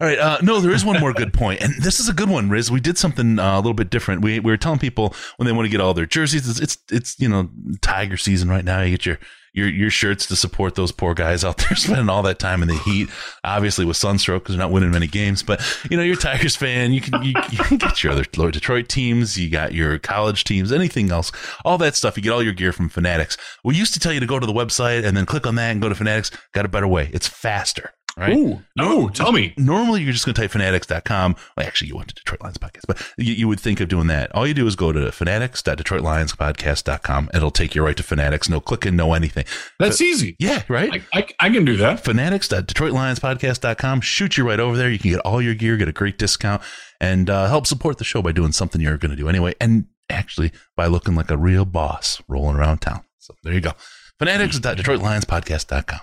all 0.00 0.08
right. 0.08 0.18
Uh, 0.18 0.38
no, 0.42 0.60
there 0.60 0.72
is 0.72 0.84
one 0.84 0.98
more 0.98 1.12
good 1.12 1.32
point, 1.32 1.60
and 1.60 1.72
this 1.80 2.00
is 2.00 2.08
a 2.08 2.12
good 2.12 2.28
one, 2.28 2.48
Riz. 2.50 2.70
We 2.70 2.80
did 2.80 2.98
something 2.98 3.38
uh, 3.38 3.54
a 3.54 3.58
little 3.58 3.74
bit 3.74 3.90
different. 3.90 4.22
We, 4.22 4.40
we 4.40 4.50
were 4.50 4.56
telling 4.56 4.80
people 4.80 5.14
when 5.36 5.46
they 5.46 5.52
want 5.52 5.66
to 5.66 5.70
get 5.70 5.80
all 5.80 5.94
their 5.94 6.06
jerseys, 6.06 6.48
it's, 6.48 6.60
it's 6.60 6.78
it's 6.90 7.20
you 7.20 7.28
know 7.28 7.48
Tiger 7.80 8.16
season 8.16 8.48
right 8.48 8.64
now. 8.64 8.80
You 8.80 8.90
get 8.90 9.06
your 9.06 9.18
your 9.52 9.68
your 9.68 9.90
shirts 9.90 10.26
to 10.26 10.36
support 10.36 10.74
those 10.74 10.90
poor 10.90 11.14
guys 11.14 11.44
out 11.44 11.58
there 11.58 11.76
spending 11.76 12.08
all 12.08 12.22
that 12.24 12.40
time 12.40 12.60
in 12.60 12.68
the 12.68 12.76
heat, 12.78 13.08
obviously 13.44 13.84
with 13.84 13.96
sunstroke 13.96 14.42
because 14.42 14.56
they're 14.56 14.64
not 14.64 14.72
winning 14.72 14.90
many 14.90 15.06
games. 15.06 15.44
But 15.44 15.62
you 15.88 15.96
know, 15.96 16.02
you're 16.02 16.16
a 16.16 16.20
Tigers 16.20 16.56
fan. 16.56 16.92
You 16.92 17.00
can 17.00 17.22
you, 17.22 17.32
you 17.50 17.58
can 17.58 17.78
get 17.78 18.02
your 18.02 18.12
other 18.12 18.24
Detroit 18.24 18.88
teams. 18.88 19.38
You 19.38 19.48
got 19.48 19.72
your 19.72 19.98
college 20.00 20.42
teams, 20.42 20.72
anything 20.72 21.10
else, 21.10 21.30
all 21.64 21.78
that 21.78 21.94
stuff. 21.94 22.16
You 22.16 22.22
get 22.24 22.32
all 22.32 22.42
your 22.42 22.52
gear 22.52 22.72
from 22.72 22.88
Fanatics. 22.88 23.36
We 23.62 23.76
used 23.76 23.94
to 23.94 24.00
tell 24.00 24.12
you 24.12 24.20
to 24.20 24.26
go 24.26 24.40
to 24.40 24.46
the 24.46 24.52
website 24.52 25.04
and 25.04 25.16
then 25.16 25.24
click 25.24 25.46
on 25.46 25.54
that 25.54 25.70
and 25.70 25.80
go 25.80 25.88
to 25.88 25.94
Fanatics. 25.94 26.32
Got 26.52 26.64
a 26.64 26.68
better 26.68 26.88
way. 26.88 27.10
It's 27.12 27.28
faster. 27.28 27.92
Right? 28.16 28.36
Ooh, 28.36 28.62
no, 28.76 29.08
tell 29.08 29.32
me. 29.32 29.54
Normally, 29.56 30.02
you're 30.02 30.12
just 30.12 30.24
going 30.24 30.34
to 30.34 30.40
type 30.42 30.52
fanatics.com. 30.52 31.34
Well, 31.56 31.66
actually, 31.66 31.88
you 31.88 31.96
went 31.96 32.08
to 32.10 32.14
Detroit 32.14 32.42
Lions 32.42 32.58
Podcast, 32.58 32.82
but 32.86 33.04
you, 33.18 33.34
you 33.34 33.48
would 33.48 33.58
think 33.58 33.80
of 33.80 33.88
doing 33.88 34.06
that. 34.06 34.32
All 34.34 34.46
you 34.46 34.54
do 34.54 34.64
is 34.66 34.76
go 34.76 34.92
to 34.92 35.10
fanatics.detroitlionspodcast.com. 35.10 37.30
It'll 37.34 37.50
take 37.50 37.74
you 37.74 37.84
right 37.84 37.96
to 37.96 38.02
Fanatics. 38.04 38.48
No 38.48 38.60
clicking, 38.60 38.94
no 38.94 39.14
anything. 39.14 39.44
That's 39.80 40.00
easy. 40.00 40.36
Yeah, 40.38 40.62
right? 40.68 41.02
I, 41.12 41.18
I, 41.18 41.26
I 41.40 41.50
can 41.50 41.64
do 41.64 41.76
that. 41.78 42.04
fanatics.detroitlionspodcast.com. 42.04 44.00
Shoot 44.02 44.36
you 44.36 44.46
right 44.46 44.60
over 44.60 44.76
there. 44.76 44.90
You 44.90 44.98
can 44.98 45.10
get 45.10 45.20
all 45.20 45.42
your 45.42 45.54
gear, 45.54 45.76
get 45.76 45.88
a 45.88 45.92
great 45.92 46.18
discount, 46.18 46.62
and 47.00 47.28
uh, 47.28 47.48
help 47.48 47.66
support 47.66 47.98
the 47.98 48.04
show 48.04 48.22
by 48.22 48.30
doing 48.32 48.52
something 48.52 48.80
you're 48.80 48.98
going 48.98 49.10
to 49.10 49.16
do 49.16 49.28
anyway. 49.28 49.54
And 49.60 49.86
actually, 50.08 50.52
by 50.76 50.86
looking 50.86 51.16
like 51.16 51.30
a 51.30 51.36
real 51.36 51.64
boss 51.64 52.22
rolling 52.28 52.56
around 52.56 52.78
town. 52.78 53.02
So 53.18 53.34
there 53.42 53.54
you 53.54 53.60
go. 53.60 53.72
Fanatics.detroitlionspodcast.com. 54.20 56.00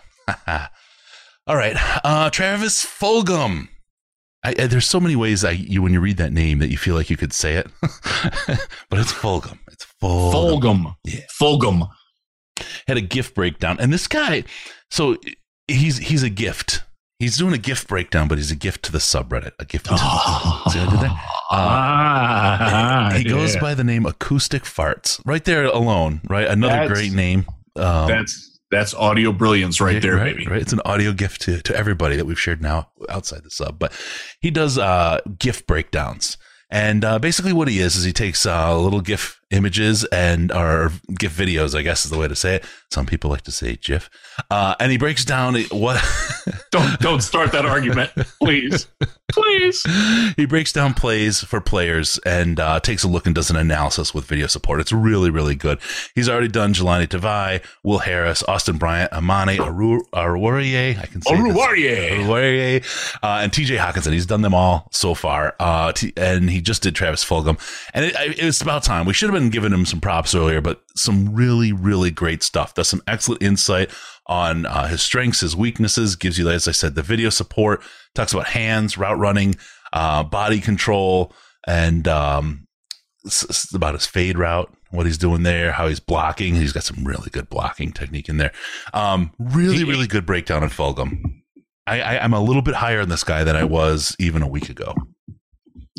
all 1.47 1.55
right. 1.55 1.75
Uh, 2.03 2.29
Travis 2.29 2.85
Fulgham. 2.85 3.67
I, 4.43 4.55
I, 4.57 4.67
there's 4.67 4.87
so 4.87 4.99
many 4.99 5.15
ways 5.15 5.43
I, 5.43 5.51
you 5.51 5.81
when 5.81 5.93
you 5.93 5.99
read 5.99 6.17
that 6.17 6.33
name 6.33 6.59
that 6.59 6.69
you 6.69 6.77
feel 6.77 6.95
like 6.95 7.09
you 7.09 7.17
could 7.17 7.33
say 7.33 7.55
it, 7.55 7.67
but 8.89 8.99
it's 8.99 9.13
Fulgham. 9.13 9.59
It's 9.71 9.85
Fulgham. 10.01 10.31
Fulgham. 10.61 10.95
Yeah. 11.03 11.19
Fulgham. 11.39 11.87
Had 12.87 12.97
a 12.97 13.01
gift 13.01 13.35
breakdown, 13.35 13.77
and 13.79 13.91
this 13.93 14.07
guy, 14.07 14.43
so 14.91 15.17
he's 15.67 15.97
he's 15.97 16.21
a 16.23 16.29
gift. 16.29 16.83
He's 17.19 17.37
doing 17.37 17.53
a 17.53 17.57
gift 17.59 17.87
breakdown, 17.87 18.27
but 18.27 18.39
he's 18.39 18.49
a 18.51 18.55
gift 18.55 18.83
to 18.85 18.91
the 18.91 18.97
subreddit. 18.97 19.51
A 19.59 19.65
gift. 19.65 19.85
To 19.85 19.91
Oh. 19.95 20.63
See 20.71 20.79
what 20.79 20.87
I 20.87 20.91
did 20.91 20.99
there? 21.01 21.09
Uh, 21.09 21.17
ah, 21.51 23.11
he 23.15 23.23
goes 23.23 23.53
yeah. 23.55 23.61
by 23.61 23.73
the 23.75 23.83
name 23.83 24.05
Acoustic 24.07 24.63
Farts. 24.63 25.21
Right 25.25 25.43
there 25.45 25.65
alone, 25.65 26.21
right? 26.27 26.47
Another 26.47 26.73
That's- 26.73 26.89
great 26.91 27.13
name. 27.13 27.45
Um, 27.75 28.07
That's 28.07 28.50
that's 28.71 28.93
audio 28.93 29.31
brilliance 29.31 29.79
right 29.79 29.95
yeah, 29.95 29.99
there, 29.99 30.15
right, 30.15 30.35
baby. 30.35 30.49
Right, 30.49 30.61
it's 30.61 30.73
an 30.73 30.81
audio 30.85 31.13
gift 31.13 31.41
to 31.41 31.61
to 31.61 31.75
everybody 31.75 32.15
that 32.15 32.25
we've 32.25 32.39
shared 32.39 32.61
now 32.61 32.89
outside 33.09 33.43
the 33.43 33.51
sub. 33.51 33.77
But 33.77 33.93
he 34.39 34.49
does 34.49 34.77
uh, 34.77 35.19
gift 35.37 35.67
breakdowns, 35.67 36.37
and 36.69 37.05
uh, 37.05 37.19
basically 37.19 37.53
what 37.53 37.67
he 37.67 37.79
is 37.79 37.95
is 37.95 38.03
he 38.03 38.13
takes 38.13 38.45
uh, 38.45 38.77
little 38.79 39.01
GIF 39.01 39.39
images 39.51 40.05
and 40.05 40.51
or 40.51 40.91
GIF 41.13 41.37
videos, 41.37 41.77
I 41.77 41.81
guess 41.81 42.05
is 42.05 42.11
the 42.11 42.17
way 42.17 42.27
to 42.27 42.35
say 42.35 42.55
it. 42.55 42.65
Some 42.89 43.05
people 43.05 43.29
like 43.29 43.41
to 43.43 43.51
say 43.51 43.75
GIF, 43.75 44.09
uh, 44.49 44.75
and 44.79 44.91
he 44.91 44.97
breaks 44.97 45.25
down 45.25 45.61
what 45.71 46.01
Don't 46.71 46.99
don't 47.01 47.21
start 47.21 47.51
that 47.51 47.65
argument, 47.65 48.11
please, 48.41 48.87
please. 49.31 49.83
he 50.35 50.45
breaks 50.45 50.71
down 50.73 50.93
plays 50.93 51.43
for 51.43 51.61
players 51.61 52.19
and 52.25 52.59
uh, 52.59 52.79
takes 52.79 53.03
a 53.03 53.07
look 53.07 53.25
and 53.25 53.35
does 53.35 53.49
an 53.49 53.55
analysis 53.55 54.13
with 54.13 54.25
video 54.25 54.47
support. 54.47 54.79
It's 54.79 54.91
really, 54.91 55.29
really 55.29 55.55
good. 55.55 55.79
He's 56.15 56.29
already 56.29 56.47
done 56.47 56.73
Jahlani 56.73 57.07
Tavai, 57.07 57.63
Will 57.83 57.99
Harris, 57.99 58.43
Austin 58.43 58.77
Bryant, 58.77 59.11
Amani 59.13 59.59
Aru- 59.59 60.03
Oruwariye. 60.13 60.97
I 60.97 61.05
can 61.05 61.21
say 61.21 61.35
this. 61.35 61.55
Oruwariye. 61.55 62.09
Oruwariye, 62.25 63.15
uh, 63.23 63.39
and 63.41 63.51
TJ 63.51 63.77
Hockenson. 63.77 64.13
He's 64.13 64.25
done 64.25 64.41
them 64.41 64.53
all 64.53 64.87
so 64.91 65.13
far. 65.13 65.55
Uh, 65.59 65.91
t- 65.91 66.13
and 66.17 66.49
he 66.49 66.61
just 66.61 66.83
did 66.83 66.95
Travis 66.95 67.23
Fulgham. 67.23 67.59
And 67.93 68.05
it, 68.05 68.15
it, 68.15 68.39
it's 68.43 68.61
about 68.61 68.83
time. 68.83 69.05
We 69.05 69.13
should 69.13 69.29
have 69.29 69.39
been 69.39 69.49
giving 69.49 69.71
him 69.73 69.85
some 69.85 70.01
props 70.01 70.35
earlier, 70.35 70.61
but 70.61 70.81
some 70.95 71.33
really, 71.33 71.71
really 71.71 72.11
great 72.11 72.43
stuff. 72.43 72.73
Does 72.73 72.87
some 72.87 73.01
excellent 73.07 73.41
insight 73.41 73.89
on 74.27 74.65
uh, 74.65 74.87
his 74.87 75.01
strengths, 75.01 75.41
his 75.41 75.55
weaknesses, 75.55 76.15
gives 76.15 76.37
you, 76.37 76.49
as 76.49 76.67
I 76.67 76.71
said, 76.71 76.95
the 76.95 77.01
video 77.01 77.29
support, 77.29 77.81
talks 78.15 78.33
about 78.33 78.47
hands, 78.47 78.97
route 78.97 79.17
running, 79.17 79.55
uh, 79.93 80.23
body 80.23 80.59
control, 80.59 81.33
and 81.67 82.07
um, 82.07 82.67
about 83.73 83.93
his 83.93 84.05
fade 84.05 84.37
route, 84.37 84.71
what 84.91 85.05
he's 85.05 85.17
doing 85.17 85.43
there, 85.43 85.71
how 85.71 85.87
he's 85.87 85.99
blocking. 85.99 86.55
He's 86.55 86.73
got 86.73 86.83
some 86.83 87.03
really 87.03 87.29
good 87.29 87.49
blocking 87.49 87.91
technique 87.91 88.29
in 88.29 88.37
there. 88.37 88.51
Um, 88.93 89.31
really, 89.39 89.83
really 89.83 90.07
good 90.07 90.25
breakdown 90.25 90.63
on 90.63 90.69
Fulgham. 90.69 91.41
I, 91.87 92.01
I, 92.01 92.23
I'm 92.23 92.33
a 92.33 92.41
little 92.41 92.61
bit 92.61 92.75
higher 92.75 93.01
on 93.01 93.09
this 93.09 93.23
guy 93.23 93.43
than 93.43 93.55
I 93.55 93.63
was 93.63 94.15
even 94.19 94.41
a 94.41 94.47
week 94.47 94.69
ago. 94.69 94.93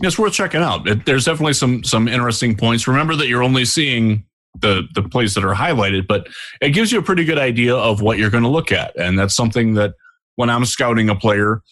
It's 0.02 0.18
worth 0.18 0.32
checking 0.32 0.62
out. 0.62 0.88
It, 0.88 1.04
there's 1.04 1.26
definitely 1.26 1.52
some 1.52 1.84
some 1.84 2.08
interesting 2.08 2.56
points. 2.56 2.88
Remember 2.88 3.14
that 3.16 3.28
you're 3.28 3.42
only 3.42 3.64
seeing 3.64 4.24
the 4.60 4.82
the 4.94 5.02
plays 5.02 5.34
that 5.34 5.44
are 5.44 5.54
highlighted, 5.54 6.06
but 6.06 6.28
it 6.60 6.70
gives 6.70 6.92
you 6.92 6.98
a 6.98 7.02
pretty 7.02 7.24
good 7.24 7.38
idea 7.38 7.74
of 7.74 8.02
what 8.02 8.18
you're 8.18 8.30
going 8.30 8.42
to 8.44 8.48
look 8.50 8.70
at, 8.72 8.94
and 8.98 9.18
that's 9.18 9.34
something 9.34 9.74
that 9.74 9.94
when 10.36 10.50
I'm 10.50 10.64
scouting 10.64 11.08
a 11.08 11.14
player, 11.14 11.62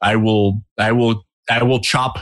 I 0.00 0.16
will 0.16 0.62
I 0.78 0.92
will 0.92 1.24
I 1.48 1.62
will 1.62 1.80
chop 1.80 2.18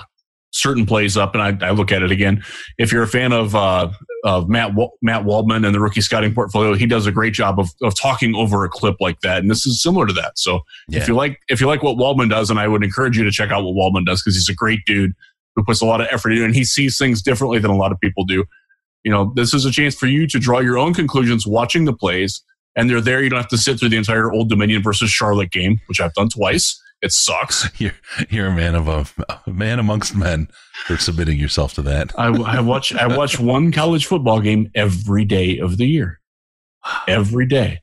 certain 0.54 0.84
plays 0.84 1.16
up 1.16 1.34
and 1.34 1.42
I, 1.42 1.68
I 1.68 1.70
look 1.70 1.90
at 1.90 2.02
it 2.02 2.10
again. 2.10 2.42
If 2.76 2.92
you're 2.92 3.02
a 3.02 3.08
fan 3.08 3.32
of 3.32 3.54
uh, 3.56 3.90
of 4.24 4.48
Matt 4.48 4.72
Matt 5.00 5.24
Waldman 5.24 5.64
and 5.64 5.74
the 5.74 5.80
rookie 5.80 6.02
scouting 6.02 6.34
portfolio, 6.34 6.74
he 6.74 6.86
does 6.86 7.06
a 7.06 7.12
great 7.12 7.32
job 7.32 7.58
of 7.58 7.70
of 7.82 7.98
talking 7.98 8.34
over 8.34 8.64
a 8.64 8.68
clip 8.68 8.96
like 9.00 9.20
that, 9.20 9.38
and 9.38 9.50
this 9.50 9.66
is 9.66 9.82
similar 9.82 10.06
to 10.06 10.12
that. 10.12 10.38
So 10.38 10.60
Yeah. 10.88 11.00
if 11.00 11.08
you 11.08 11.14
like 11.14 11.38
if 11.48 11.60
you 11.60 11.66
like 11.66 11.82
what 11.82 11.96
Waldman 11.96 12.28
does, 12.28 12.50
and 12.50 12.58
I 12.60 12.68
would 12.68 12.84
encourage 12.84 13.16
you 13.16 13.24
to 13.24 13.30
check 13.30 13.50
out 13.50 13.64
what 13.64 13.74
Waldman 13.74 14.04
does 14.04 14.22
because 14.22 14.34
he's 14.36 14.48
a 14.48 14.54
great 14.54 14.80
dude 14.86 15.12
who 15.56 15.64
puts 15.64 15.80
a 15.82 15.86
lot 15.86 16.00
of 16.00 16.06
effort 16.10 16.30
in 16.32 16.42
and 16.42 16.54
he 16.54 16.64
sees 16.64 16.96
things 16.96 17.20
differently 17.22 17.58
than 17.58 17.70
a 17.70 17.76
lot 17.76 17.92
of 17.92 18.00
people 18.00 18.24
do. 18.24 18.44
You 19.04 19.10
know, 19.10 19.32
this 19.34 19.52
is 19.52 19.64
a 19.64 19.70
chance 19.70 19.94
for 19.94 20.06
you 20.06 20.26
to 20.28 20.38
draw 20.38 20.60
your 20.60 20.78
own 20.78 20.94
conclusions 20.94 21.46
watching 21.46 21.84
the 21.84 21.92
plays, 21.92 22.42
and 22.76 22.88
they're 22.88 23.00
there. 23.00 23.22
You 23.22 23.30
don't 23.30 23.40
have 23.40 23.48
to 23.48 23.58
sit 23.58 23.78
through 23.78 23.90
the 23.90 23.96
entire 23.96 24.32
Old 24.32 24.48
Dominion 24.48 24.82
versus 24.82 25.10
Charlotte 25.10 25.50
game, 25.50 25.80
which 25.86 26.00
I've 26.00 26.14
done 26.14 26.28
twice. 26.28 26.80
It 27.02 27.12
sucks. 27.12 27.68
You're, 27.80 27.94
you're 28.30 28.46
a 28.46 28.54
man 28.54 28.76
of 28.76 28.86
a, 28.86 29.04
a 29.44 29.50
man 29.50 29.80
amongst 29.80 30.14
men 30.14 30.48
for 30.86 30.96
submitting 30.96 31.36
yourself 31.36 31.74
to 31.74 31.82
that. 31.82 32.16
I, 32.16 32.28
I 32.28 32.60
watch 32.60 32.94
I 32.94 33.08
watch 33.08 33.40
one 33.40 33.72
college 33.72 34.06
football 34.06 34.40
game 34.40 34.70
every 34.76 35.24
day 35.24 35.58
of 35.58 35.78
the 35.78 35.86
year, 35.86 36.20
every 37.08 37.46
day. 37.46 37.80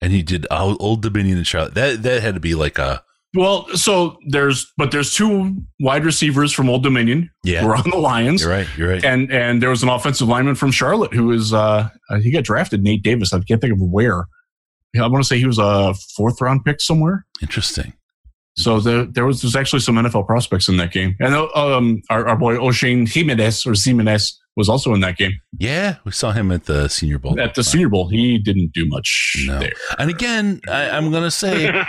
And 0.00 0.12
he 0.12 0.22
did 0.22 0.46
Old 0.52 0.76
Old 0.80 1.02
Dominion 1.02 1.38
and 1.38 1.46
Charlotte. 1.46 1.74
That 1.74 2.04
that 2.04 2.22
had 2.22 2.34
to 2.34 2.40
be 2.40 2.54
like 2.54 2.78
a 2.78 3.02
Well, 3.34 3.66
so 3.74 4.16
there's 4.28 4.72
but 4.76 4.92
there's 4.92 5.12
two 5.12 5.56
wide 5.80 6.04
receivers 6.04 6.52
from 6.52 6.70
Old 6.70 6.84
Dominion 6.84 7.30
yeah. 7.42 7.62
who 7.62 7.68
are 7.68 7.76
on 7.76 7.90
the 7.90 7.96
Lions. 7.96 8.42
You're 8.42 8.50
right. 8.50 8.66
You're 8.78 8.90
right. 8.90 9.04
and 9.04 9.30
and 9.32 9.60
there 9.60 9.70
was 9.70 9.82
an 9.82 9.88
offensive 9.88 10.28
lineman 10.28 10.54
from 10.54 10.70
Charlotte 10.70 11.12
who 11.12 11.26
was 11.26 11.52
uh 11.52 11.88
he 12.22 12.30
got 12.30 12.44
drafted 12.44 12.82
Nate 12.82 13.02
Davis 13.02 13.32
I 13.32 13.40
can't 13.40 13.60
think 13.60 13.72
of 13.72 13.80
where 13.80 14.26
I 14.96 15.06
want 15.08 15.24
to 15.24 15.26
say 15.26 15.38
he 15.38 15.46
was 15.46 15.58
a 15.58 15.94
fourth 16.16 16.40
round 16.40 16.64
pick 16.64 16.80
somewhere 16.80 17.26
Interesting. 17.42 17.92
so 18.56 18.78
the, 18.78 19.10
there 19.12 19.26
was 19.26 19.42
there's 19.42 19.56
actually 19.56 19.80
some 19.80 19.96
NFL 19.96 20.26
prospects 20.26 20.68
in 20.68 20.76
that 20.76 20.92
game 20.92 21.16
and 21.18 21.34
uh, 21.34 21.48
um 21.54 22.02
our, 22.10 22.28
our 22.28 22.36
boy 22.36 22.56
O'Shane 22.56 23.04
Jimenez 23.04 23.66
or 23.66 23.74
Jimenez 23.76 24.38
was 24.56 24.68
also 24.68 24.94
in 24.94 25.00
that 25.00 25.16
game 25.16 25.32
Yeah, 25.58 25.96
we 26.04 26.12
saw 26.12 26.32
him 26.32 26.52
at 26.52 26.64
the 26.64 26.88
Senior 26.88 27.18
Bowl. 27.18 27.38
at 27.40 27.54
the 27.54 27.64
Senior 27.64 27.88
Bowl 27.88 28.08
he 28.08 28.38
didn't 28.38 28.72
do 28.72 28.86
much 28.86 29.34
No. 29.46 29.58
there 29.58 29.72
And 29.98 30.10
again, 30.10 30.60
I, 30.68 30.90
I'm 30.90 31.10
gonna 31.10 31.30
say 31.30 31.70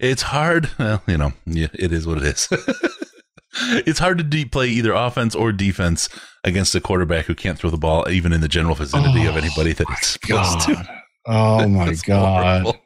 it's 0.00 0.22
hard. 0.22 0.70
Well, 0.78 1.02
you 1.06 1.16
know, 1.18 1.32
yeah, 1.46 1.68
it 1.74 1.92
is 1.92 2.06
what 2.06 2.18
it 2.18 2.24
is. 2.24 2.48
it's 3.86 3.98
hard 4.00 4.18
to 4.18 4.24
de- 4.24 4.44
play 4.44 4.68
either 4.68 4.92
offense 4.92 5.34
or 5.34 5.52
defense 5.52 6.08
against 6.42 6.74
a 6.74 6.80
quarterback 6.80 7.26
who 7.26 7.34
can't 7.34 7.58
throw 7.58 7.70
the 7.70 7.76
ball 7.78 8.08
even 8.10 8.32
in 8.32 8.40
the 8.40 8.48
general 8.48 8.74
vicinity 8.74 9.26
of 9.26 9.34
Oh, 9.34 9.38
anybody 9.38 9.72
that 9.72 9.86
it's 9.90 10.08
supposed 10.20 10.60
to. 10.62 11.00
Oh 11.26 11.66
my 11.68 11.88
It's 11.88 12.02
God 12.02 12.62
horrible. 12.64 12.80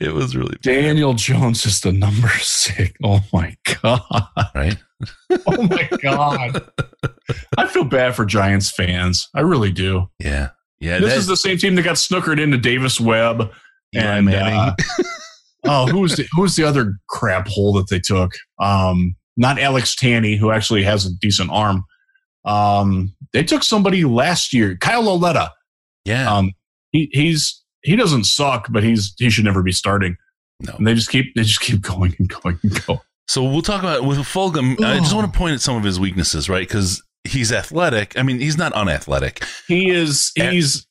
It 0.00 0.12
was 0.14 0.34
really 0.36 0.56
Daniel 0.62 1.12
Jones 1.14 1.66
is 1.66 1.80
the 1.80 1.92
number 1.92 2.28
six. 2.40 2.92
Oh 3.02 3.20
my 3.32 3.56
God. 3.82 4.00
right. 4.54 4.76
Oh 5.46 5.62
my 5.62 5.88
God. 6.02 6.70
I 7.58 7.66
feel 7.68 7.84
bad 7.84 8.14
for 8.14 8.24
Giants 8.24 8.70
fans. 8.70 9.28
I 9.34 9.40
really 9.40 9.72
do. 9.72 10.08
Yeah, 10.18 10.50
Yeah, 10.80 10.98
this 10.98 11.10
that- 11.12 11.18
is 11.18 11.26
the 11.26 11.36
same 11.36 11.58
team 11.58 11.74
that 11.76 11.82
got 11.82 11.96
snookered 11.96 12.40
into 12.40 12.56
Davis 12.58 13.00
Webb 13.00 13.50
Eli 13.94 14.04
and 14.04 14.28
uh, 14.34 14.74
oh, 15.64 15.86
who 15.86 16.00
was 16.00 16.16
the 16.16 16.26
who 16.32 16.42
was 16.42 16.56
the 16.56 16.64
other 16.64 16.94
crap 17.08 17.46
hole 17.48 17.72
that 17.74 17.88
they 17.90 18.00
took? 18.00 18.32
Um, 18.58 19.14
not 19.36 19.58
Alex 19.58 19.94
Tanney, 19.94 20.36
who 20.38 20.50
actually 20.50 20.82
has 20.82 21.06
a 21.06 21.10
decent 21.20 21.50
arm. 21.50 21.84
Um, 22.44 23.14
they 23.32 23.42
took 23.44 23.62
somebody 23.62 24.04
last 24.04 24.52
year, 24.52 24.76
Kyle 24.80 25.02
Lauletta. 25.02 25.50
yeah. 26.04 26.32
Um, 26.32 26.52
he 26.90 27.08
he's 27.12 27.62
he 27.82 27.96
doesn't 27.96 28.24
suck, 28.24 28.66
but 28.70 28.82
he's 28.82 29.14
he 29.18 29.30
should 29.30 29.44
never 29.44 29.62
be 29.62 29.72
starting. 29.72 30.16
No. 30.60 30.74
And 30.76 30.86
they 30.86 30.94
just 30.94 31.08
keep 31.10 31.34
they 31.34 31.42
just 31.42 31.60
keep 31.60 31.80
going 31.92 32.14
and 32.18 32.28
going 32.28 32.58
and 32.62 32.84
going. 32.86 33.00
So 33.26 33.42
we'll 33.44 33.62
talk 33.62 33.80
about 33.82 34.04
with 34.04 34.18
Fulgham. 34.18 34.80
I 34.84 34.98
just 34.98 35.14
want 35.14 35.32
to 35.32 35.36
point 35.38 35.54
at 35.54 35.60
some 35.60 35.76
of 35.76 35.82
his 35.84 35.98
weaknesses, 35.98 36.48
right? 36.48 36.66
Because 36.66 37.02
he's 37.24 37.52
athletic. 37.52 38.18
I 38.18 38.22
mean, 38.22 38.38
he's 38.38 38.58
not 38.58 38.72
unathletic. 38.74 39.44
He 39.66 39.90
is 39.90 40.30
he's 40.34 40.86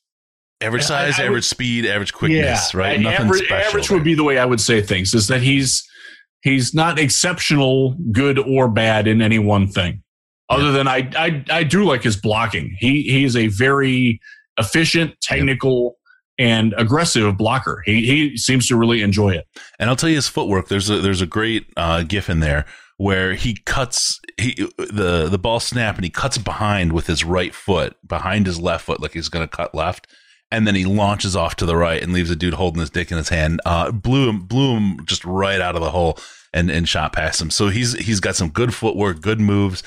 Average 0.60 0.84
size, 0.84 1.18
I 1.18 1.22
would- 1.22 1.28
average 1.28 1.44
speed, 1.44 1.84
average 1.86 2.12
quickness, 2.12 2.74
right? 2.74 2.98
Nothing 3.00 3.26
average, 3.26 3.44
special. 3.46 3.56
average 3.68 3.88
there. 3.88 3.96
would 3.96 4.04
be 4.04 4.14
the 4.14 4.24
way 4.24 4.38
I 4.38 4.44
would 4.44 4.60
say 4.60 4.80
things. 4.80 5.12
Is 5.14 5.28
that 5.28 5.42
he's 5.42 5.84
he's 6.42 6.72
not 6.74 6.98
exceptional, 6.98 7.96
good 8.12 8.38
or 8.38 8.68
bad 8.68 9.06
in 9.06 9.20
any 9.20 9.38
one 9.38 9.68
thing. 9.68 10.02
Other 10.48 10.72
than 10.72 10.88
I, 10.88 11.10
I 11.16 11.44
I 11.50 11.64
do 11.64 11.84
like 11.84 12.02
his 12.02 12.16
blocking. 12.16 12.76
He 12.78 13.02
he 13.02 13.24
is 13.24 13.36
a 13.36 13.48
very 13.48 14.20
efficient, 14.58 15.14
technical, 15.20 15.96
and 16.38 16.74
aggressive 16.76 17.36
blocker. 17.36 17.82
He 17.84 18.06
he 18.06 18.36
seems 18.36 18.66
to 18.68 18.76
really 18.76 19.02
enjoy 19.02 19.30
it. 19.30 19.46
And 19.78 19.88
I'll 19.88 19.96
tell 19.96 20.08
you 20.08 20.16
his 20.16 20.28
footwork. 20.28 20.68
There's 20.68 20.90
a 20.90 21.00
there's 21.00 21.20
a 21.20 21.26
great 21.26 21.66
uh, 21.76 22.02
gif 22.02 22.28
in 22.28 22.40
there 22.40 22.66
where 22.96 23.34
he 23.34 23.54
cuts 23.64 24.20
he 24.38 24.54
the 24.78 25.28
the 25.30 25.38
ball 25.38 25.60
snap 25.60 25.96
and 25.96 26.04
he 26.04 26.10
cuts 26.10 26.38
behind 26.38 26.92
with 26.92 27.06
his 27.06 27.24
right 27.24 27.54
foot 27.54 27.96
behind 28.06 28.46
his 28.46 28.60
left 28.60 28.84
foot 28.84 29.00
like 29.00 29.12
he's 29.12 29.28
going 29.28 29.46
to 29.46 29.56
cut 29.56 29.74
left, 29.74 30.06
and 30.50 30.66
then 30.66 30.74
he 30.74 30.84
launches 30.84 31.36
off 31.36 31.56
to 31.56 31.66
the 31.66 31.76
right 31.76 32.02
and 32.02 32.12
leaves 32.12 32.30
a 32.30 32.36
dude 32.36 32.54
holding 32.54 32.80
his 32.80 32.90
dick 32.90 33.10
in 33.10 33.16
his 33.16 33.28
hand. 33.28 33.60
Uh, 33.64 33.90
blew 33.90 34.28
him 34.28 34.40
blew 34.40 34.76
him 34.76 35.04
just 35.06 35.24
right 35.24 35.60
out 35.60 35.76
of 35.76 35.82
the 35.82 35.90
hole 35.90 36.18
and 36.52 36.70
and 36.70 36.88
shot 36.88 37.12
past 37.12 37.40
him. 37.40 37.50
So 37.50 37.68
he's 37.68 37.94
he's 37.94 38.20
got 38.20 38.36
some 38.36 38.48
good 38.48 38.74
footwork, 38.74 39.20
good 39.20 39.40
moves, 39.40 39.82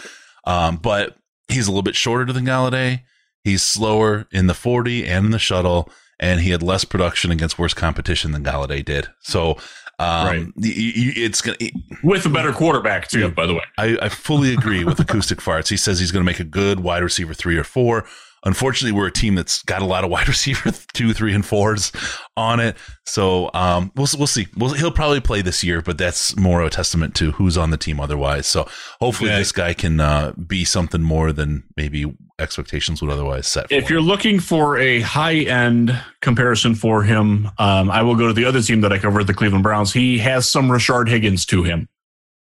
um, 0.46 0.78
but 0.78 1.18
he's 1.48 1.68
a 1.68 1.72
little 1.72 1.84
bit 1.84 1.96
shorter 1.96 2.32
than 2.32 2.46
Golladay. 2.46 3.02
He's 3.44 3.64
slower 3.64 4.28
in 4.32 4.48
the 4.48 4.54
forty 4.54 5.06
and 5.06 5.26
in 5.26 5.32
the 5.32 5.40
shuttle 5.40 5.90
and 6.20 6.42
he 6.42 6.50
had 6.52 6.64
less 6.64 6.84
production 6.86 7.32
against 7.32 7.60
worse 7.60 7.74
competition 7.74 8.32
than 8.32 8.44
Golladay 8.44 8.84
did. 8.84 9.08
So, 9.20 9.58
um, 10.00 10.28
Right. 10.28 10.48
it's 10.58 11.42
gonna. 11.42 11.58
With 12.04 12.26
a 12.26 12.30
better 12.30 12.52
quarterback 12.54 13.08
too, 13.08 13.20
Yeah. 13.22 13.28
by 13.30 13.46
the 13.48 13.54
way. 13.56 13.64
I, 13.78 13.98
I 14.02 14.10
fully 14.10 14.54
agree 14.54 14.84
with 14.84 15.00
acoustic 15.06 15.40
farts. 15.40 15.70
He 15.70 15.78
says 15.78 16.00
he's 16.00 16.12
going 16.12 16.22
to 16.24 16.26
make 16.26 16.40
a 16.40 16.44
good 16.44 16.80
wide 16.82 17.04
receiver 17.04 17.34
three 17.34 17.58
or 17.58 17.64
four. 17.64 18.06
Unfortunately, 18.46 18.98
we're 18.98 19.08
a 19.08 19.12
team 19.12 19.36
that's 19.36 19.62
got 19.64 19.82
a 19.82 19.86
lot 19.86 20.04
of 20.04 20.10
wide 20.12 20.28
receiver 20.28 20.72
two, 20.94 21.14
three, 21.14 21.34
and 21.34 21.46
fours 21.46 21.92
on 22.38 22.60
it. 22.60 22.78
So 23.06 23.50
um, 23.54 23.92
we'll 23.96 24.08
we'll 24.18 24.28
see. 24.28 24.48
We'll, 24.56 24.74
he'll 24.74 24.92
probably 24.92 25.20
play 25.22 25.42
this 25.42 25.64
year, 25.64 25.82
but 25.82 25.98
that's 25.98 26.36
more 26.38 26.62
a 26.62 26.70
testament 26.70 27.16
to 27.16 27.32
who's 27.32 27.58
on 27.58 27.72
the 27.72 27.78
team 27.78 28.00
otherwise. 28.00 28.48
So 28.48 28.68
hopefully, 29.00 29.30
Yeah. 29.32 29.40
this 29.40 29.52
guy 29.52 29.74
can 29.74 30.00
uh, 30.00 30.34
be 30.34 30.64
something 30.66 31.02
more 31.02 31.34
than 31.34 31.64
maybe 31.76 32.14
expectations 32.40 33.02
would 33.02 33.10
otherwise 33.12 33.48
set. 33.48 33.68
For 33.70 33.74
If 33.74 33.86
him. 33.86 33.94
you're 33.94 34.02
looking 34.02 34.40
for 34.40 34.78
a 34.78 35.02
high 35.02 35.38
end 35.38 36.00
comparison 36.22 36.76
for 36.76 37.02
him, 37.04 37.50
um, 37.58 37.90
I 37.90 38.04
will 38.04 38.16
go 38.16 38.28
to 38.28 38.34
the 38.34 38.46
other 38.46 38.62
team 38.62 38.82
that 38.82 38.94
I 38.94 39.00
covered, 39.00 39.26
the 39.26 39.34
Cleveland 39.34 39.64
Browns. 39.64 39.92
He 39.92 40.20
has 40.20 40.48
some 40.48 40.70
Rashard 40.70 41.08
Higgins 41.10 41.46
to 41.48 41.64
him, 41.64 41.88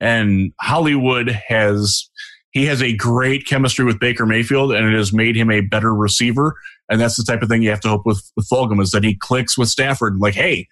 and 0.01 0.53
Hollywood 0.61 1.29
has 1.49 2.09
he 2.53 2.67
has 2.67 2.83
a 2.83 2.95
great 2.95 3.47
chemistry 3.47 3.85
with 3.85 3.99
Baker 3.99 4.27
Mayfield, 4.27 4.73
and 4.73 4.87
it 4.87 4.97
has 4.97 5.13
made 5.13 5.37
him 5.37 5.51
a 5.51 5.61
better 5.61 5.95
receiver. 5.95 6.55
And 6.89 7.01
that's 7.01 7.17
the 7.17 7.25
type 7.25 7.43
of 7.43 7.49
thing 7.49 7.63
you 7.63 7.71
have 7.71 7.81
to 7.81 7.89
hope 7.89 8.07
with 8.07 8.23
with 8.37 8.49
Fulgham 8.49 8.81
is 8.81 8.91
that 8.93 9.05
he 9.05 9.15
clicks 9.15 9.59
with 9.59 9.69
Stafford, 9.69 10.19
like, 10.19 10.35
hey, 10.35 10.69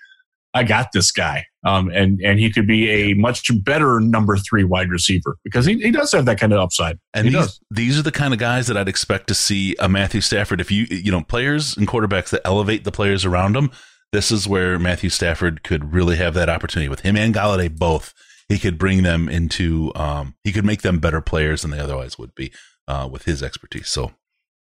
I 0.52 0.64
got 0.64 0.88
this 0.92 1.12
guy, 1.12 1.46
um, 1.64 1.90
and 1.90 2.20
and 2.20 2.38
he 2.38 2.52
could 2.52 2.66
be 2.66 2.90
a 2.90 3.14
much 3.14 3.50
better 3.64 4.00
number 4.00 4.36
three 4.36 4.64
wide 4.64 4.90
receiver 4.90 5.38
because 5.44 5.64
he, 5.64 5.78
he 5.78 5.90
does 5.90 6.12
have 6.12 6.26
that 6.26 6.40
kind 6.40 6.52
of 6.52 6.58
upside. 6.58 6.98
And 7.14 7.26
he 7.26 7.32
these, 7.32 7.46
does. 7.46 7.60
these 7.70 7.98
are 7.98 8.02
the 8.02 8.12
kind 8.12 8.34
of 8.34 8.40
guys 8.40 8.66
that 8.66 8.76
I'd 8.76 8.88
expect 8.88 9.28
to 9.28 9.34
see 9.34 9.76
a 9.78 9.88
Matthew 9.88 10.20
Stafford. 10.20 10.60
If 10.60 10.70
you, 10.70 10.86
you 10.90 11.12
know, 11.12 11.22
players 11.22 11.76
and 11.76 11.86
quarterbacks 11.86 12.30
that 12.30 12.42
elevate 12.44 12.84
the 12.84 12.92
players 12.92 13.24
around 13.24 13.54
them, 13.54 13.70
this 14.12 14.32
is 14.32 14.48
where 14.48 14.78
Matthew 14.78 15.08
Stafford 15.08 15.62
could 15.62 15.92
really 15.92 16.16
have 16.16 16.34
that 16.34 16.48
opportunity 16.48 16.88
with 16.88 17.00
him 17.00 17.16
and 17.16 17.34
Golladay 17.34 17.74
both. 17.74 18.12
He 18.50 18.58
could 18.58 18.78
bring 18.78 19.02
them 19.02 19.28
into, 19.28 19.92
um, 19.94 20.34
he 20.44 20.52
could 20.52 20.66
make 20.66 20.82
them 20.82 20.98
better 20.98 21.22
players 21.22 21.62
than 21.62 21.70
they 21.70 21.78
otherwise 21.78 22.18
would 22.18 22.34
be, 22.34 22.52
uh, 22.86 23.08
with 23.10 23.24
his 23.24 23.42
expertise. 23.42 23.88
So 23.88 24.12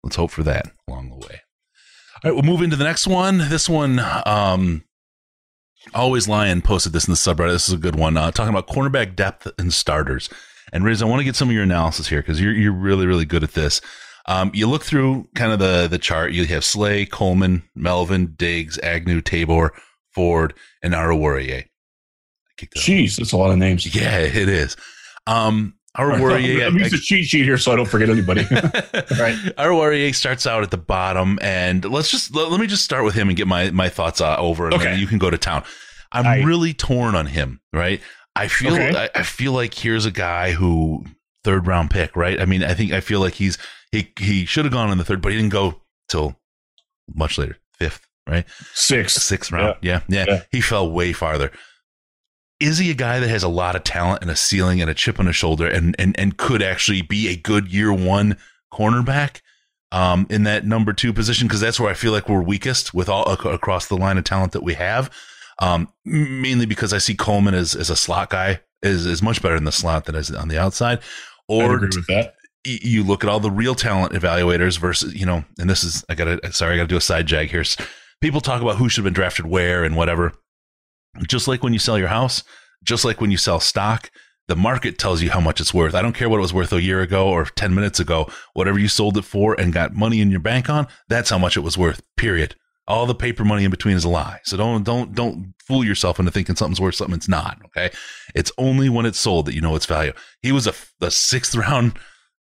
let's 0.04 0.16
hope 0.16 0.32
for 0.32 0.44
that 0.44 0.72
along 0.88 1.10
the 1.10 1.16
way. 1.18 1.42
All 2.24 2.32
right, 2.32 2.34
we'll 2.34 2.44
move 2.44 2.62
into 2.62 2.76
the 2.76 2.84
next 2.84 3.08
one. 3.08 3.40
This 3.50 3.68
one, 3.68 4.00
um, 4.26 4.84
Always 5.94 6.28
Lion 6.28 6.62
posted 6.62 6.94
this 6.94 7.08
in 7.08 7.12
the 7.12 7.18
subreddit. 7.18 7.52
This 7.52 7.68
is 7.68 7.74
a 7.74 7.78
good 7.78 7.96
one. 7.96 8.16
Uh, 8.18 8.32
talking 8.32 8.54
about 8.54 8.68
cornerback 8.68 9.16
depth 9.16 9.48
and 9.58 9.74
starters. 9.74 10.30
And 10.72 10.84
Riz, 10.84 11.02
I 11.02 11.06
want 11.06 11.22
to 11.22 11.24
get 11.24 11.36
some 11.36 11.50
of 11.50 11.54
your 11.54 11.64
analysis 11.64 12.10
here 12.10 12.22
because 12.22 12.40
you're 12.40 12.54
you're 12.54 12.72
really 12.72 13.08
really 13.08 13.26
good 13.26 13.44
at 13.44 13.54
this. 13.54 13.82
Um, 14.28 14.52
you 14.54 14.68
look 14.68 14.84
through 14.84 15.28
kind 15.34 15.52
of 15.52 15.60
the 15.60 15.88
the 15.88 15.98
chart. 15.98 16.32
You 16.32 16.46
have 16.46 16.64
Slay, 16.64 17.06
Coleman, 17.06 17.64
Melvin, 17.76 18.36
Diggs, 18.38 18.78
Agnew, 18.80 19.22
Tabor, 19.22 19.74
Ford, 20.14 20.54
and 20.84 20.94
Oruwariye. 20.94 21.69
Jeez, 22.78 23.18
that's 23.18 23.32
a 23.32 23.38
lot 23.38 23.52
of 23.52 23.58
names. 23.58 23.94
Yeah, 23.96 24.20
it 24.20 24.50
is. 24.50 24.76
Um, 25.28 25.76
Oruwariye. 25.98 26.66
I'm 26.66 26.78
using 26.78 26.98
a 26.98 27.02
cheat 27.02 27.26
sheet 27.26 27.44
here 27.46 27.58
so 27.58 27.72
I 27.72 27.76
don't 27.76 27.88
forget 27.88 28.10
anybody. 28.10 28.42
right. 28.52 29.36
Oruwariye 29.58 30.14
starts 30.16 30.46
out 30.46 30.64
at 30.64 30.72
the 30.72 30.78
bottom, 30.78 31.40
and 31.42 31.84
let's 31.86 32.10
just 32.12 32.34
let, 32.36 32.52
let 32.52 32.60
me 32.60 32.68
just 32.68 32.84
start 32.84 33.04
with 33.04 33.16
him 33.16 33.28
and 33.30 33.36
get 33.38 33.48
my 33.48 33.72
my 33.72 33.90
thoughts 33.90 34.22
uh, 34.22 34.36
over, 34.38 34.66
and 34.66 34.76
Okay. 34.76 34.84
then 34.86 35.00
you 35.00 35.08
can 35.08 35.18
go 35.18 35.30
to 35.30 35.38
town. 35.38 35.64
I'm 36.12 36.26
I- 36.26 36.42
really 36.44 36.74
torn 36.74 37.16
on 37.16 37.26
him. 37.28 37.60
Right. 37.74 38.02
I 38.36 38.48
feel 38.48 38.74
Okay. 38.76 38.96
I, 38.96 39.10
I 39.20 39.24
feel 39.24 39.52
like 39.52 39.74
here's 39.74 40.06
a 40.06 40.12
guy 40.12 40.52
who 40.52 41.04
third 41.44 41.68
round 41.68 41.90
pick. 41.92 42.16
Right. 42.16 42.40
I 42.40 42.46
mean, 42.46 42.64
I 42.64 42.74
think 42.74 42.92
I 42.94 43.02
feel 43.02 43.20
like 43.20 43.34
he's 43.34 43.58
he 43.92 44.12
he 44.20 44.46
should 44.46 44.66
have 44.66 44.74
gone 44.74 44.92
in 44.92 44.98
the 44.98 45.04
third, 45.04 45.22
but 45.22 45.32
he 45.32 45.38
didn't 45.38 45.52
go 45.52 45.82
till 46.08 46.36
much 47.14 47.38
later, 47.38 47.58
fifth. 47.78 48.06
Right 48.28 48.46
Six. 48.76 49.14
sixth 49.16 49.52
round. 49.52 49.78
Yeah. 49.82 50.02
Yeah, 50.08 50.26
Yeah. 50.28 50.42
He 50.52 50.62
fell 50.62 50.90
way 50.92 51.14
farther. 51.14 51.52
Is 52.60 52.78
he 52.78 52.92
a 52.92 52.96
guy 52.96 53.20
that 53.20 53.30
has 53.30 53.44
a 53.44 53.48
lot 53.48 53.76
of 53.76 53.84
talent 53.84 54.22
and 54.22 54.30
a 54.30 54.36
ceiling 54.36 54.82
and 54.82 54.90
a 54.90 54.94
chip 54.94 55.20
on 55.20 55.28
his 55.28 55.36
shoulder 55.36 55.68
and 55.68 55.96
and, 55.98 56.18
and 56.20 56.38
could 56.38 56.62
actually 56.62 57.02
be 57.02 57.30
a 57.30 57.36
good 57.36 57.72
year 57.72 57.94
one 57.94 58.38
cornerback 58.74 59.42
um, 59.92 60.28
in 60.30 60.44
that 60.44 60.66
number 60.66 60.94
two 60.94 61.14
position? 61.14 61.48
Because 61.48 61.62
that's 61.62 61.80
where 61.80 61.90
I 61.90 61.94
feel 61.94 62.12
like 62.12 62.28
we're 62.30 62.44
weakest 62.44 62.94
with 62.94 63.10
all 63.10 63.32
ac- 63.32 63.50
across 63.50 63.88
the 63.88 63.98
line 63.98 64.18
of 64.18 64.24
talent 64.26 64.52
that 64.52 64.64
we 64.64 64.74
have. 64.76 65.10
Um, 65.60 65.92
mainly 66.06 66.66
because 66.66 66.94
I 66.94 67.00
see 67.00 67.16
Coleman 67.16 67.54
as, 67.54 67.76
as 67.76 67.90
a 67.90 67.96
slot 67.96 68.30
guy 68.30 68.62
is, 68.82 69.06
is 69.06 69.22
much 69.22 69.42
better 69.42 69.56
in 69.56 69.66
the 69.66 69.72
slot 69.74 70.06
than 70.06 70.16
is 70.16 70.32
on 70.32 70.48
the 70.48 70.58
outside. 70.58 71.00
Or 71.48 71.76
agree 71.76 71.90
with 71.96 72.08
that. 72.08 72.36
you 72.64 73.04
look 73.04 73.24
at 73.24 73.30
all 73.30 73.40
the 73.40 73.52
real 73.52 73.76
talent 73.76 74.14
evaluators 74.14 74.78
versus 74.78 75.14
you 75.16 75.26
know 75.26 75.44
and 75.58 75.70
this 75.70 75.84
is 75.84 76.04
i 76.10 76.14
gotta 76.14 76.40
sorry 76.52 76.74
i 76.74 76.78
gotta 76.78 76.88
do 76.88 76.98
a 76.98 77.02
side 77.02 77.26
jag 77.26 77.50
here 77.50 77.64
people 78.22 78.42
talk 78.42 78.62
about 78.62 78.76
who 78.76 78.90
should 78.90 79.00
have 79.00 79.06
been 79.06 79.14
drafted 79.14 79.46
where 79.46 79.84
and 79.84 79.96
whatever 79.96 80.34
just 81.28 81.48
like 81.48 81.64
when 81.64 81.74
you 81.74 81.80
sell 81.80 81.98
your 81.98 82.08
house 82.08 82.44
just 82.84 83.04
like 83.06 83.20
when 83.20 83.32
you 83.32 83.38
sell 83.38 83.60
stock 83.60 84.10
the 84.50 84.56
market 84.56 84.98
tells 84.98 85.22
you 85.22 85.30
how 85.30 85.40
much 85.40 85.62
it's 85.62 85.76
worth. 85.76 85.94
I 85.94 86.02
don't 86.02 86.16
care 86.16 86.28
what 86.28 86.38
it 86.38 86.42
was 86.42 86.54
worth 86.54 86.74
a 86.74 86.82
year 86.82 87.02
ago 87.02 87.30
or 87.30 87.46
10 87.46 87.76
minutes 87.76 88.00
ago. 88.00 88.28
Whatever 88.56 88.80
you 88.80 88.88
sold 88.88 89.16
it 89.16 89.22
for 89.22 89.54
and 89.54 89.72
got 89.72 89.94
money 89.94 90.22
in 90.22 90.32
your 90.32 90.40
bank 90.40 90.70
on 90.72 90.88
that's 91.08 91.30
how 91.30 91.38
much 91.38 91.56
it 91.56 91.60
was 91.60 91.78
worth 91.78 92.02
period. 92.18 92.56
All 92.88 93.06
the 93.06 93.14
paper 93.14 93.46
money 93.46 93.64
in 93.64 93.70
between 93.70 93.96
is 93.96 94.04
a 94.04 94.10
lie. 94.10 94.40
So 94.44 94.58
don't 94.58 94.84
don't 94.84 95.14
don't 95.14 95.54
fool 95.60 95.86
yourself 95.86 96.18
into 96.18 96.32
thinking 96.32 96.56
something's 96.56 96.82
worth 96.82 96.96
something 96.96 97.16
it's 97.16 97.30
not 97.30 97.60
okay? 97.66 97.92
It's 98.34 98.52
only 98.58 98.90
when 98.90 99.06
it's 99.06 99.20
sold 99.20 99.46
that 99.46 99.54
you 99.54 99.62
know 99.62 99.76
its 99.76 99.86
value. 99.86 100.14
He 100.42 100.52
was 100.52 100.66
a, 100.66 100.74
a 101.00 101.12
sixth 101.12 101.56
round 101.68 102.00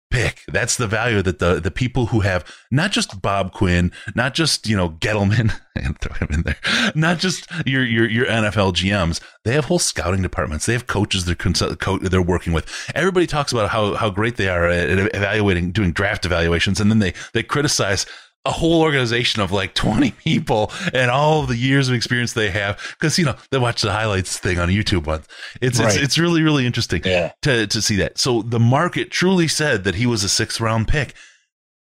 pick. 0.09 0.41
That's 0.47 0.77
the 0.77 0.87
value 0.87 1.21
that 1.21 1.39
the 1.39 1.59
the 1.59 1.71
people 1.71 2.07
who 2.07 2.21
have 2.21 2.45
not 2.71 2.91
just 2.91 3.21
Bob 3.21 3.51
Quinn, 3.51 3.91
not 4.15 4.33
just 4.33 4.67
you 4.67 4.75
know 4.75 4.89
Gettleman, 4.89 5.59
and 5.75 5.99
throw 5.99 6.15
him 6.15 6.29
in 6.31 6.41
there, 6.43 6.57
not 6.95 7.19
just 7.19 7.49
your 7.65 7.83
your 7.83 8.09
your 8.09 8.25
NFL 8.25 8.73
GMs. 8.73 9.21
They 9.43 9.53
have 9.53 9.65
whole 9.65 9.79
scouting 9.79 10.21
departments. 10.21 10.65
They 10.65 10.73
have 10.73 10.87
coaches 10.87 11.25
they're 11.25 11.35
consult, 11.35 11.79
co- 11.79 11.99
they're 11.99 12.21
working 12.21 12.53
with. 12.53 12.67
Everybody 12.95 13.27
talks 13.27 13.51
about 13.51 13.69
how 13.69 13.95
how 13.95 14.09
great 14.09 14.37
they 14.37 14.49
are 14.49 14.67
at, 14.67 14.89
at 14.89 15.15
evaluating, 15.15 15.71
doing 15.71 15.91
draft 15.91 16.25
evaluations, 16.25 16.79
and 16.79 16.89
then 16.89 16.99
they 16.99 17.13
they 17.33 17.43
criticize. 17.43 18.05
A 18.47 18.51
whole 18.51 18.81
organization 18.81 19.41
of 19.41 19.51
like 19.51 19.73
20 19.75 20.11
people 20.11 20.71
and 20.93 21.11
all 21.11 21.43
the 21.43 21.57
years 21.57 21.89
of 21.89 21.95
experience 21.95 22.33
they 22.33 22.49
have 22.49 22.79
because 22.99 23.19
you 23.19 23.25
know 23.25 23.35
they 23.51 23.57
watch 23.57 23.81
the 23.81 23.91
highlights 23.91 24.39
thing 24.39 24.57
on 24.59 24.69
YouTube 24.69 25.05
once. 25.05 25.27
It's 25.61 25.79
Right. 25.79 25.93
it's 25.93 26.03
it's 26.03 26.17
really 26.17 26.41
really 26.41 26.65
interesting 26.65 27.01
Yeah. 27.03 27.31
to 27.43 27.67
to 27.67 27.81
see 27.81 27.97
that. 27.97 28.17
So 28.17 28.41
the 28.41 28.59
market 28.59 29.11
truly 29.11 29.47
said 29.47 29.83
that 29.83 29.95
he 29.95 30.05
was 30.05 30.23
a 30.23 30.29
sixth 30.29 30.59
round 30.61 30.87
pick. 30.87 31.13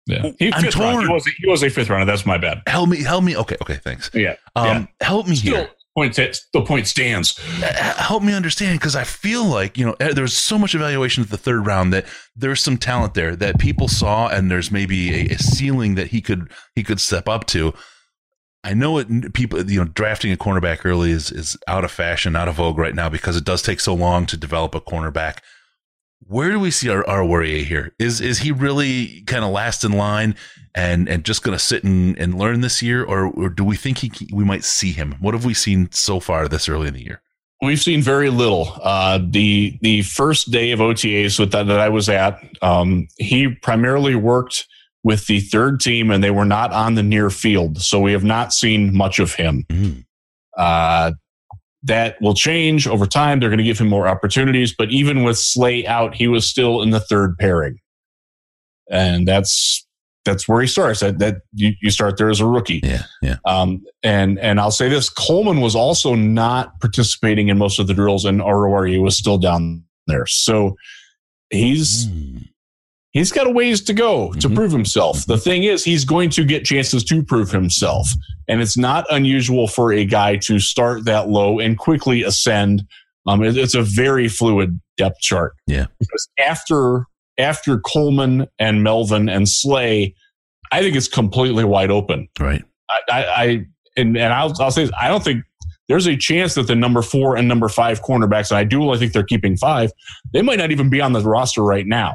Yeah. 0.07 0.30
He, 0.38 0.52
I'm 0.52 0.62
fifth 0.62 0.76
round. 0.76 0.94
torn. 0.98 1.07
He 1.09 1.12
was, 1.12 1.26
a, 1.26 1.30
he 1.38 1.48
was 1.50 1.62
a 1.64 1.68
fifth 1.70 1.90
rounder. 1.90 2.07
That's 2.07 2.24
my 2.24 2.38
bad. 2.38 2.62
Help 2.68 2.88
me, 2.88 3.02
help 3.02 3.24
me. 3.24 3.36
Okay, 3.36 3.57
okay, 3.61 3.74
thanks. 3.74 4.09
Yeah. 4.14 4.36
Um, 4.54 4.86
help 5.00 5.26
me 5.26 5.34
Still, 5.34 5.57
here. 5.57 5.70
Point 5.97 6.14
the 6.14 6.62
point 6.62 6.86
stands. 6.86 7.38
Help 7.62 8.22
me 8.22 8.34
understand 8.34 8.78
because 8.78 8.94
I 8.94 9.05
feel 9.05 9.44
like 9.44 9.78
you 9.78 9.86
know 9.86 9.97
eh, 9.99 10.12
there's 10.12 10.36
so 10.36 10.59
much 10.59 10.74
evaluation 10.74 11.24
at 11.24 11.30
the 11.30 11.38
third 11.38 11.66
round 11.66 11.92
that 11.92 12.05
there's 12.36 12.61
some 12.61 12.76
talent 12.76 13.14
there 13.14 13.34
that 13.34 13.59
people 13.59 13.88
saw, 13.88 14.28
and 14.28 14.51
there's 14.51 14.70
maybe 14.70 15.14
a, 15.14 15.34
a 15.34 15.38
ceiling 15.38 15.94
that 15.94 16.09
he 16.09 16.20
could 16.20 16.51
he 16.74 16.82
could 16.82 17.01
step 17.01 17.28
up 17.28 17.47
to. 17.47 17.72
I 18.62 18.74
know 18.74 18.99
it. 18.99 19.32
People, 19.32 19.68
you 19.70 19.80
know, 19.80 19.86
drafting 19.86 20.32
a 20.32 20.36
cornerback 20.36 20.84
early 20.84 21.11
is 21.11 21.32
is 21.32 21.57
out 21.66 21.84
of 21.84 21.90
fashion, 21.90 22.36
out 22.36 22.49
of 22.49 22.57
vogue 22.57 22.78
right 22.78 22.94
now 22.94 23.09
because 23.09 23.36
it 23.36 23.44
does 23.44 23.62
take 23.62 23.80
so 23.80 23.94
long 23.94 24.26
to 24.26 24.36
develop 24.36 24.74
a 24.74 24.80
cornerback. 24.80 25.38
Where 26.20 26.51
do 26.51 26.59
we 26.59 26.70
see 26.70 26.88
our, 26.88 27.07
our 27.09 27.24
Warrior 27.24 27.64
here? 27.64 27.94
Is 27.99 28.20
is 28.20 28.40
he 28.40 28.53
really 28.53 29.22
kind 29.22 29.44
of 29.44 29.51
last 29.51 29.84
in 29.84 29.92
line 29.92 30.34
and 30.76 31.08
and 31.08 31.24
just 31.24 31.42
going 31.42 31.56
to 31.56 31.64
sit 31.64 31.82
and, 31.82 32.16
and 32.18 32.38
learn 32.38 32.60
this 32.60 32.82
year, 32.82 33.02
or, 33.02 33.26
or 33.26 33.48
do 33.48 33.64
we 33.64 33.76
think 33.76 33.98
he 33.98 34.12
we 34.32 34.44
might 34.44 34.62
see 34.62 34.92
him? 34.92 35.16
What 35.20 35.34
have 35.34 35.44
we 35.44 35.54
seen 35.54 35.90
so 35.90 36.20
far 36.20 36.46
this 36.46 36.68
early 36.68 36.88
in 36.88 36.94
the 36.94 37.02
year? 37.02 37.22
We've 37.62 37.80
seen 37.80 38.02
very 38.02 38.28
little. 38.28 38.70
Uh, 38.82 39.18
the 39.22 39.78
the 39.80 40.02
first 40.02 40.50
day 40.50 40.72
of 40.72 40.80
OTAs 40.80 41.40
with 41.40 41.50
that, 41.52 41.66
that 41.66 41.80
I 41.80 41.88
was 41.88 42.10
at, 42.10 42.38
um, 42.60 43.08
he 43.16 43.48
primarily 43.48 44.14
worked 44.14 44.66
with 45.02 45.26
the 45.26 45.40
third 45.40 45.80
team, 45.80 46.10
and 46.10 46.22
they 46.22 46.30
were 46.30 46.44
not 46.44 46.72
on 46.72 46.94
the 46.94 47.02
near 47.02 47.30
field, 47.30 47.80
so 47.80 47.98
we 47.98 48.12
have 48.12 48.24
not 48.24 48.52
seen 48.52 48.94
much 48.94 49.18
of 49.18 49.34
him. 49.34 49.64
Mm. 49.70 50.04
Uh, 50.58 51.12
that 51.84 52.20
will 52.20 52.34
change 52.34 52.86
over 52.86 53.06
time. 53.06 53.38
They're 53.38 53.48
going 53.48 53.58
to 53.58 53.64
give 53.64 53.78
him 53.78 53.88
more 53.88 54.08
opportunities, 54.08 54.74
but 54.76 54.90
even 54.90 55.22
with 55.22 55.38
Slay 55.38 55.86
out, 55.86 56.14
he 56.14 56.26
was 56.26 56.44
still 56.44 56.82
in 56.82 56.90
the 56.90 57.00
third 57.00 57.38
pairing, 57.38 57.78
and 58.90 59.26
that's 59.26 59.86
that's 60.26 60.46
where 60.46 60.60
he 60.60 60.66
starts. 60.66 61.00
That, 61.00 61.18
that 61.20 61.42
you, 61.54 61.72
you 61.80 61.90
start 61.90 62.18
there 62.18 62.28
as 62.28 62.40
a 62.40 62.46
rookie. 62.46 62.80
Yeah, 62.82 63.04
yeah. 63.22 63.36
Um, 63.46 63.82
and 64.02 64.38
and 64.40 64.60
I'll 64.60 64.70
say 64.70 64.90
this: 64.90 65.08
Coleman 65.08 65.62
was 65.62 65.74
also 65.74 66.14
not 66.14 66.78
participating 66.80 67.48
in 67.48 67.56
most 67.56 67.78
of 67.78 67.86
the 67.86 67.94
drills, 67.94 68.26
and 68.26 68.40
Oruwariye 68.40 69.02
was 69.02 69.16
still 69.16 69.38
down 69.38 69.82
there. 70.06 70.26
So 70.26 70.76
he's 71.48 72.08
mm. 72.08 72.46
he's 73.12 73.32
got 73.32 73.46
a 73.46 73.50
ways 73.50 73.80
to 73.82 73.94
go 73.94 74.32
to 74.34 74.38
mm-hmm. 74.38 74.54
prove 74.54 74.72
himself. 74.72 75.24
The 75.24 75.38
thing 75.38 75.64
is, 75.64 75.84
he's 75.84 76.04
going 76.04 76.28
to 76.30 76.44
get 76.44 76.66
chances 76.66 77.02
to 77.04 77.22
prove 77.22 77.50
himself, 77.50 78.10
and 78.48 78.60
it's 78.60 78.76
not 78.76 79.06
unusual 79.10 79.68
for 79.68 79.92
a 79.92 80.04
guy 80.04 80.36
to 80.42 80.58
start 80.58 81.06
that 81.06 81.28
low 81.28 81.58
and 81.58 81.78
quickly 81.78 82.22
ascend. 82.22 82.86
Um, 83.26 83.42
it, 83.42 83.56
it's 83.56 83.74
a 83.74 83.82
very 83.82 84.28
fluid 84.28 84.78
depth 84.98 85.20
chart. 85.20 85.54
Yeah, 85.66 85.86
because 85.98 86.28
after 86.38 87.06
after 87.39 87.78
Coleman 87.78 88.47
and 88.59 88.82
Melvin 88.82 89.28
and 89.28 89.49
Slay, 89.49 90.14
I 90.72 90.80
think 90.80 90.97
it's 90.97 91.09
completely 91.09 91.64
wide 91.64 91.91
open. 91.91 92.28
Right. 92.39 92.64
I, 92.91 93.01
I, 93.11 93.24
I 93.24 93.66
and, 93.97 94.16
and 94.16 94.32
I'll, 94.32 94.53
I'll 94.61 94.70
say, 94.70 94.89
I 94.99 95.09
don't 95.09 95.24
think 95.24 95.45
there's 95.89 96.07
a 96.07 96.16
chance 96.16 96.55
that 96.55 96.66
the 96.66 96.74
number 96.74 97.03
four 97.03 97.37
and 97.37 97.47
number 97.49 97.68
five 97.68 98.03
cornerbacks, 98.03 98.51
and 98.51 98.59
I 98.59 98.64
do 98.64 98.91
I 98.91 98.99
think 98.99 99.12
they're 99.12 99.22
keeping 99.22 99.57
five, 99.57 99.91
they 100.32 100.43
might 100.43 100.59
not 100.59 100.70
even 100.70 100.91
be 100.91 101.01
on 101.01 101.12
the 101.12 101.20
roster 101.20 101.62
right 101.62 101.87
now. 101.87 102.14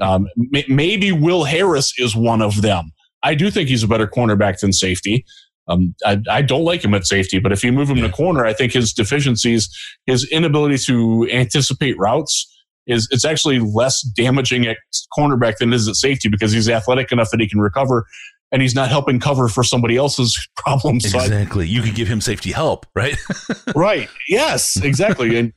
um, 0.00 0.28
maybe 0.68 1.12
Will 1.12 1.44
Harris 1.44 1.92
is 1.98 2.16
one 2.16 2.42
of 2.42 2.62
them. 2.62 2.92
I 3.22 3.34
do 3.34 3.50
think 3.50 3.68
he's 3.68 3.82
a 3.82 3.88
better 3.88 4.06
cornerback 4.06 4.60
than 4.60 4.72
safety. 4.72 5.24
Um, 5.66 5.94
I, 6.04 6.20
I, 6.30 6.42
don't 6.42 6.64
like 6.64 6.82
him 6.82 6.94
at 6.94 7.06
safety, 7.06 7.38
but 7.38 7.52
if 7.52 7.62
you 7.62 7.72
move 7.72 7.90
him 7.90 7.98
yeah. 7.98 8.06
to 8.06 8.12
corner, 8.12 8.46
I 8.46 8.54
think 8.54 8.72
his 8.72 8.92
deficiencies, 8.92 9.68
his 10.06 10.26
inability 10.30 10.78
to 10.86 11.28
anticipate 11.30 11.98
routes, 11.98 12.46
is 12.88 13.06
it's 13.10 13.24
actually 13.24 13.60
less 13.60 14.02
damaging 14.16 14.66
at 14.66 14.78
cornerback 15.16 15.58
than 15.58 15.72
it 15.72 15.76
is 15.76 15.88
at 15.88 15.94
safety 15.94 16.28
because 16.28 16.52
he's 16.52 16.68
athletic 16.68 17.12
enough 17.12 17.30
that 17.30 17.40
he 17.40 17.48
can 17.48 17.60
recover 17.60 18.06
and 18.50 18.62
he's 18.62 18.74
not 18.74 18.88
helping 18.88 19.20
cover 19.20 19.48
for 19.48 19.62
somebody 19.62 19.96
else's 19.96 20.48
problems. 20.56 21.04
Exactly. 21.04 21.66
So 21.66 21.70
I, 21.70 21.74
you 21.74 21.82
could 21.82 21.94
give 21.94 22.08
him 22.08 22.20
safety 22.20 22.50
help, 22.50 22.86
right? 22.94 23.16
right. 23.76 24.08
Yes, 24.28 24.76
exactly. 24.82 25.38
And 25.38 25.52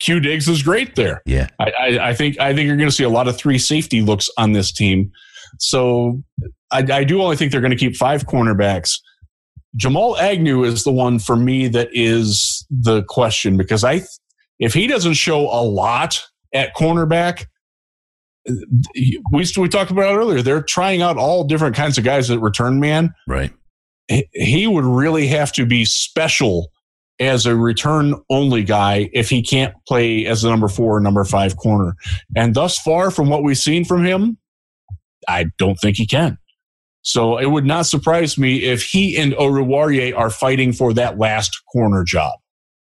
Q 0.00 0.20
Diggs 0.20 0.48
is 0.48 0.62
great 0.62 0.96
there. 0.96 1.22
Yeah. 1.24 1.48
I, 1.60 1.70
I, 1.70 2.08
I 2.08 2.14
think 2.14 2.38
I 2.40 2.54
think 2.54 2.66
you're 2.66 2.76
going 2.76 2.88
to 2.88 2.94
see 2.94 3.04
a 3.04 3.08
lot 3.08 3.28
of 3.28 3.36
three 3.36 3.58
safety 3.58 4.02
looks 4.02 4.28
on 4.36 4.52
this 4.52 4.72
team. 4.72 5.12
So 5.58 6.22
I, 6.70 6.78
I 6.78 7.04
do 7.04 7.22
only 7.22 7.36
think 7.36 7.52
they're 7.52 7.60
going 7.60 7.70
to 7.70 7.76
keep 7.76 7.94
five 7.94 8.26
cornerbacks. 8.26 8.98
Jamal 9.76 10.16
Agnew 10.18 10.64
is 10.64 10.84
the 10.84 10.92
one 10.92 11.18
for 11.18 11.36
me 11.36 11.68
that 11.68 11.88
is 11.92 12.66
the 12.70 13.02
question 13.04 13.56
because 13.56 13.84
I, 13.84 14.02
if 14.58 14.74
he 14.74 14.86
doesn't 14.86 15.14
show 15.14 15.40
a 15.40 15.62
lot 15.62 16.22
at 16.52 16.74
cornerback, 16.74 17.46
we 19.32 19.46
we 19.56 19.68
talked 19.68 19.90
about 19.90 20.16
earlier. 20.16 20.42
They're 20.42 20.62
trying 20.62 21.02
out 21.02 21.16
all 21.16 21.44
different 21.44 21.76
kinds 21.76 21.98
of 21.98 22.04
guys 22.04 22.30
at 22.30 22.40
return 22.40 22.80
man. 22.80 23.14
Right. 23.28 23.52
He 24.32 24.66
would 24.66 24.84
really 24.84 25.28
have 25.28 25.52
to 25.52 25.64
be 25.64 25.84
special 25.84 26.70
as 27.20 27.46
a 27.46 27.54
return 27.54 28.14
only 28.30 28.64
guy 28.64 29.08
if 29.12 29.30
he 29.30 29.42
can't 29.42 29.74
play 29.86 30.26
as 30.26 30.42
a 30.42 30.50
number 30.50 30.68
four 30.68 30.96
or 30.96 31.00
number 31.00 31.24
five 31.24 31.56
corner. 31.56 31.94
And 32.36 32.54
thus 32.54 32.78
far, 32.78 33.10
from 33.10 33.28
what 33.28 33.44
we've 33.44 33.56
seen 33.56 33.84
from 33.84 34.04
him, 34.04 34.38
I 35.28 35.46
don't 35.56 35.76
think 35.76 35.96
he 35.96 36.06
can. 36.06 36.36
So 37.02 37.38
it 37.38 37.46
would 37.46 37.64
not 37.64 37.86
surprise 37.86 38.36
me 38.36 38.64
if 38.64 38.82
he 38.82 39.16
and 39.16 39.32
Oruwariye 39.34 40.16
are 40.16 40.30
fighting 40.30 40.72
for 40.72 40.92
that 40.94 41.18
last 41.18 41.60
corner 41.72 42.04
job. 42.04 42.38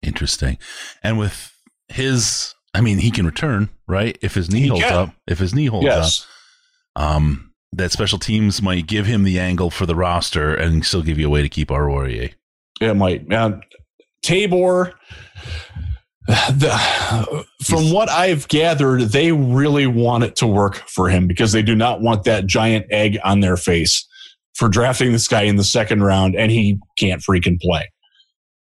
Interesting. 0.02 0.58
And 1.02 1.18
with 1.18 1.52
his 1.88 2.55
I 2.76 2.82
mean, 2.82 2.98
he 2.98 3.10
can 3.10 3.24
return, 3.24 3.70
right? 3.86 4.18
If 4.20 4.34
his 4.34 4.50
knee 4.50 4.62
he 4.62 4.68
holds 4.68 4.84
can. 4.84 4.92
up, 4.92 5.10
if 5.26 5.38
his 5.38 5.54
knee 5.54 5.64
holds 5.64 5.86
yes. 5.86 6.26
up, 6.94 7.02
um, 7.02 7.54
that 7.72 7.90
special 7.90 8.18
teams 8.18 8.60
might 8.60 8.86
give 8.86 9.06
him 9.06 9.24
the 9.24 9.40
angle 9.40 9.70
for 9.70 9.86
the 9.86 9.94
roster 9.94 10.54
and 10.54 10.84
still 10.84 11.02
give 11.02 11.18
you 11.18 11.26
a 11.26 11.30
way 11.30 11.40
to 11.40 11.48
keep 11.48 11.68
Oruwariye. 11.68 12.34
It 12.82 12.94
might. 12.94 13.32
Uh, 13.32 13.60
Tabor, 14.22 14.92
the, 16.26 17.44
from 17.64 17.90
what 17.92 18.10
I've 18.10 18.46
gathered, 18.48 19.00
they 19.00 19.32
really 19.32 19.86
want 19.86 20.24
it 20.24 20.36
to 20.36 20.46
work 20.46 20.76
for 20.86 21.08
him 21.08 21.26
because 21.26 21.52
they 21.52 21.62
do 21.62 21.74
not 21.74 22.02
want 22.02 22.24
that 22.24 22.46
giant 22.46 22.84
egg 22.90 23.18
on 23.24 23.40
their 23.40 23.56
face 23.56 24.06
for 24.54 24.68
drafting 24.68 25.12
this 25.12 25.28
guy 25.28 25.42
in 25.42 25.56
the 25.56 25.64
second 25.64 26.02
round 26.02 26.34
and 26.34 26.52
he 26.52 26.78
can't 26.98 27.22
freaking 27.22 27.58
play. 27.58 27.88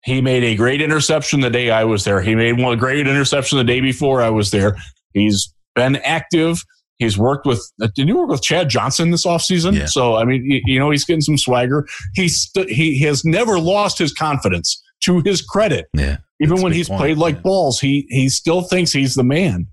He 0.04 0.20
made 0.20 0.42
a 0.42 0.56
great 0.56 0.82
interception 0.82 1.40
the 1.40 1.50
day 1.50 1.70
I 1.70 1.84
was 1.84 2.04
there. 2.04 2.20
He 2.20 2.34
made 2.34 2.60
one 2.60 2.76
great 2.76 3.06
interception 3.06 3.58
the 3.58 3.64
day 3.64 3.80
before 3.80 4.20
I 4.20 4.30
was 4.30 4.50
there. 4.50 4.76
He's 5.14 5.54
been 5.74 5.96
active. 5.96 6.62
He's 6.98 7.18
worked 7.18 7.46
with, 7.46 7.60
uh, 7.80 7.88
did 7.94 8.08
you 8.08 8.16
work 8.16 8.28
with 8.28 8.42
Chad 8.42 8.68
Johnson 8.68 9.10
this 9.10 9.26
offseason? 9.26 9.76
Yeah. 9.76 9.86
So, 9.86 10.16
I 10.16 10.24
mean, 10.24 10.44
you, 10.44 10.60
you, 10.64 10.78
know, 10.78 10.90
he's 10.90 11.04
getting 11.04 11.20
some 11.20 11.38
swagger. 11.38 11.86
He's, 12.14 12.42
st- 12.42 12.70
he 12.70 13.00
has 13.00 13.24
never 13.24 13.58
lost 13.58 13.98
his 13.98 14.12
confidence 14.12 14.82
to 15.02 15.20
his 15.24 15.42
credit. 15.42 15.86
Yeah. 15.94 16.18
Even 16.40 16.62
when 16.62 16.72
he's 16.72 16.88
point, 16.88 17.00
played 17.00 17.18
like 17.18 17.36
yeah. 17.36 17.42
balls, 17.42 17.80
he, 17.80 18.06
he 18.08 18.28
still 18.28 18.62
thinks 18.62 18.92
he's 18.92 19.14
the 19.14 19.24
man. 19.24 19.66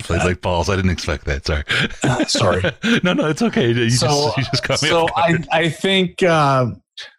Played 0.00 0.22
uh, 0.22 0.26
like 0.26 0.40
balls. 0.40 0.68
I 0.68 0.76
didn't 0.76 0.90
expect 0.90 1.24
that. 1.24 1.46
Sorry. 1.46 1.64
sorry. 2.26 2.62
no, 3.02 3.12
no, 3.12 3.28
it's 3.28 3.42
okay. 3.42 3.72
You 3.72 3.90
so, 3.90 4.32
just, 4.36 4.38
you 4.38 4.44
just 4.68 4.80
So 4.80 5.08
I, 5.16 5.38
I 5.50 5.68
think, 5.68 6.22
uh, 6.22 6.72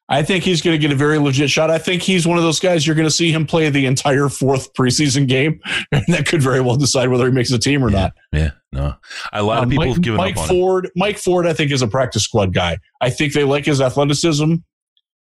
I 0.07 0.21
think 0.21 0.43
he's 0.43 0.61
going 0.61 0.75
to 0.75 0.77
get 0.77 0.91
a 0.91 0.95
very 0.95 1.17
legit 1.17 1.49
shot. 1.49 1.71
I 1.71 1.79
think 1.79 2.03
he's 2.03 2.27
one 2.27 2.37
of 2.37 2.43
those 2.43 2.59
guys 2.59 2.85
you're 2.85 2.95
going 2.95 3.07
to 3.07 3.13
see 3.13 3.31
him 3.31 3.47
play 3.47 3.69
the 3.69 3.87
entire 3.87 4.29
fourth 4.29 4.71
preseason 4.73 5.27
game, 5.27 5.59
and 5.91 6.03
that 6.09 6.27
could 6.27 6.43
very 6.43 6.61
well 6.61 6.75
decide 6.75 7.09
whether 7.09 7.25
he 7.25 7.31
makes 7.31 7.51
a 7.51 7.57
team 7.57 7.83
or 7.83 7.89
yeah, 7.89 7.99
not. 7.99 8.13
Yeah, 8.31 8.51
no, 8.71 8.95
a 9.33 9.41
lot 9.41 9.63
of 9.63 9.67
uh, 9.67 9.69
people 9.69 9.85
Mike, 9.85 9.93
have 9.95 10.03
given 10.03 10.17
Mike 10.17 10.37
up 10.37 10.47
Ford. 10.47 10.85
Him. 10.85 10.91
Mike 10.95 11.17
Ford, 11.17 11.47
I 11.47 11.53
think, 11.53 11.71
is 11.71 11.81
a 11.81 11.87
practice 11.87 12.23
squad 12.23 12.53
guy. 12.53 12.77
I 13.01 13.09
think 13.09 13.33
they 13.33 13.43
like 13.43 13.65
his 13.65 13.81
athleticism, 13.81 14.53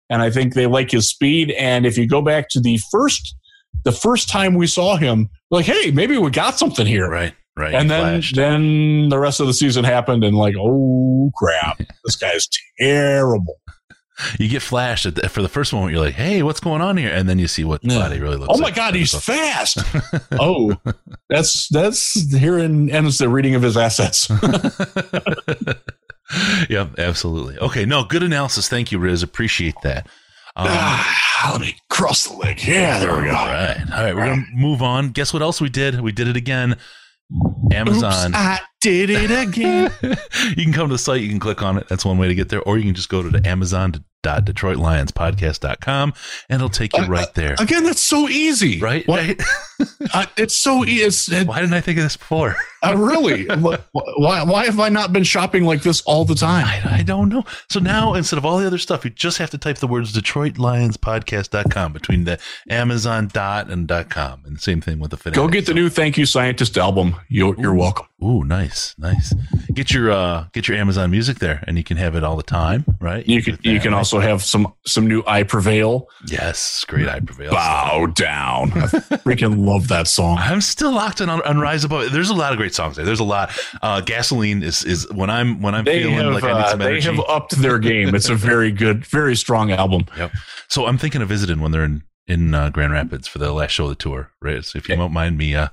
and 0.10 0.22
I 0.22 0.30
think 0.30 0.56
they 0.56 0.68
like 0.68 0.92
his 0.92 1.10
speed. 1.10 1.52
And 1.52 1.86
if 1.86 1.98
you 1.98 2.06
go 2.06 2.22
back 2.22 2.50
to 2.50 2.60
the 2.60 2.78
first, 2.92 3.36
the 3.86 3.94
first 3.94 4.28
time 4.28 4.56
we 4.56 4.68
saw 4.68 4.98
him, 4.98 5.30
like, 5.52 5.66
hey, 5.66 5.92
maybe 5.92 6.18
we 6.18 6.32
got 6.32 6.60
something 6.60 6.86
here, 6.86 7.10
right? 7.10 7.34
Right. 7.58 7.74
And 7.74 7.90
then, 7.90 8.02
flashed. 8.02 8.36
then 8.36 9.08
the 9.08 9.18
rest 9.18 9.40
of 9.40 9.48
the 9.48 9.54
season 9.54 9.86
happened, 9.86 10.26
and 10.26 10.36
like, 10.36 10.56
oh 10.60 11.32
crap, 11.38 11.78
this 12.04 12.18
guy's 12.18 12.50
terrible 12.78 13.58
you 14.40 14.48
get 14.48 14.62
flashed 14.62 15.16
the, 15.16 15.30
for 15.30 15.42
the 15.42 15.50
first 15.50 15.74
moment. 15.74 15.94
You're 15.94 16.04
like, 16.04 16.16
"Hey, 16.16 16.44
what's 16.44 16.60
going 16.60 16.82
on 16.82 16.98
here?" 16.98 17.12
And 17.12 17.28
then 17.28 17.40
you 17.40 17.48
see 17.48 17.64
what 17.64 17.82
the 17.82 17.94
yeah. 17.94 18.00
body 18.00 18.20
really 18.20 18.38
looks. 18.38 18.54
Oh 18.54 18.58
my 18.58 18.66
like. 18.66 18.76
god, 18.76 18.96
he's 18.96 19.14
fast! 19.14 19.80
oh, 20.40 20.76
that's 21.30 21.68
that's 21.70 22.34
here 22.34 22.58
ends 22.58 23.18
the 23.18 23.30
reading 23.30 23.56
of 23.56 23.62
his 23.62 23.78
assets. 23.78 24.30
yeah, 26.70 26.88
absolutely. 26.98 27.58
Okay, 27.60 27.86
no, 27.86 28.04
good 28.04 28.24
analysis. 28.24 28.70
Thank 28.70 28.92
you, 28.92 29.00
Riz. 29.00 29.22
Appreciate 29.22 29.76
that. 29.84 30.08
Um, 30.58 30.68
ah, 30.70 31.50
let 31.52 31.62
me 31.62 31.76
cross 31.90 32.28
the 32.28 32.38
leg. 32.38 32.64
Yeah, 32.64 33.00
there 33.00 33.18
we 33.18 33.26
go. 33.26 33.36
All 33.36 33.48
right, 33.48 33.78
all 33.94 34.04
right. 34.04 34.16
We're 34.16 34.28
gonna 34.28 34.46
move 34.54 34.82
on. 34.82 35.10
Guess 35.10 35.34
what 35.34 35.42
else 35.42 35.60
we 35.60 35.70
did? 35.70 36.00
We 36.00 36.14
did 36.14 36.30
it 36.30 36.38
again. 36.38 36.78
Amazon. 37.72 38.32
Oops, 38.32 38.38
I 38.38 38.60
did 38.86 39.10
it 39.10 39.32
again. 39.32 39.92
you 40.56 40.64
can 40.64 40.72
come 40.72 40.90
to 40.90 40.94
the 40.94 41.00
site, 41.00 41.22
you 41.22 41.30
can 41.30 41.40
click 41.40 41.64
on 41.64 41.76
it. 41.80 41.88
That's 41.88 42.06
one 42.06 42.20
way 42.20 42.28
to 42.28 42.36
get 42.36 42.50
there. 42.50 42.62
Or 42.62 42.78
you 42.78 42.84
can 42.84 42.94
just 42.94 43.10
go 43.10 43.24
to 43.24 43.30
the 43.30 43.40
amazon.detroitlionspodcast.com 44.26 46.14
and 46.50 46.56
it'll 46.56 46.70
take 46.70 46.96
you 46.96 47.04
uh, 47.04 47.08
right 47.08 47.34
there. 47.34 47.56
Again, 47.60 47.84
that's 47.84 48.02
so 48.02 48.28
easy. 48.30 48.80
Right? 48.80 49.06
Uh, 49.08 50.26
it's 50.38 50.56
so 50.56 50.86
easy. 50.86 51.36
It, 51.36 51.48
Why 51.48 51.60
didn't 51.60 51.74
I 51.74 51.82
think 51.82 51.98
of 51.98 52.04
this 52.04 52.18
before? 52.18 52.56
Uh, 52.84 52.96
really? 52.98 53.46
why, 53.94 54.44
why 54.44 54.66
have 54.66 54.80
I 54.80 54.90
not 54.90 55.14
been 55.14 55.24
shopping 55.24 55.64
like 55.64 55.82
this 55.82 56.02
all 56.02 56.26
the 56.26 56.36
time? 56.36 56.66
I, 56.66 57.00
I 57.00 57.04
don't 57.04 57.30
know. 57.30 57.44
So 57.70 57.80
now 57.80 58.14
instead 58.14 58.38
of 58.38 58.46
all 58.46 58.58
the 58.58 58.68
other 58.68 58.78
stuff, 58.78 59.04
you 59.04 59.12
just 59.12 59.38
have 59.38 59.50
to 59.52 59.58
type 59.58 59.78
the 59.78 59.88
words 59.88 60.14
DetroitLionsPodcast.com 60.14 61.94
between 61.94 62.26
the 62.26 62.40
Amazon 62.70 63.30
dot 63.32 63.70
and 63.70 63.88
dot 63.88 64.10
com. 64.10 64.44
And 64.46 64.60
same 64.60 64.82
thing 64.82 65.00
with 65.00 65.12
the 65.12 65.18
Fanatic. 65.18 65.38
Go 65.38 65.48
get 65.48 65.66
the 65.66 65.74
new 65.74 65.90
Thank 65.90 66.18
You 66.18 66.26
Scientist 66.26 66.78
album. 66.78 67.16
You're, 67.28 67.60
you're 67.60 67.74
welcome. 67.76 68.08
Ooh, 68.24 68.44
nice, 68.44 68.96
nice. 68.98 69.34
Get 69.74 69.92
your 69.92 70.10
uh 70.10 70.46
get 70.54 70.68
your 70.68 70.78
Amazon 70.78 71.12
music 71.12 71.40
there 71.40 71.64
and 71.68 71.78
you 71.78 71.84
can 71.84 71.98
have 71.98 72.16
it 72.16 72.24
all 72.24 72.38
the 72.38 72.44
time, 72.44 72.86
right? 73.00 73.28
You 73.28 73.44
can 73.44 73.60
you 73.62 73.80
can 73.80 73.94
also 73.94 74.15
have 74.20 74.44
some 74.44 74.74
some 74.86 75.08
new 75.08 75.24
I 75.28 75.44
Prevail. 75.44 76.08
Yes, 76.28 76.86
great 76.88 77.08
I 77.08 77.20
Prevail. 77.20 77.52
Bow 77.52 78.08
down. 78.08 78.72
I 78.74 78.88
freaking 79.24 79.66
love 79.66 79.88
that 79.90 80.08
song. 80.08 80.38
I'm 80.40 80.62
still 80.62 80.92
locked 80.92 81.22
in 81.22 81.30
on, 81.30 81.42
on 81.44 81.60
Rise 81.60 81.84
Above. 81.84 82.12
There's 82.12 82.30
a 82.30 82.34
lot 82.34 82.52
of 82.52 82.58
great 82.58 82.74
songs 82.74 82.96
there. 82.96 83.06
There's 83.06 83.20
a 83.20 83.24
lot. 83.26 83.52
Uh 83.82 84.02
Gasoline 84.02 84.64
is 84.64 84.84
is 84.84 85.12
when 85.12 85.30
I'm 85.30 85.62
when 85.62 85.76
I'm 85.76 85.86
They 85.86 86.04
feeling 86.04 86.16
have 86.16 86.34
like 86.34 86.44
I 86.44 86.54
need 86.54 86.60
uh, 86.60 86.70
some 86.70 86.80
they 86.80 87.02
have 87.02 87.20
upped 87.28 87.52
their 87.58 87.80
game. 87.80 88.14
It's 88.14 88.30
a 88.30 88.36
very 88.36 88.72
good, 88.72 89.06
very 89.06 89.36
strong 89.36 89.72
album. 89.72 90.06
Yep. 90.18 90.32
So 90.68 90.86
I'm 90.86 90.98
thinking 90.98 91.22
of 91.22 91.30
visiting 91.30 91.60
when 91.62 91.72
they're 91.72 91.84
in 91.84 92.04
in 92.28 92.56
uh, 92.56 92.70
Grand 92.72 92.92
Rapids 92.92 93.28
for 93.28 93.38
the 93.38 93.54
last 93.54 93.72
show 93.72 93.84
of 93.84 93.90
the 93.90 93.96
tour, 93.96 94.32
right? 94.42 94.64
So 94.66 94.78
if 94.78 94.90
you 94.90 94.98
won't 94.98 95.14
mind 95.14 95.38
me 95.38 95.56
uh 95.56 95.68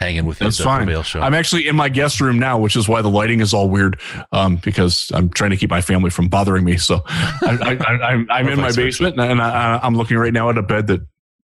hanging 0.00 0.24
with 0.24 0.38
That's 0.38 0.58
at 0.58 0.64
the 0.64 0.64
fine. 0.64 1.02
Show. 1.02 1.20
I'm 1.20 1.34
actually 1.34 1.68
in 1.68 1.76
my 1.76 1.88
guest 1.88 2.20
room 2.20 2.38
now, 2.38 2.58
which 2.58 2.74
is 2.74 2.88
why 2.88 3.02
the 3.02 3.10
lighting 3.10 3.40
is 3.40 3.52
all 3.52 3.68
weird. 3.68 4.00
Um, 4.32 4.56
because 4.56 5.12
I'm 5.14 5.28
trying 5.28 5.50
to 5.50 5.56
keep 5.56 5.70
my 5.70 5.82
family 5.82 6.10
from 6.10 6.28
bothering 6.28 6.64
me. 6.64 6.78
So 6.78 7.02
I, 7.06 7.58
I, 7.62 7.92
I, 7.92 8.10
I'm, 8.10 8.26
I'm 8.30 8.48
in 8.48 8.60
my 8.60 8.72
basement 8.72 9.20
and 9.20 9.40
I, 9.40 9.78
I'm 9.82 9.94
looking 9.94 10.16
right 10.16 10.32
now 10.32 10.48
at 10.48 10.58
a 10.58 10.62
bed 10.62 10.86
that 10.88 11.02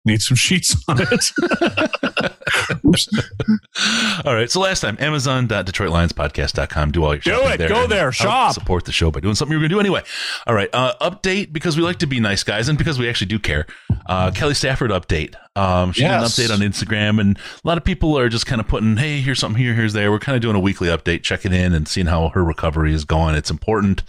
needs 0.05 0.27
some 0.27 0.37
sheets 0.37 0.75
on 0.87 0.99
it. 1.01 1.31
All 4.25 4.33
right. 4.33 4.49
So 4.49 4.59
last 4.61 4.79
time, 4.81 4.97
Amazon.DetroitLionsPodcast.com. 4.99 6.91
Do 6.91 7.03
all 7.03 7.13
your 7.15 7.19
Do 7.19 7.31
shopping 7.31 7.51
it. 7.51 7.57
there. 7.57 7.69
Go 7.69 7.87
there. 7.87 8.11
Shop. 8.11 8.53
Support 8.53 8.85
the 8.85 8.91
show 8.91 9.11
by 9.11 9.19
doing 9.19 9.35
something 9.35 9.51
you're 9.51 9.59
going 9.59 9.69
to 9.69 9.75
do 9.75 9.79
anyway. 9.79 10.01
All 10.47 10.55
right. 10.55 10.69
Uh, 10.73 10.93
update 11.01 11.51
because 11.51 11.75
we 11.77 11.83
like 11.83 11.99
to 11.99 12.07
be 12.07 12.19
nice 12.19 12.43
guys 12.43 12.69
and 12.69 12.77
because 12.77 12.97
we 12.99 13.09
actually 13.09 13.27
do 13.27 13.39
care. 13.39 13.65
Uh, 14.05 14.31
Kelly 14.31 14.53
Stafford 14.53 14.91
update. 14.91 15.35
Um, 15.55 15.91
she 15.91 16.01
Yes. 16.01 16.35
did 16.35 16.51
an 16.51 16.59
update 16.59 16.63
on 16.63 16.71
Instagram 16.71 17.21
and 17.21 17.37
a 17.37 17.67
lot 17.67 17.77
of 17.77 17.83
people 17.83 18.17
are 18.17 18.29
just 18.29 18.45
kind 18.45 18.61
of 18.61 18.67
putting, 18.67 18.97
Hey, 18.97 19.21
here's 19.21 19.39
something 19.39 19.61
here, 19.61 19.73
here's 19.73 19.93
there. 19.93 20.11
We're 20.11 20.19
kind 20.19 20.35
of 20.35 20.41
doing 20.41 20.55
a 20.55 20.59
weekly 20.59 20.89
update, 20.89 21.23
checking 21.23 21.53
in 21.53 21.73
and 21.73 21.87
seeing 21.87 22.07
how 22.07 22.29
her 22.29 22.43
recovery 22.43 22.93
is 22.93 23.05
going. 23.05 23.35
It's 23.35 23.49
important 23.51 24.03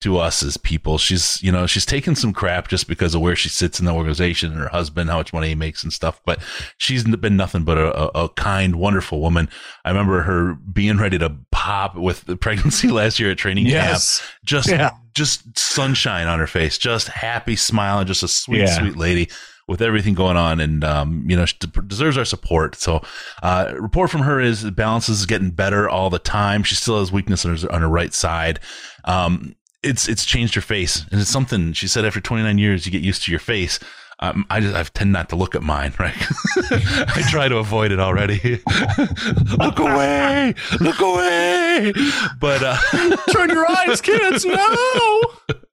to 0.00 0.16
us 0.18 0.42
as 0.42 0.56
people. 0.56 0.96
She's, 0.98 1.42
you 1.42 1.52
know, 1.52 1.66
she's 1.66 1.84
taken 1.84 2.14
some 2.14 2.32
crap 2.32 2.68
just 2.68 2.88
because 2.88 3.14
of 3.14 3.20
where 3.20 3.36
she 3.36 3.48
sits 3.48 3.78
in 3.78 3.84
the 3.86 3.92
organization 3.92 4.50
and 4.52 4.60
her 4.60 4.68
husband, 4.68 5.10
how 5.10 5.18
much 5.18 5.32
money 5.32 5.48
he 5.48 5.54
makes 5.54 5.82
and 5.82 5.92
stuff. 5.92 6.20
But 6.24 6.40
she's 6.78 7.04
been 7.04 7.36
nothing 7.36 7.64
but 7.64 7.76
a, 7.78 8.18
a, 8.18 8.28
kind, 8.30 8.76
wonderful 8.76 9.20
woman. 9.20 9.48
I 9.84 9.90
remember 9.90 10.22
her 10.22 10.54
being 10.54 10.96
ready 10.98 11.18
to 11.18 11.34
pop 11.52 11.96
with 11.96 12.24
the 12.24 12.36
pregnancy 12.44 12.88
last 12.88 13.18
year 13.20 13.30
at 13.30 13.38
training 13.38 13.66
Yes. 13.66 14.20
camp. 14.20 14.30
Just, 14.44 14.68
Yeah. 14.70 14.90
just 15.14 15.58
sunshine 15.58 16.28
on 16.28 16.38
her 16.38 16.46
face, 16.46 16.78
just 16.78 17.08
happy, 17.08 17.56
smiling, 17.56 18.06
just 18.06 18.22
a 18.22 18.28
sweet, 18.28 18.60
Yeah. 18.60 18.78
sweet 18.78 18.96
lady 18.96 19.28
with 19.68 19.82
everything 19.82 20.14
going 20.14 20.36
on 20.36 20.58
and 20.58 20.82
um, 20.82 21.24
you 21.28 21.36
know 21.36 21.46
she 21.46 21.56
deserves 21.86 22.18
our 22.18 22.24
support 22.24 22.74
so 22.74 23.00
uh, 23.44 23.72
report 23.78 24.10
from 24.10 24.22
her 24.22 24.40
is 24.40 24.68
balance 24.72 25.08
is 25.08 25.26
getting 25.26 25.52
better 25.52 25.88
all 25.88 26.10
the 26.10 26.18
time 26.18 26.64
she 26.64 26.74
still 26.74 26.98
has 26.98 27.12
weakness 27.12 27.44
on 27.44 27.56
her, 27.56 27.72
on 27.72 27.80
her 27.80 27.88
right 27.88 28.12
side 28.12 28.58
um, 29.04 29.54
it's 29.82 30.08
it's 30.08 30.24
changed 30.24 30.54
her 30.54 30.60
face 30.60 31.06
and 31.10 31.20
it's 31.20 31.30
something 31.30 31.72
she 31.72 31.88
said 31.88 32.04
after 32.04 32.20
29 32.20 32.58
years 32.58 32.84
you 32.84 32.92
get 32.92 33.02
used 33.02 33.22
to 33.24 33.30
your 33.30 33.40
face 33.40 33.78
um, 34.22 34.44
I 34.50 34.60
just 34.60 34.76
I 34.76 34.82
tend 34.82 35.12
not 35.12 35.30
to 35.30 35.36
look 35.36 35.54
at 35.54 35.62
mine, 35.62 35.94
right? 35.98 36.14
I 36.70 37.22
try 37.30 37.48
to 37.48 37.56
avoid 37.56 37.90
it 37.90 37.98
already. 37.98 38.60
look 39.58 39.78
away, 39.78 40.54
look 40.78 41.00
away. 41.00 41.92
But 42.38 42.62
uh, 42.62 42.76
Turn 43.32 43.48
your 43.48 43.66
eyes, 43.70 44.02
kids. 44.02 44.44
No. 44.44 45.20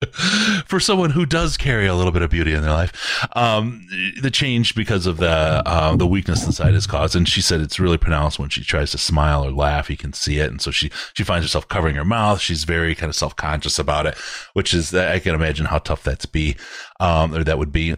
for 0.67 0.79
someone 0.79 1.11
who 1.11 1.25
does 1.25 1.57
carry 1.57 1.87
a 1.87 1.95
little 1.95 2.11
bit 2.11 2.21
of 2.21 2.29
beauty 2.29 2.53
in 2.53 2.61
their 2.61 2.71
life, 2.71 3.25
um, 3.35 3.87
the 4.21 4.31
change 4.31 4.75
because 4.75 5.05
of 5.05 5.17
the 5.17 5.27
uh, 5.29 5.95
the 5.95 6.07
weakness 6.07 6.45
inside 6.45 6.73
is 6.73 6.87
caused. 6.87 7.15
And 7.15 7.27
she 7.27 7.41
said 7.41 7.61
it's 7.61 7.79
really 7.79 7.97
pronounced 7.97 8.39
when 8.39 8.49
she 8.49 8.63
tries 8.63 8.91
to 8.91 8.97
smile 8.97 9.45
or 9.45 9.51
laugh. 9.51 9.89
You 9.89 9.97
can 9.97 10.13
see 10.13 10.39
it, 10.39 10.49
and 10.49 10.61
so 10.61 10.71
she 10.71 10.91
she 11.13 11.23
finds 11.23 11.45
herself 11.45 11.67
covering 11.67 11.95
her 11.95 12.05
mouth. 12.05 12.39
She's 12.39 12.63
very 12.63 12.95
kind 12.95 13.09
of 13.09 13.15
self 13.15 13.35
conscious 13.35 13.79
about 13.79 14.05
it, 14.05 14.17
which 14.53 14.73
is 14.73 14.93
I 14.93 15.19
can 15.19 15.35
imagine 15.35 15.65
how 15.65 15.79
tough 15.79 16.03
that's 16.03 16.25
be, 16.25 16.55
um, 16.99 17.33
or 17.33 17.43
that 17.43 17.57
would 17.57 17.71
be. 17.71 17.95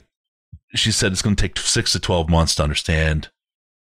She 0.76 0.92
said 0.92 1.12
it's 1.12 1.24
going 1.24 1.36
to 1.36 1.42
take 1.42 1.58
six 1.58 1.94
to 1.94 2.00
twelve 2.00 2.30
months 2.30 2.56
to 2.56 2.64
understand 2.64 3.30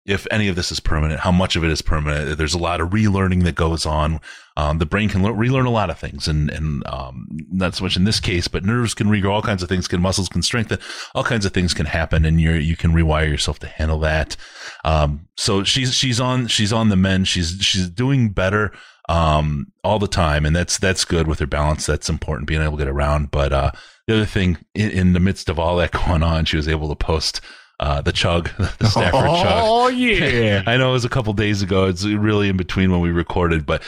if 0.07 0.27
any 0.31 0.49
of 0.49 0.57
this 0.57 0.71
is 0.71 0.81
permanent, 0.81 1.21
how 1.21 1.33
much 1.33 1.57
of 1.57 1.65
it 1.65 1.71
is 1.71 1.81
permanent. 1.81 2.37
There's 2.37 2.55
a 2.55 2.59
lot 2.59 2.81
of 2.81 2.91
relearning 2.91 3.45
that 3.45 3.55
goes 3.55 3.87
on. 3.87 4.21
Um, 4.57 4.79
the 4.79 4.87
brain 4.87 5.09
can 5.09 5.23
le- 5.23 5.33
relearn 5.33 5.65
a 5.65 5.71
lot 5.71 5.89
of 5.89 5.99
things, 5.99 6.29
and 6.29 6.51
and 6.51 6.87
um, 6.87 7.27
not 7.51 7.75
so 7.75 7.85
much 7.85 7.97
in 7.97 8.05
this 8.05 8.21
case, 8.21 8.47
but 8.47 8.65
nerves 8.65 8.93
can 8.93 9.07
regrow. 9.07 9.33
All 9.33 9.43
kinds 9.43 9.63
of 9.63 9.69
things 9.69 9.89
can, 9.89 10.03
muscles 10.03 10.29
can 10.29 10.43
strengthen. 10.43 10.79
All 11.15 11.25
kinds 11.25 11.47
of 11.47 11.53
things 11.53 11.73
can 11.73 11.87
happen, 11.87 12.25
and 12.25 12.41
you 12.41 12.53
you 12.53 12.77
can 12.77 12.93
rewire 12.93 13.29
yourself 13.29 13.59
to 13.61 13.67
handle 13.67 13.99
that. 14.01 14.37
Um, 14.85 15.27
so 15.37 15.65
she's 15.65 15.95
she's 15.95 16.21
on 16.21 16.49
she's 16.49 16.73
on 16.73 16.91
the 16.91 16.97
mend. 16.97 17.27
She's 17.27 17.57
she's 17.61 17.89
doing 17.89 18.29
better 18.29 18.73
um, 19.09 19.73
all 19.83 19.99
the 19.99 20.07
time, 20.07 20.45
and 20.45 20.55
that's 20.55 20.79
that's 20.79 21.05
good 21.05 21.27
with 21.27 21.39
her 21.39 21.47
balance. 21.47 21.87
That's 21.87 22.09
important, 22.09 22.47
being 22.47 22.63
able 22.63 22.77
to 22.77 22.85
get 22.85 22.89
around. 22.89 23.31
But 23.31 23.53
uh, 23.53 23.71
the 24.07 24.17
other 24.17 24.27
thing, 24.27 24.59
in, 24.75 24.91
in 24.91 25.13
the 25.15 25.21
midst 25.21 25.49
of 25.49 25.59
all 25.59 25.77
that 25.77 25.93
going 26.07 26.23
on, 26.23 26.45
she 26.45 26.57
was 26.57 26.69
able 26.69 26.89
to 26.89 26.95
post 26.95 27.41
uh, 27.81 28.01
the 28.01 28.13
chug, 28.13 28.51
the 28.59 28.87
Stafford 28.87 29.13
chug. 29.13 29.63
Oh 29.65 29.89
yeah. 29.89 30.63
I 30.67 30.77
know 30.77 30.91
it 30.91 30.93
was 30.93 31.05
a 31.05 31.09
couple 31.11 31.33
days 31.33 31.63
ago. 31.63 31.87
It's 31.87 32.05
really 32.05 32.49
in 32.49 32.57
between 32.57 32.91
when 32.91 33.01
we 33.01 33.11
recorded, 33.11 33.67
but 33.67 33.83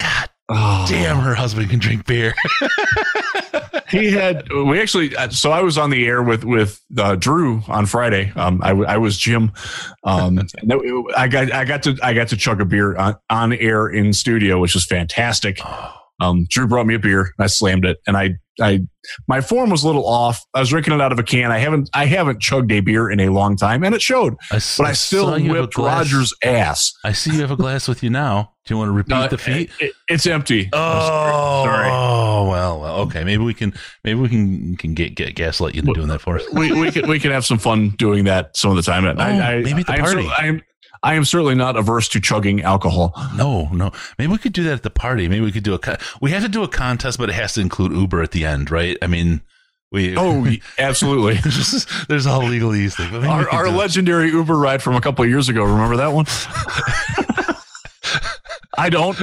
God 0.00 0.28
Oh. 0.48 0.86
damn, 0.88 1.16
her 1.18 1.34
husband 1.34 1.70
can 1.70 1.80
drink 1.80 2.06
beer. 2.06 2.32
he 3.90 4.10
had 4.12 4.48
we 4.52 4.80
actually 4.80 5.14
uh, 5.16 5.28
so 5.28 5.52
i 5.52 5.60
was 5.62 5.78
on 5.78 5.90
the 5.90 6.04
air 6.06 6.20
with 6.20 6.44
with 6.44 6.80
uh, 6.98 7.14
drew 7.14 7.62
on 7.68 7.86
friday 7.86 8.32
um 8.34 8.60
i, 8.64 8.70
I 8.70 8.96
was 8.96 9.16
jim 9.16 9.52
um 10.02 10.40
i 11.16 11.28
got 11.28 11.52
i 11.52 11.64
got 11.64 11.84
to 11.84 11.96
i 12.02 12.12
got 12.12 12.26
to 12.28 12.36
chug 12.36 12.60
a 12.60 12.64
beer 12.64 12.96
on, 12.96 13.14
on 13.30 13.52
air 13.52 13.86
in 13.86 14.12
studio 14.12 14.58
which 14.60 14.74
was 14.74 14.84
fantastic 14.84 15.60
um 16.20 16.46
drew 16.48 16.66
brought 16.66 16.86
me 16.86 16.94
a 16.94 16.98
beer 16.98 17.30
i 17.38 17.46
slammed 17.46 17.84
it 17.84 17.98
and 18.06 18.16
i 18.16 18.30
i 18.60 18.80
my 19.28 19.40
form 19.40 19.68
was 19.70 19.82
a 19.84 19.86
little 19.86 20.06
off 20.06 20.40
i 20.54 20.60
was 20.60 20.70
drinking 20.70 20.94
it 20.94 21.00
out 21.00 21.12
of 21.12 21.18
a 21.18 21.22
can 21.22 21.52
i 21.52 21.58
haven't 21.58 21.90
i 21.92 22.06
haven't 22.06 22.40
chugged 22.40 22.72
a 22.72 22.80
beer 22.80 23.10
in 23.10 23.20
a 23.20 23.28
long 23.28 23.54
time 23.56 23.84
and 23.84 23.94
it 23.94 24.00
showed 24.00 24.34
I 24.50 24.54
but 24.78 24.86
i 24.86 24.92
still 24.92 25.38
whipped 25.38 25.76
roger's 25.76 26.32
ass 26.42 26.92
I 27.04 27.12
see 27.12 27.32
you 27.34 27.40
have 27.42 27.50
a 27.50 27.56
glass 27.56 27.86
with 27.86 28.02
you 28.02 28.10
now. 28.10 28.52
Do 28.64 28.74
you 28.74 28.78
want 28.78 28.88
to 28.88 28.92
repeat 28.92 29.12
Uh, 29.14 29.26
the 29.28 29.38
feat? 29.38 29.70
it- 29.78 29.92
it's 30.08 30.26
empty 30.26 30.68
Oh, 30.72 31.64
sorry. 31.64 31.88
oh 31.92 32.48
well, 32.48 32.80
well, 32.80 32.96
okay. 33.02 33.22
Maybe 33.24 33.42
we 33.44 33.54
can, 33.54 33.72
maybe 34.04 34.18
we 34.20 34.28
can 34.28 34.76
can 34.76 34.94
get 34.94 35.14
get 35.14 35.34
gaslight 35.36 35.74
you 35.74 35.80
into 35.82 35.92
doing 35.94 36.08
that 36.08 36.20
for 36.20 36.36
us. 36.36 36.44
we 36.52 36.72
we 36.72 36.90
can 36.90 37.08
we 37.08 37.20
can 37.20 37.30
have 37.30 37.44
some 37.44 37.58
fun 37.58 37.90
doing 37.90 38.24
that 38.24 38.56
some 38.56 38.70
of 38.70 38.76
the 38.76 38.82
time. 38.82 39.04
And 39.06 39.20
I, 39.20 39.28
I, 39.52 39.54
Oh, 39.56 39.62
maybe 39.62 39.80
at 39.82 39.86
the 39.86 39.92
party. 39.94 40.22
cer- 40.24 40.34
I 40.38 40.46
am 40.46 40.62
I 41.02 41.14
am 41.14 41.24
certainly 41.24 41.54
not 41.54 41.76
averse 41.76 42.08
to 42.10 42.20
chugging 42.20 42.62
alcohol. 42.62 43.12
No, 43.36 43.68
no. 43.72 43.92
Maybe 44.18 44.32
we 44.32 44.38
could 44.38 44.52
do 44.52 44.62
that 44.64 44.72
at 44.72 44.82
the 44.82 44.90
party. 44.90 45.28
Maybe 45.28 45.44
we 45.44 45.52
could 45.52 45.62
do 45.64 45.74
a. 45.74 45.78
co- 45.78 45.96
We 46.20 46.30
have 46.32 46.42
to 46.42 46.48
do 46.48 46.62
a 46.62 46.68
contest, 46.68 47.18
but 47.18 47.28
it 47.28 47.34
has 47.34 47.52
to 47.54 47.60
include 47.60 47.92
Uber 47.92 48.22
at 48.22 48.30
the 48.32 48.44
end, 48.44 48.70
right? 48.70 48.96
I 49.02 49.06
mean, 49.06 49.40
we. 49.92 50.16
Oh, 50.16 50.46
absolutely. 50.78 51.34
there's, 51.42 51.86
there's 52.08 52.26
all 52.26 52.42
legalese 52.42 52.94
thing. 52.96 53.08
But 53.10 53.20
maybe 53.22 53.26
we 53.28 53.32
Our, 53.32 53.48
our 53.50 53.68
legendary 53.68 54.30
Uber 54.30 54.56
ride 54.56 54.82
from 54.82 54.94
a 54.96 55.00
couple 55.00 55.24
of 55.24 55.30
years 55.30 55.48
ago. 55.48 55.64
Remember 55.64 55.96
that 55.96 56.12
one? 56.12 56.26
I 58.78 58.90
don't. 58.90 59.16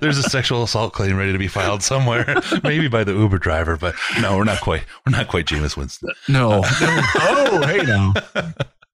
There's 0.00 0.18
a 0.18 0.22
sexual 0.22 0.62
assault 0.62 0.92
claim 0.92 1.16
ready 1.16 1.32
to 1.32 1.38
be 1.38 1.48
filed 1.48 1.82
somewhere, 1.82 2.42
maybe 2.62 2.88
by 2.88 3.04
the 3.04 3.12
Uber 3.14 3.38
driver, 3.38 3.78
but 3.78 3.94
no, 4.20 4.36
we're 4.36 4.44
not 4.44 4.60
quite. 4.60 4.82
We're 5.06 5.12
not 5.16 5.28
quite 5.28 5.46
Jameis 5.46 5.78
Winston. 5.78 6.10
No. 6.28 6.60
oh, 6.64 7.62
hey 7.66 7.82
now. 7.84 8.12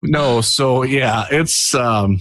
No. 0.02 0.40
So 0.40 0.82
yeah, 0.82 1.26
it's 1.30 1.74
um, 1.74 2.20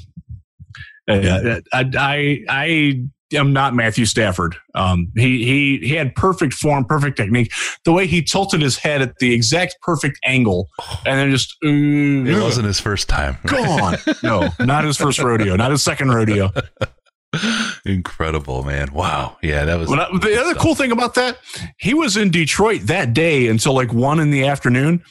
uh, 1.09 1.59
I 1.73 1.85
I 1.95 2.45
I 2.49 3.03
am 3.33 3.53
not 3.53 3.73
Matthew 3.73 4.05
Stafford. 4.05 4.55
Um, 4.75 5.11
he 5.15 5.43
he 5.45 5.87
he 5.87 5.95
had 5.95 6.13
perfect 6.15 6.53
form, 6.53 6.85
perfect 6.85 7.17
technique. 7.17 7.51
The 7.85 7.91
way 7.91 8.07
he 8.07 8.21
tilted 8.21 8.61
his 8.61 8.77
head 8.77 9.01
at 9.01 9.17
the 9.19 9.33
exact 9.33 9.77
perfect 9.81 10.19
angle, 10.25 10.69
and 11.05 11.17
then 11.19 11.31
just 11.31 11.55
uh, 11.65 11.69
It 11.69 12.41
wasn't 12.41 12.67
his 12.67 12.79
first 12.79 13.09
time. 13.09 13.37
gone. 13.45 13.97
No, 14.23 14.49
not 14.59 14.83
his 14.83 14.97
first 14.97 15.19
rodeo, 15.19 15.55
not 15.55 15.71
his 15.71 15.83
second 15.83 16.11
rodeo. 16.11 16.51
Incredible, 17.85 18.63
man! 18.63 18.89
Wow, 18.93 19.37
yeah, 19.41 19.63
that 19.65 19.79
was. 19.79 19.89
I- 19.91 20.09
the 20.19 20.37
other 20.39 20.53
cool 20.55 20.75
thing 20.75 20.91
about 20.91 21.15
that, 21.15 21.37
he 21.79 21.93
was 21.93 22.17
in 22.17 22.29
Detroit 22.29 22.81
that 22.83 23.13
day 23.13 23.47
until 23.47 23.73
like 23.73 23.93
one 23.93 24.19
in 24.19 24.31
the 24.31 24.45
afternoon. 24.45 25.01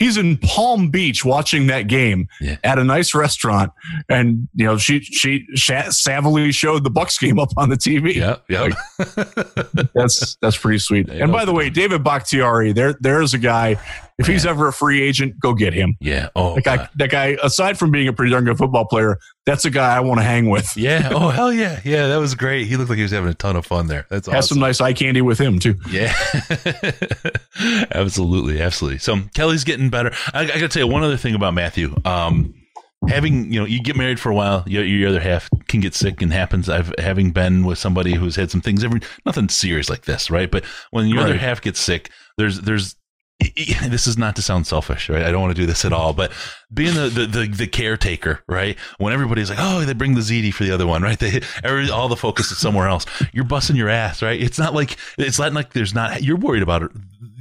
He's 0.00 0.16
in 0.16 0.38
Palm 0.38 0.88
Beach 0.88 1.24
watching 1.24 1.68
that 1.68 1.86
game 1.86 2.26
Yeah. 2.40 2.56
at 2.64 2.78
a 2.80 2.84
nice 2.84 3.14
restaurant, 3.14 3.70
and 4.08 4.48
you 4.56 4.64
know 4.66 4.76
she 4.78 5.00
she 5.02 5.46
savvily 5.54 6.52
showed 6.52 6.82
the 6.82 6.90
Bucks 6.90 7.16
game 7.18 7.38
up 7.38 7.50
on 7.56 7.68
the 7.68 7.76
TV. 7.76 8.14
Yeah, 8.16 8.36
yeah. 8.48 8.70
That's 9.94 10.36
that's 10.40 10.56
pretty 10.56 10.78
sweet. 10.78 11.06
Yeah, 11.08 11.24
And 11.24 11.32
by 11.32 11.44
the 11.44 11.52
way, 11.52 11.70
David 11.70 12.02
Bakhtiari, 12.02 12.72
there 12.72 12.94
there's 13.00 13.34
a 13.34 13.38
guy 13.38 13.76
If 14.18 14.26
he's 14.26 14.44
ever 14.44 14.68
a 14.68 14.72
free 14.72 15.00
agent, 15.02 15.40
go 15.40 15.54
get 15.54 15.72
him. 15.72 15.96
Yeah. 15.98 16.28
Oh, 16.36 16.54
That 16.56 16.64
guy, 16.64 16.76
God. 16.76 16.88
that 16.96 17.10
guy, 17.10 17.36
aside 17.42 17.78
from 17.78 17.90
being 17.90 18.06
a 18.06 18.12
pretty 18.12 18.30
darn 18.30 18.44
good 18.44 18.58
football 18.58 18.84
player, 18.84 19.16
that's 19.46 19.64
a 19.64 19.70
guy 19.70 19.96
I 19.96 20.00
want 20.00 20.20
to 20.20 20.24
hang 20.24 20.50
with. 20.50 20.76
Yeah. 20.76 21.08
Oh, 21.10 21.30
hell 21.30 21.50
yeah. 21.50 21.80
Yeah. 21.86 22.06
That 22.08 22.18
was 22.18 22.34
great. 22.34 22.66
He 22.66 22.76
looked 22.76 22.90
like 22.90 22.98
he 22.98 23.02
was 23.02 23.12
having 23.12 23.30
a 23.30 23.34
ton 23.34 23.56
of 23.56 23.64
fun 23.64 23.86
there. 23.86 24.06
That's 24.10 24.28
awesome. 24.28 24.32
Have 24.34 24.38
awesome. 24.44 24.54
some 24.56 24.60
nice 24.60 24.80
eye 24.82 24.92
candy 24.92 25.22
with 25.22 25.38
him 25.38 25.58
too. 25.58 25.74
Yeah, 25.90 26.12
absolutely, 27.92 28.60
absolutely. 28.60 28.98
So 28.98 29.18
Kelly's 29.34 29.64
getting 29.64 29.89
better. 29.90 30.12
I, 30.32 30.42
I 30.42 30.46
got 30.46 30.58
to 30.58 30.68
tell 30.68 30.86
you 30.86 30.92
one 30.92 31.02
other 31.02 31.16
thing 31.16 31.34
about 31.34 31.54
Matthew. 31.54 31.94
Um, 32.04 32.54
having 33.08 33.52
you 33.52 33.60
know, 33.60 33.66
you 33.66 33.82
get 33.82 33.96
married 33.96 34.20
for 34.20 34.30
a 34.30 34.34
while, 34.34 34.64
your, 34.66 34.84
your 34.84 35.08
other 35.08 35.20
half 35.20 35.48
can 35.68 35.80
get 35.80 35.94
sick, 35.94 36.22
and 36.22 36.32
happens. 36.32 36.68
I've 36.68 36.92
having 36.98 37.32
been 37.32 37.64
with 37.64 37.78
somebody 37.78 38.14
who's 38.14 38.36
had 38.36 38.50
some 38.50 38.60
things, 38.60 38.84
every 38.84 39.00
nothing 39.24 39.48
serious 39.48 39.90
like 39.90 40.04
this, 40.04 40.30
right? 40.30 40.50
But 40.50 40.64
when 40.90 41.06
your 41.06 41.20
other 41.20 41.36
half 41.36 41.60
gets 41.60 41.80
sick, 41.80 42.10
there's 42.36 42.60
there's 42.60 42.96
this 43.88 44.06
is 44.06 44.18
not 44.18 44.36
to 44.36 44.42
sound 44.42 44.66
selfish, 44.66 45.08
right? 45.08 45.22
I 45.22 45.30
don't 45.30 45.40
want 45.40 45.54
to 45.54 45.60
do 45.60 45.66
this 45.66 45.84
at 45.84 45.92
all, 45.92 46.12
but 46.12 46.32
being 46.72 46.94
the, 46.94 47.08
the, 47.08 47.26
the, 47.26 47.46
the 47.46 47.66
caretaker, 47.66 48.42
right? 48.46 48.78
When 48.98 49.12
everybody's 49.12 49.48
like, 49.48 49.58
oh, 49.60 49.84
they 49.84 49.92
bring 49.94 50.14
the 50.14 50.20
ZD 50.20 50.52
for 50.52 50.64
the 50.64 50.72
other 50.72 50.86
one, 50.86 51.02
right? 51.02 51.18
They, 51.20 51.40
every, 51.62 51.90
all 51.90 52.08
the 52.08 52.16
focus 52.16 52.50
is 52.50 52.58
somewhere 52.58 52.88
else. 52.88 53.04
You're 53.32 53.44
busting 53.44 53.76
your 53.76 53.88
ass, 53.88 54.22
right? 54.22 54.40
It's 54.40 54.58
not 54.58 54.74
like, 54.74 54.96
it's 55.18 55.38
not 55.38 55.52
like 55.52 55.72
there's 55.72 55.94
not, 55.94 56.22
you're 56.22 56.36
worried 56.36 56.62
about 56.62 56.82
it, 56.82 56.90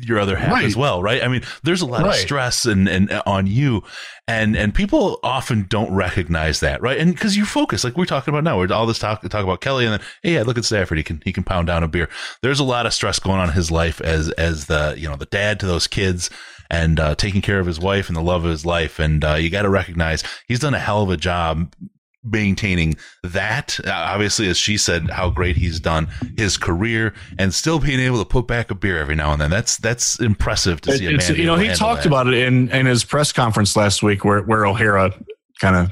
your 0.02 0.20
other 0.20 0.36
half 0.36 0.52
Right. 0.54 0.66
as 0.66 0.76
well, 0.76 1.02
right? 1.02 1.24
I 1.24 1.28
mean, 1.28 1.41
there's 1.64 1.82
a 1.82 1.86
lot 1.86 2.06
of 2.06 2.14
stress 2.16 2.66
and, 2.66 2.88
and 2.88 3.12
on 3.26 3.47
you 3.47 3.84
and, 4.28 4.56
and 4.56 4.74
people 4.74 5.20
often 5.24 5.66
don't 5.70 5.93
recognize 5.93 6.60
that, 6.60 6.82
right? 6.82 6.97
And 7.00 7.18
cause 7.18 7.36
you 7.36 7.45
focus, 7.45 7.84
like 7.84 7.97
we're 7.97 8.06
talking 8.06 8.32
about 8.34 8.43
now, 8.43 8.58
we're 8.60 8.72
all 8.72 8.86
this 8.86 9.00
talk, 9.00 9.22
talk 9.24 9.43
about 9.43 9.62
Kelly 9.62 9.86
and 9.86 9.93
then, 9.93 10.02
hey, 10.22 10.34
yeah, 10.36 10.43
look 10.43 10.58
at 10.58 10.66
Stafford. 10.66 10.97
He 11.00 11.04
can, 11.04 11.22
he 11.26 11.34
can 11.34 11.43
pound 11.43 11.68
down 11.68 11.84
a 11.84 11.88
beer. 11.88 12.10
There's 12.41 12.60
a 12.60 12.64
lot 12.64 12.86
of 12.86 12.93
stress 12.93 13.18
going 13.20 13.39
on 13.39 13.50
in 13.50 13.56
his 13.56 13.72
life 13.72 14.00
as, 14.02 14.30
as 14.32 14.66
the, 14.68 14.93
you 14.97 15.10
know, 15.10 15.16
the 15.16 15.26
dad 15.26 15.60
to 15.62 15.66
those 15.66 15.88
kids 15.88 16.30
and 16.70 17.00
uh, 17.00 17.16
taking 17.16 17.41
care 17.41 17.60
of 17.60 17.66
his 17.66 17.80
wife 17.80 18.08
and 18.08 18.16
the 18.16 18.22
love 18.22 18.45
of 18.45 18.52
his 18.52 18.66
life. 18.66 19.00
And 19.00 19.26
uh, 19.26 19.34
you 19.36 19.50
got 19.50 19.64
to 19.64 19.70
recognize 19.70 20.24
he's 20.47 20.60
done 20.60 20.76
a 20.76 20.80
hell 20.80 21.02
of 21.02 21.10
a 21.10 21.18
job 21.18 21.74
maintaining 22.24 22.95
that. 23.24 23.80
Uh, 23.86 23.91
obviously, 23.91 24.47
as 24.49 24.57
she 24.57 24.78
said, 24.78 25.09
how 25.09 25.30
great 25.30 25.55
he's 25.55 25.80
done 25.80 26.07
his 26.38 26.57
career 26.57 27.13
and 27.38 27.53
still 27.53 27.80
being 27.80 27.99
able 27.99 28.20
to 28.20 28.26
put 28.26 28.47
back 28.47 28.72
a 28.72 28.76
beer 28.76 28.97
every 28.97 29.15
now 29.15 29.32
and 29.32 29.41
then. 29.41 29.49
That's 29.49 29.78
that's 29.78 30.20
impressive 30.20 30.82
to 30.82 30.97
see. 30.97 31.07
A 31.07 31.17
man 31.17 31.36
you 31.36 31.45
know, 31.45 31.55
he 31.55 31.74
talked 31.74 32.03
that. 32.03 32.09
about 32.09 32.28
it 32.28 32.34
in, 32.36 32.70
in 32.70 32.86
his 32.86 33.03
press 33.03 33.32
conference 33.32 33.76
last 33.76 34.03
week 34.03 34.26
where, 34.26 34.41
where 34.41 34.65
O'Hara 34.65 35.13
kind 35.61 35.76
of, 35.76 35.91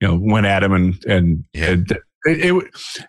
you 0.00 0.08
know, 0.08 0.18
went 0.20 0.46
at 0.46 0.62
him 0.62 0.72
and, 0.72 1.04
and, 1.06 1.44
Yeah. 1.52 1.70
and 1.72 1.90
it, 2.24 2.54
it, 2.54 2.64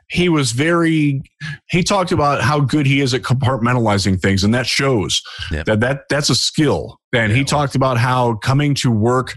he 0.10 0.30
was 0.30 0.52
very, 0.54 1.22
he 1.70 1.84
talked 1.84 2.12
about 2.12 2.42
how 2.42 2.60
good 2.62 2.86
he 2.86 3.02
is 3.02 3.14
at 3.14 3.22
compartmentalizing 3.22 4.22
things 4.22 4.44
and 4.44 4.54
that 4.54 4.66
shows 4.66 5.22
Yep. 5.52 5.66
that, 5.66 5.80
that 5.82 6.02
that's 6.10 6.30
a 6.30 6.36
skill. 6.36 6.98
And 7.14 7.32
he 7.32 7.44
talked 7.44 7.76
about 7.76 7.98
how 7.98 8.36
coming 8.36 8.74
to 8.76 8.90
work 8.92 9.36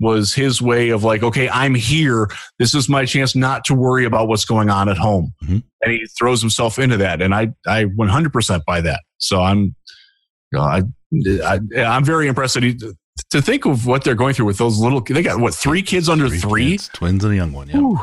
was 0.00 0.34
his 0.34 0.60
way 0.60 0.90
of 0.90 1.04
like, 1.04 1.22
okay, 1.22 1.48
I'm 1.48 1.74
here. 1.74 2.28
This 2.58 2.74
is 2.74 2.88
my 2.88 3.04
chance 3.04 3.34
not 3.36 3.64
to 3.66 3.74
worry 3.74 4.04
about 4.04 4.28
what's 4.28 4.44
going 4.44 4.70
on 4.70 4.88
at 4.88 4.96
home. 4.98 5.32
Mhm. 5.44 5.62
And 5.82 5.92
he 5.92 6.04
throws 6.18 6.40
himself 6.40 6.78
into 6.78 6.96
that. 6.96 7.22
And 7.22 7.34
I, 7.34 7.48
I 7.66 7.84
100% 7.84 8.64
buy 8.66 8.80
that. 8.80 9.00
So 9.18 9.40
I'm, 9.42 9.58
you 9.58 9.74
know, 10.58 10.62
I, 10.62 10.82
I, 11.44 11.60
I'm 11.84 12.04
very 12.04 12.26
impressed 12.26 12.54
that 12.54 12.62
he, 12.62 12.76
to 13.30 13.40
think 13.40 13.64
of 13.64 13.86
what 13.86 14.02
they're 14.04 14.14
going 14.14 14.34
through 14.34 14.46
with 14.46 14.58
those 14.58 14.78
little, 14.78 15.00
they 15.00 15.22
got 15.22 15.40
what, 15.40 15.54
three 15.54 15.82
kids 15.82 16.08
under 16.08 16.28
three? 16.28 16.72
kids, 16.72 16.90
twins 16.92 17.22
and 17.24 17.32
a 17.32 17.36
young 17.36 17.52
one. 17.52 17.68
Yeah. 17.68 17.76
Whew. 17.78 18.00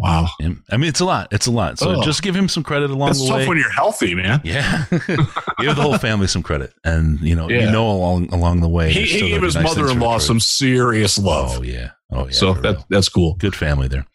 Wow. 0.00 0.28
I 0.40 0.76
mean, 0.76 0.88
it's 0.88 1.00
a 1.00 1.04
lot. 1.04 1.28
It's 1.32 1.46
a 1.46 1.50
lot. 1.50 1.78
So 1.78 1.96
Oh. 1.96 2.02
just 2.02 2.22
give 2.22 2.34
him 2.36 2.48
some 2.48 2.62
credit 2.62 2.90
along 2.90 3.08
That's 3.08 3.20
the 3.20 3.28
tough 3.28 3.38
way. 3.38 3.48
when 3.48 3.58
you're 3.58 3.68
healthy, 3.70 4.14
man. 4.14 4.40
yeah, 4.44 4.84
give 4.90 5.74
the 5.74 5.82
whole 5.82 5.98
family 5.98 6.28
some 6.28 6.42
credit, 6.42 6.72
and 6.84 7.20
you 7.20 7.34
know, 7.34 7.48
you 7.50 7.70
know, 7.70 7.90
along 7.90 8.32
along 8.32 8.60
the 8.60 8.68
way, 8.68 8.92
He, 8.92 9.02
he 9.02 9.28
gave 9.30 9.42
his 9.42 9.56
nice 9.56 9.64
mother-in-law 9.64 10.18
some 10.18 10.38
serious 10.40 11.18
love. 11.18 11.58
Oh 11.58 11.62
yeah, 11.62 11.90
oh 12.12 12.26
yeah. 12.26 12.30
so 12.32 12.54
for 12.54 12.60
that 12.62 12.74
real. 12.74 12.86
that's 12.90 13.08
cool. 13.08 13.34
good 13.34 13.56
family 13.56 13.88
there. 13.88 14.06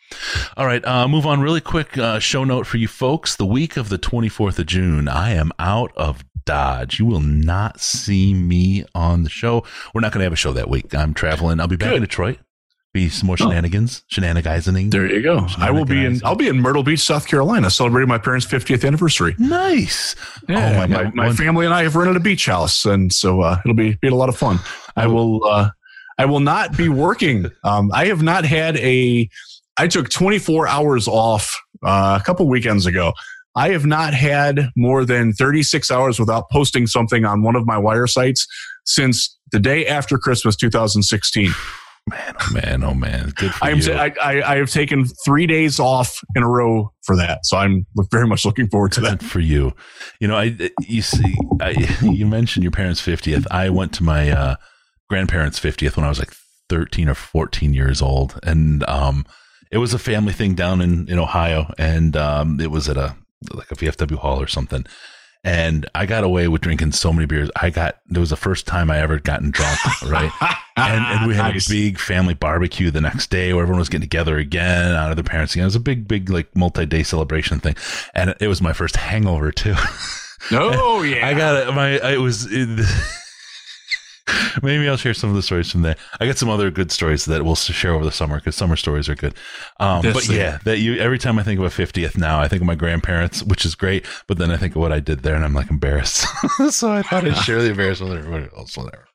All 0.56 0.66
right, 0.66 0.84
uh, 0.86 1.08
move 1.08 1.26
on 1.26 1.42
really 1.42 1.62
quick. 1.62 1.98
Uh, 1.98 2.20
show 2.20 2.44
note 2.46 2.66
for 2.66 2.78
you 2.78 2.88
folks: 2.88 3.36
the 3.36 3.46
week 3.46 3.76
of 3.78 3.90
the 3.90 3.98
24th 4.00 4.60
of 4.60 4.68
June, 4.68 5.08
I 5.10 5.32
am 5.32 5.52
out 5.60 5.92
of 5.98 6.24
Dodge. 6.46 7.00
You 7.00 7.06
will 7.08 7.20
not 7.20 7.82
see 7.82 8.34
me 8.34 8.86
on 8.96 9.24
the 9.24 9.30
show. 9.30 9.66
We're 9.94 10.02
not 10.02 10.12
going 10.12 10.20
to 10.20 10.26
have 10.26 10.34
a 10.34 10.38
show 10.38 10.54
that 10.54 10.70
week. 10.70 10.94
I'm 10.96 11.14
traveling. 11.14 11.60
I'll 11.60 11.68
be 11.68 11.76
back 11.78 11.90
Good. 11.90 11.96
in 11.98 12.02
Detroit. 12.04 12.38
Be 12.94 13.10
some 13.10 13.26
more 13.26 13.38
shenanigans, 13.38 14.04
shenanigans. 14.08 14.92
There 14.92 15.12
you 15.12 15.24
go. 15.24 15.48
I 15.58 15.72
will 15.72 15.84
be 15.84 16.06
in. 16.06 16.22
I'll 16.24 16.36
be 16.36 16.48
in 16.48 16.62
Myrtle 16.62 16.84
Beach, 16.84 17.00
South 17.00 17.26
Carolina, 17.26 17.72
celebrating 17.72 18.08
my 18.08 18.20
parents' 18.20 18.46
50th 18.46 18.86
anniversary. 18.86 19.36
Nice. 19.40 20.16
Yeah, 20.48 20.70
oh 20.70 20.88
my, 20.88 21.04
my, 21.06 21.12
my 21.12 21.34
family 21.34 21.66
and 21.66 21.74
I 21.74 21.82
have 21.82 21.96
rented 21.96 22.18
a 22.18 22.20
beach 22.20 22.46
house, 22.46 22.86
and 22.86 23.12
so 23.12 23.42
uh, 23.42 23.58
it'll 23.66 23.74
be 23.74 23.96
be 23.96 24.10
a 24.10 24.16
lot 24.16 24.30
of 24.30 24.38
fun. 24.38 24.60
I 24.96 25.08
will. 25.08 25.44
Uh, 25.44 25.72
I 26.20 26.26
will 26.26 26.40
not 26.40 26.78
be 26.78 26.90
working. 26.90 27.52
Um, 27.64 27.92
I 27.94 28.06
have 28.06 28.22
not 28.22 28.46
had 28.46 28.78
a. 28.78 29.28
I 29.78 29.88
took 29.88 30.10
24 30.10 30.68
hours 30.68 31.08
off 31.08 31.60
uh, 31.82 32.20
a 32.22 32.24
couple 32.24 32.48
weekends 32.48 32.86
ago. 32.86 33.14
I 33.56 33.70
have 33.70 33.86
not 33.86 34.14
had 34.14 34.70
more 34.76 35.06
than 35.06 35.34
36 35.34 35.90
hours 35.90 36.20
without 36.20 36.50
posting 36.52 36.86
something 36.86 37.26
on 37.26 37.42
one 37.42 37.56
of 37.56 37.66
my 37.66 37.78
wire 37.78 38.06
sites 38.06 38.46
since 38.86 39.36
the 39.52 39.60
day 39.60 39.88
after 39.88 40.18
Christmas 40.18 40.56
2016. 40.56 41.52
Man, 42.08 42.36
oh 42.40 42.54
man, 42.54 42.84
oh 42.84 42.94
man. 42.94 43.34
Good 43.36 43.54
for 43.54 43.66
I 43.66 43.72
am. 43.72 43.80
you. 43.80 43.94
I, 43.94 44.14
I, 44.22 44.54
I 44.54 44.56
have 44.58 44.70
taken 44.70 45.06
three 45.26 45.48
days 45.48 45.80
off 45.80 46.20
in 46.36 46.44
a 46.44 46.50
row 46.50 46.92
for 47.04 47.16
that, 47.16 47.46
so 47.46 47.58
I'm 47.58 47.86
very 48.12 48.28
much 48.28 48.46
looking 48.46 48.68
forward 48.68 48.92
to 48.94 49.02
that. 49.02 49.20
Good 49.20 49.30
for 49.30 49.40
you. 49.40 49.74
You 50.20 50.28
know, 50.28 50.38
I 50.38 50.58
you 50.82 51.02
see, 51.02 51.36
I, 51.62 51.70
you 52.02 52.26
mentioned 52.26 52.64
your 52.64 52.72
parents' 52.72 53.02
fiftieth. 53.02 53.48
I 53.52 53.70
went 53.70 53.94
to 53.94 54.04
my 54.04 54.32
uh, 54.32 54.56
grandparents' 55.10 55.60
fiftieth 55.60 55.96
when 55.96 56.06
I 56.06 56.10
was 56.10 56.20
like 56.20 56.34
thirteen 56.70 57.10
or 57.10 57.16
fourteen 57.16 57.74
years 57.74 58.02
old, 58.02 58.40
and 58.44 58.88
um, 58.90 59.26
it 59.72 59.78
was 59.78 59.94
a 59.94 60.00
family 60.00 60.34
thing 60.34 60.56
down 60.56 60.82
in 60.82 61.08
in 61.10 61.20
Ohio, 61.20 61.74
and 61.78 62.16
um, 62.18 62.60
it 62.60 62.72
was 62.72 62.90
at 62.90 62.98
a 62.98 63.16
like 63.54 63.72
a 63.72 63.76
VFW 63.76 64.18
hall 64.18 64.42
or 64.42 64.48
something. 64.48 64.86
And 65.46 65.86
I 65.94 66.06
got 66.06 66.24
away 66.24 66.48
with 66.48 66.62
drinking 66.62 66.94
so 66.94 67.12
many 67.12 67.26
beers. 67.26 67.50
I 67.58 67.70
got 67.70 67.98
it 68.10 68.18
was 68.18 68.30
the 68.30 68.38
first 68.38 68.66
time 68.66 68.90
I 68.90 69.00
ever 69.00 69.20
gotten 69.20 69.52
drunk, 69.52 69.78
right? 70.06 70.32
and, 70.78 71.04
and 71.06 71.28
we 71.28 71.36
had 71.36 71.54
Nice. 71.54 71.68
a 71.68 71.72
big 71.72 72.00
family 72.00 72.34
barbecue 72.34 72.92
the 72.92 73.02
next 73.02 73.30
day 73.30 73.52
where 73.54 73.64
everyone 73.64 73.80
was 73.80 73.90
getting 73.90 74.08
together 74.08 74.38
again 74.38 74.94
out 74.94 75.10
of 75.12 75.18
their 75.18 75.24
parents 75.24 75.54
again. 75.54 75.64
It 75.64 75.68
was 75.68 75.76
a 75.76 75.82
big, 75.82 76.08
big 76.08 76.30
like 76.30 76.56
multi-day 76.56 77.04
celebration 77.04 77.60
thing, 77.60 77.76
and 78.16 78.34
it 78.40 78.48
was 78.48 78.62
my 78.62 78.72
first 78.74 78.96
hangover 78.96 79.52
too. 79.52 79.76
Oh 80.52 81.04
yeah, 81.04 81.26
I 81.26 81.34
got 81.36 81.56
it. 81.56 81.74
My 81.74 81.92
it 82.12 82.18
was. 82.20 82.46
It, 82.52 82.68
maybe 84.64 84.88
I'll 84.88 84.98
share 84.98 85.14
some 85.14 85.30
of 85.30 85.36
the 85.36 85.42
stories 85.42 85.72
from 85.72 85.82
there. 85.82 85.96
I 86.20 86.26
got 86.26 86.38
some 86.38 86.50
other 86.50 86.72
good 86.72 86.92
stories 86.92 87.26
that 87.26 87.44
we'll 87.44 87.56
share 87.56 87.94
over 87.94 88.06
the 88.06 88.12
summer 88.12 88.38
because 88.38 88.56
summer 88.56 88.76
stories 88.76 89.10
are 89.10 89.16
good. 89.16 89.34
Um, 89.80 90.02
but 90.02 90.28
yeah, 90.30 90.60
that 90.64 90.80
you 90.80 90.98
every 90.98 91.20
time 91.20 91.38
I 91.40 91.44
think 91.44 91.60
of 91.60 91.66
a 91.66 91.70
fiftieth 91.70 92.18
now, 92.18 92.40
I 92.40 92.48
think 92.48 92.62
of 92.62 92.68
my 92.68 92.76
grandparents, 92.76 93.44
which 93.44 93.66
is 93.66 93.76
great. 93.76 94.06
But 94.28 94.38
then 94.38 94.52
I 94.52 94.58
think 94.58 94.76
of 94.76 94.82
what 94.82 94.92
I 94.92 95.00
did 95.00 95.24
there, 95.24 95.36
and 95.36 95.44
I'm 95.44 95.54
like 95.54 95.70
embarrassed. 95.70 96.26
so 96.70 96.92
I 96.92 97.02
thought 97.02 97.26
I'd 97.26 97.38
share 97.38 97.62
the 97.62 97.72
embarrassment 97.72 98.12
with 98.12 98.20
everybody 98.20 98.50
else. 98.56 98.78
Whatever. 98.78 99.08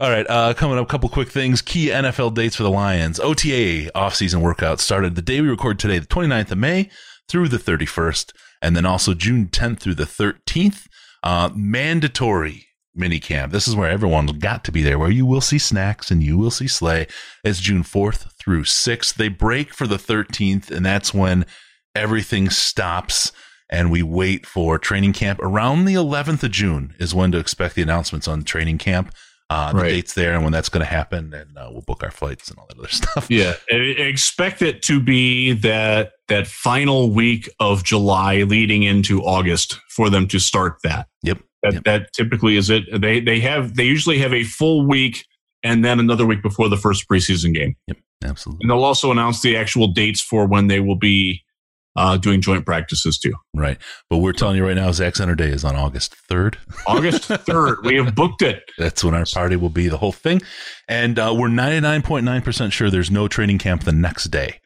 All 0.00 0.10
right, 0.10 0.26
uh, 0.28 0.54
coming 0.54 0.78
up, 0.78 0.84
a 0.84 0.90
couple 0.90 1.08
quick 1.08 1.28
things. 1.28 1.62
Key 1.62 1.88
NFL 1.88 2.34
dates 2.34 2.56
for 2.56 2.62
the 2.62 2.70
Lions. 2.70 3.20
OTA 3.20 3.90
offseason 3.94 4.40
workout 4.40 4.80
started 4.80 5.14
the 5.14 5.22
day 5.22 5.40
we 5.40 5.48
record 5.48 5.78
today, 5.78 5.98
the 5.98 6.06
29th 6.06 6.52
of 6.52 6.58
May 6.58 6.90
through 7.28 7.48
the 7.48 7.58
31st, 7.58 8.32
and 8.62 8.76
then 8.76 8.86
also 8.86 9.14
June 9.14 9.46
10th 9.46 9.80
through 9.80 9.94
the 9.94 10.04
13th. 10.04 10.86
Uh, 11.22 11.48
mandatory 11.54 12.66
mini 12.94 13.18
camp. 13.20 13.52
This 13.52 13.66
is 13.68 13.74
where 13.76 13.90
everyone's 13.90 14.32
got 14.32 14.64
to 14.64 14.72
be 14.72 14.82
there, 14.82 14.98
where 14.98 15.10
you 15.10 15.26
will 15.26 15.40
see 15.40 15.58
snacks 15.58 16.10
and 16.10 16.22
you 16.22 16.38
will 16.38 16.50
see 16.50 16.68
Slay. 16.68 17.06
It's 17.42 17.60
June 17.60 17.82
4th 17.82 18.32
through 18.38 18.64
6th. 18.64 19.14
They 19.14 19.28
break 19.28 19.72
for 19.74 19.86
the 19.86 19.96
13th, 19.96 20.70
and 20.70 20.84
that's 20.86 21.12
when 21.14 21.44
everything 21.94 22.50
stops 22.50 23.32
and 23.70 23.90
we 23.90 24.02
wait 24.02 24.46
for 24.46 24.78
training 24.78 25.12
camp 25.14 25.40
around 25.40 25.84
the 25.86 25.94
11th 25.94 26.42
of 26.42 26.50
June 26.50 26.94
is 26.98 27.14
when 27.14 27.32
to 27.32 27.38
expect 27.38 27.74
the 27.74 27.82
announcements 27.82 28.28
on 28.28 28.44
training 28.44 28.78
camp. 28.78 29.12
Uh, 29.50 29.72
the 29.72 29.78
Right. 29.78 29.88
dates 29.90 30.14
there 30.14 30.32
and 30.34 30.42
when 30.42 30.52
that's 30.52 30.70
going 30.70 30.84
to 30.84 30.90
happen, 30.90 31.32
and 31.34 31.56
uh, 31.58 31.68
we'll 31.70 31.82
book 31.82 32.02
our 32.02 32.10
flights 32.10 32.48
and 32.48 32.58
all 32.58 32.66
that 32.68 32.78
other 32.78 32.88
stuff. 32.90 33.26
Yeah, 33.30 33.52
expect 33.68 34.62
it 34.62 34.82
to 34.84 35.00
be 35.00 35.52
that 35.52 36.12
that 36.28 36.46
final 36.46 37.10
week 37.10 37.48
of 37.60 37.84
July 37.84 38.42
leading 38.44 38.82
into 38.84 39.22
August 39.22 39.78
for 39.90 40.08
them 40.08 40.26
to 40.28 40.38
start 40.38 40.76
that. 40.82 41.08
Yep. 41.22 41.38
That 41.64 41.72
Yep. 41.74 41.84
that 41.84 42.12
typically 42.12 42.56
is 42.56 42.70
it. 42.70 42.84
They 43.00 43.18
they 43.20 43.40
have 43.40 43.74
they 43.74 43.84
usually 43.84 44.18
have 44.18 44.32
a 44.32 44.44
full 44.44 44.86
week 44.86 45.24
and 45.64 45.84
then 45.84 45.98
another 45.98 46.24
week 46.26 46.42
before 46.42 46.68
the 46.68 46.76
first 46.76 47.08
preseason 47.08 47.52
game. 47.54 47.74
Yep, 47.88 47.96
Absolutely. 48.24 48.60
And 48.62 48.70
they'll 48.70 48.84
also 48.84 49.10
announce 49.10 49.40
the 49.42 49.56
actual 49.56 49.88
dates 49.88 50.20
for 50.20 50.46
when 50.46 50.68
they 50.68 50.78
will 50.78 50.94
be 50.98 51.40
uh, 51.96 52.16
doing 52.16 52.40
joint 52.40 52.66
practices 52.66 53.18
too. 53.18 53.32
Right. 53.54 53.78
But 54.10 54.18
we're 54.18 54.32
telling 54.32 54.56
you 54.56 54.66
right 54.66 54.74
now, 54.76 54.90
Zach 54.92 55.14
Center 55.16 55.34
Day 55.36 55.48
is 55.50 55.64
on 55.64 55.76
August 55.76 56.14
3rd. 56.30 56.56
August 56.88 57.22
3rd, 57.30 57.84
we 57.84 57.94
have 57.96 58.14
booked 58.16 58.42
it. 58.42 58.62
That's 58.78 59.04
when 59.04 59.14
our 59.14 59.24
party 59.24 59.54
will 59.56 59.70
be, 59.70 59.86
the 59.88 59.98
whole 59.98 60.10
thing. 60.12 60.42
And 60.88 61.18
uh, 61.20 61.32
we're 61.38 61.48
99.9% 61.48 62.72
sure 62.72 62.90
there's 62.90 63.12
no 63.12 63.28
training 63.28 63.58
camp 63.58 63.84
the 63.84 63.92
next 63.92 64.24
day. 64.24 64.58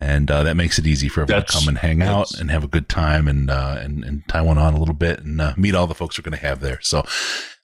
And 0.00 0.30
uh, 0.30 0.44
that 0.44 0.56
makes 0.56 0.78
it 0.78 0.86
easy 0.86 1.08
for 1.08 1.22
everyone 1.22 1.44
to 1.44 1.52
come 1.52 1.66
and 1.66 1.78
hang 1.78 2.02
out 2.02 2.38
and 2.38 2.52
have 2.52 2.62
a 2.62 2.68
good 2.68 2.88
time 2.88 3.26
and 3.26 3.50
uh, 3.50 3.78
and, 3.80 4.04
and 4.04 4.26
tie 4.28 4.42
one 4.42 4.56
on 4.56 4.74
a 4.74 4.78
little 4.78 4.94
bit 4.94 5.20
and 5.24 5.40
uh, 5.40 5.54
meet 5.56 5.74
all 5.74 5.88
the 5.88 5.94
folks 5.94 6.16
we're 6.16 6.22
going 6.22 6.38
to 6.38 6.46
have 6.46 6.60
there. 6.60 6.78
So 6.82 7.04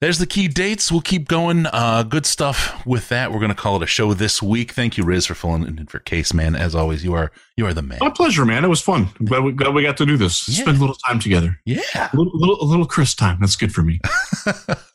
there's 0.00 0.18
the 0.18 0.26
key 0.26 0.48
dates. 0.48 0.90
We'll 0.90 1.00
keep 1.00 1.28
going. 1.28 1.66
Uh, 1.66 2.02
good 2.02 2.26
stuff 2.26 2.84
with 2.84 3.08
that. 3.08 3.30
We're 3.30 3.38
going 3.38 3.50
to 3.50 3.54
call 3.54 3.76
it 3.76 3.84
a 3.84 3.86
show 3.86 4.14
this 4.14 4.42
week. 4.42 4.72
Thank 4.72 4.98
you, 4.98 5.04
Riz, 5.04 5.26
for 5.26 5.34
filling 5.34 5.64
in 5.64 5.86
for 5.86 6.00
Case, 6.00 6.34
man. 6.34 6.56
As 6.56 6.74
always, 6.74 7.04
you 7.04 7.14
are 7.14 7.30
you 7.56 7.66
are 7.66 7.72
the 7.72 7.82
man. 7.82 7.98
My 8.00 8.10
pleasure, 8.10 8.44
man. 8.44 8.64
It 8.64 8.68
was 8.68 8.80
fun. 8.80 9.10
I'm 9.20 9.26
glad 9.26 9.44
we, 9.44 9.52
glad 9.52 9.72
we 9.72 9.82
got 9.82 9.96
to 9.98 10.06
do 10.06 10.16
this. 10.16 10.48
Yeah. 10.48 10.62
Spend 10.62 10.78
a 10.78 10.80
little 10.80 10.96
time 11.06 11.20
together. 11.20 11.60
Yeah. 11.64 11.80
A 11.94 12.16
little, 12.16 12.32
little, 12.34 12.60
a 12.60 12.66
little 12.66 12.86
Chris 12.86 13.14
time. 13.14 13.38
That's 13.40 13.54
good 13.54 13.72
for 13.72 13.82
me. 13.82 14.00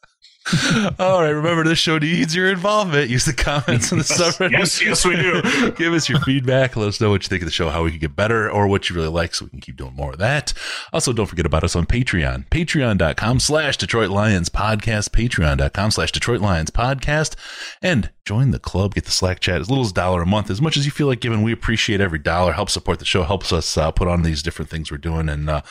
All 0.99 1.21
right. 1.21 1.29
Remember, 1.29 1.63
this 1.63 1.79
show 1.79 1.97
needs 1.97 2.35
your 2.35 2.49
involvement. 2.49 3.09
Use 3.09 3.25
the 3.25 3.33
comments 3.33 3.91
in 3.91 3.97
the 3.99 4.03
subreddit. 4.05 4.51
yes, 4.51 4.81
yes, 4.81 5.05
we 5.05 5.15
do. 5.15 5.41
Give 5.77 5.93
us 5.93 6.09
your 6.09 6.19
feedback. 6.21 6.75
Let 6.75 6.87
us 6.87 7.01
know 7.01 7.09
what 7.09 7.23
you 7.23 7.29
think 7.29 7.41
of 7.41 7.47
the 7.47 7.51
show, 7.51 7.69
how 7.69 7.83
we 7.83 7.91
can 7.91 7.99
get 7.99 8.15
better, 8.15 8.49
or 8.49 8.67
what 8.67 8.89
you 8.89 8.95
really 8.95 9.09
like 9.09 9.35
so 9.35 9.45
we 9.45 9.51
can 9.51 9.61
keep 9.61 9.75
doing 9.75 9.93
more 9.93 10.11
of 10.11 10.17
that. 10.19 10.53
Also, 10.93 11.13
don't 11.13 11.27
forget 11.27 11.45
about 11.45 11.63
us 11.63 11.75
on 11.75 11.85
Patreon. 11.85 12.47
Patreon.com 12.49 13.39
slash 13.39 13.77
Detroit 13.77 14.09
Lions 14.09 14.49
Podcast. 14.49 15.09
Patreon.com 15.09 15.91
slash 15.91 16.11
Detroit 16.11 16.41
Lions 16.41 16.71
Podcast. 16.71 17.35
And 17.81 18.09
join 18.25 18.51
the 18.51 18.59
club. 18.59 18.95
Get 18.95 19.05
the 19.05 19.11
Slack 19.11 19.39
chat 19.39 19.61
as 19.61 19.69
little 19.69 19.85
as 19.85 19.91
a 19.91 19.95
dollar 19.95 20.21
a 20.21 20.25
month. 20.25 20.49
As 20.49 20.61
much 20.61 20.77
as 20.77 20.85
you 20.85 20.91
feel 20.91 21.07
like 21.07 21.19
giving, 21.21 21.43
we 21.43 21.51
appreciate 21.53 22.01
every 22.01 22.19
dollar. 22.19 22.53
Help 22.53 22.69
support 22.69 22.99
the 22.99 23.05
show. 23.05 23.23
Helps 23.23 23.51
us 23.53 23.77
uh, 23.77 23.91
put 23.91 24.07
on 24.07 24.23
these 24.23 24.41
different 24.43 24.69
things 24.69 24.91
we're 24.91 24.97
doing. 24.97 25.29
And, 25.29 25.49
uh, 25.49 25.61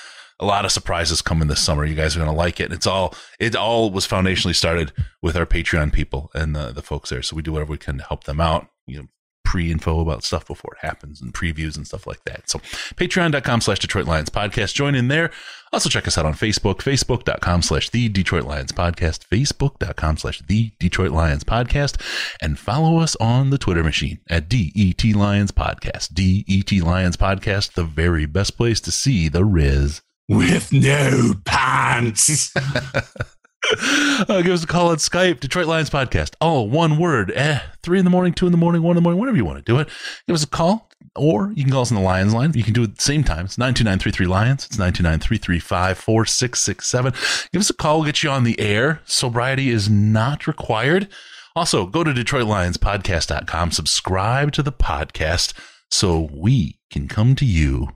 a 0.41 0.45
lot 0.45 0.64
of 0.64 0.72
surprises 0.72 1.22
coming 1.22 1.49
this 1.49 1.64
summer. 1.64 1.84
You 1.84 1.95
guys 1.95 2.16
are 2.16 2.20
going 2.20 2.30
to 2.30 2.36
like 2.36 2.61
it. 2.61 2.72
It's 2.72 2.86
all, 2.86 3.14
it 3.39 3.57
all 3.57 3.91
was 3.91 4.07
foundationally 4.07 4.55
started 4.55 4.93
with 5.22 5.36
our 5.36 5.47
Patreon 5.47 5.93
people 5.93 6.30
and 6.34 6.55
the, 6.55 6.72
the 6.72 6.82
folks 6.82 7.11
there. 7.11 7.22
So 7.22 7.36
we 7.36 7.43
do 7.43 7.53
whatever 7.53 7.72
we 7.72 7.78
can 7.78 7.99
to 7.99 8.05
help 8.05 8.24
them 8.24 8.41
out. 8.41 8.68
You 8.86 8.99
know, 8.99 9.09
pre 9.49 9.72
info 9.72 10.01
about 10.01 10.22
stuff 10.22 10.47
before 10.47 10.74
it 10.74 10.86
happens 10.86 11.22
and 11.22 11.32
previews 11.32 11.74
and 11.74 11.86
stuff 11.86 12.07
like 12.07 12.22
that. 12.24 12.51
So 12.51 12.59
patreon.com 12.97 13.62
slash 13.62 13.78
Detroit 13.78 14.07
Lions 14.07 14.28
podcast. 14.28 14.74
Join 14.74 14.95
in 14.95 15.09
there. 15.09 15.30
Also 15.72 15.89
check 15.89 16.07
us 16.07 16.18
out 16.18 16.26
on 16.26 16.34
Facebook, 16.34 16.76
facebook.com 16.76 17.62
slash 17.62 17.89
the 17.89 18.11
Detroit 18.11 18.45
Lions 18.45 18.72
podcast, 18.72 19.26
facebook.com 19.26 20.18
slash 20.18 20.43
the 20.47 20.72
Detroit 20.78 21.12
Lions 21.12 21.45
podcast, 21.45 21.99
and 22.43 22.59
follow 22.59 22.99
us 22.99 23.16
on 23.16 23.49
the 23.49 23.59
Twitter 23.59 23.82
machine 23.82 24.18
at 24.28 24.51
DET 24.51 25.03
Lions 25.14 25.51
podcast. 25.51 26.12
DET 26.12 26.86
Lions 26.86 27.16
podcast, 27.16 27.72
the 27.72 27.84
very 27.84 28.26
best 28.26 28.59
place 28.59 28.80
to 28.82 28.91
see 28.91 29.28
the 29.28 29.47
Riz. 29.47 30.03
With 30.28 30.72
no 30.74 31.32
pants. 31.46 32.52
uh, 32.56 34.42
give 34.42 34.52
us 34.52 34.62
a 34.62 34.66
call 34.66 34.88
on 34.88 34.96
Skype, 34.96 35.40
Detroit 35.40 35.66
Lions 35.66 35.88
Podcast. 35.88 36.34
All 36.38 36.68
one 36.68 36.98
word. 36.98 37.32
Eh, 37.34 37.60
three 37.82 37.98
in 37.98 38.04
the 38.04 38.10
morning, 38.10 38.34
two 38.34 38.44
in 38.44 38.52
the 38.52 38.58
morning, 38.58 38.82
one 38.82 38.92
in 38.92 38.96
the 38.96 39.00
morning, 39.02 39.18
whatever 39.18 39.38
you 39.38 39.44
want 39.46 39.58
to 39.58 39.64
do 39.64 39.78
it. 39.78 39.88
Give 40.26 40.34
us 40.34 40.44
a 40.44 40.48
call, 40.48 40.90
or 41.16 41.52
you 41.54 41.64
can 41.64 41.72
call 41.72 41.80
us 41.80 41.90
on 41.90 41.96
the 41.96 42.02
Lions 42.02 42.34
line. 42.34 42.52
You 42.54 42.62
can 42.62 42.74
do 42.74 42.82
it 42.82 42.90
at 42.90 42.96
the 42.96 43.02
same 43.02 43.24
time. 43.24 43.46
It's 43.46 43.56
92933 43.56 44.26
Lions. 44.26 44.66
It's 44.66 44.78
929 44.78 45.94
4667. 45.94 47.12
Give 47.52 47.60
us 47.60 47.70
a 47.70 47.74
call. 47.74 47.98
We'll 47.98 48.06
get 48.06 48.22
you 48.22 48.28
on 48.28 48.44
the 48.44 48.60
air. 48.60 49.00
Sobriety 49.06 49.70
is 49.70 49.88
not 49.88 50.46
required. 50.46 51.08
Also, 51.56 51.86
go 51.86 52.04
to 52.04 52.12
DetroitLionsPodcast.com, 52.12 53.72
subscribe 53.72 54.52
to 54.52 54.62
the 54.62 54.72
podcast 54.72 55.54
so 55.90 56.28
we 56.32 56.78
can 56.90 57.08
come 57.08 57.34
to 57.34 57.46
you 57.46 57.88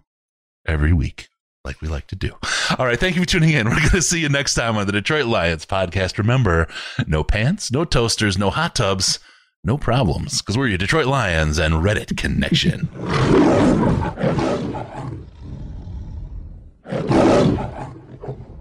every 0.67 0.95
week 0.95 1.29
like 1.65 1.81
we 1.81 1.89
like 1.89 2.07
to 2.09 2.17
do. 2.17 2.33
All 2.79 2.87
right. 2.87 2.99
Thank 2.99 3.15
you 3.15 3.23
for 3.23 3.29
tuning 3.29 3.51
in. 3.51 3.69
We're 3.69 3.77
going 3.77 3.91
to 3.91 4.03
see 4.03 4.21
you 4.21 4.29
next 4.29 4.55
time 4.55 4.77
on 4.77 4.87
the 4.87 4.93
Detroit 4.93 5.27
Lions 5.27 5.65
podcast. 5.65 6.19
Remember, 6.19 6.67
no 7.07 7.23
pants, 7.23 7.71
no 7.71 7.85
toasters, 7.85 8.37
no 8.37 8.51
hot 8.51 8.75
tubs, 8.75 9.21
no 9.63 9.79
problems, 9.79 10.43
because 10.43 10.59
we're 10.59 10.67
your 10.67 10.79
Detroit 10.79 11.07
Lions 11.07 11.59
and 11.59 11.75
Reddit 11.75 12.17
connection. 12.17 12.89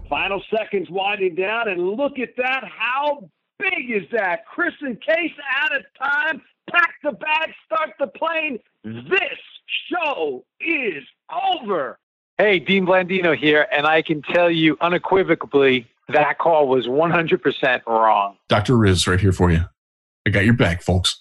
Final 0.08 0.42
seconds 0.56 0.88
winding 0.90 1.34
down, 1.34 1.68
and 1.68 1.82
look 1.82 2.20
at 2.20 2.36
that. 2.36 2.62
How 2.64 3.28
big 3.58 3.90
is 3.90 4.08
that? 4.12 4.46
Chris 4.46 4.74
and 4.80 5.00
Case 5.00 5.32
out 5.60 5.74
of 5.74 5.82
time. 6.00 6.40
Pack 6.70 6.94
the 7.02 7.12
bag, 7.12 7.50
start 7.66 7.90
the 7.98 8.06
plane. 8.06 8.60
This 8.84 9.38
show 9.90 10.44
is 10.60 11.02
over. 11.60 11.98
Hey, 12.38 12.58
Dean 12.58 12.86
Blandino 12.86 13.36
here, 13.36 13.66
and 13.70 13.86
I 13.86 14.02
can 14.02 14.22
tell 14.22 14.50
you 14.50 14.76
unequivocally 14.80 15.86
that 16.08 16.38
call 16.38 16.66
was 16.66 16.86
100% 16.86 17.86
wrong. 17.86 18.36
Dr. 18.48 18.76
Riz 18.76 19.06
right 19.06 19.20
here 19.20 19.32
for 19.32 19.50
you. 19.50 19.64
I 20.26 20.30
got 20.30 20.44
your 20.44 20.54
back, 20.54 20.82
folks. 20.82 21.20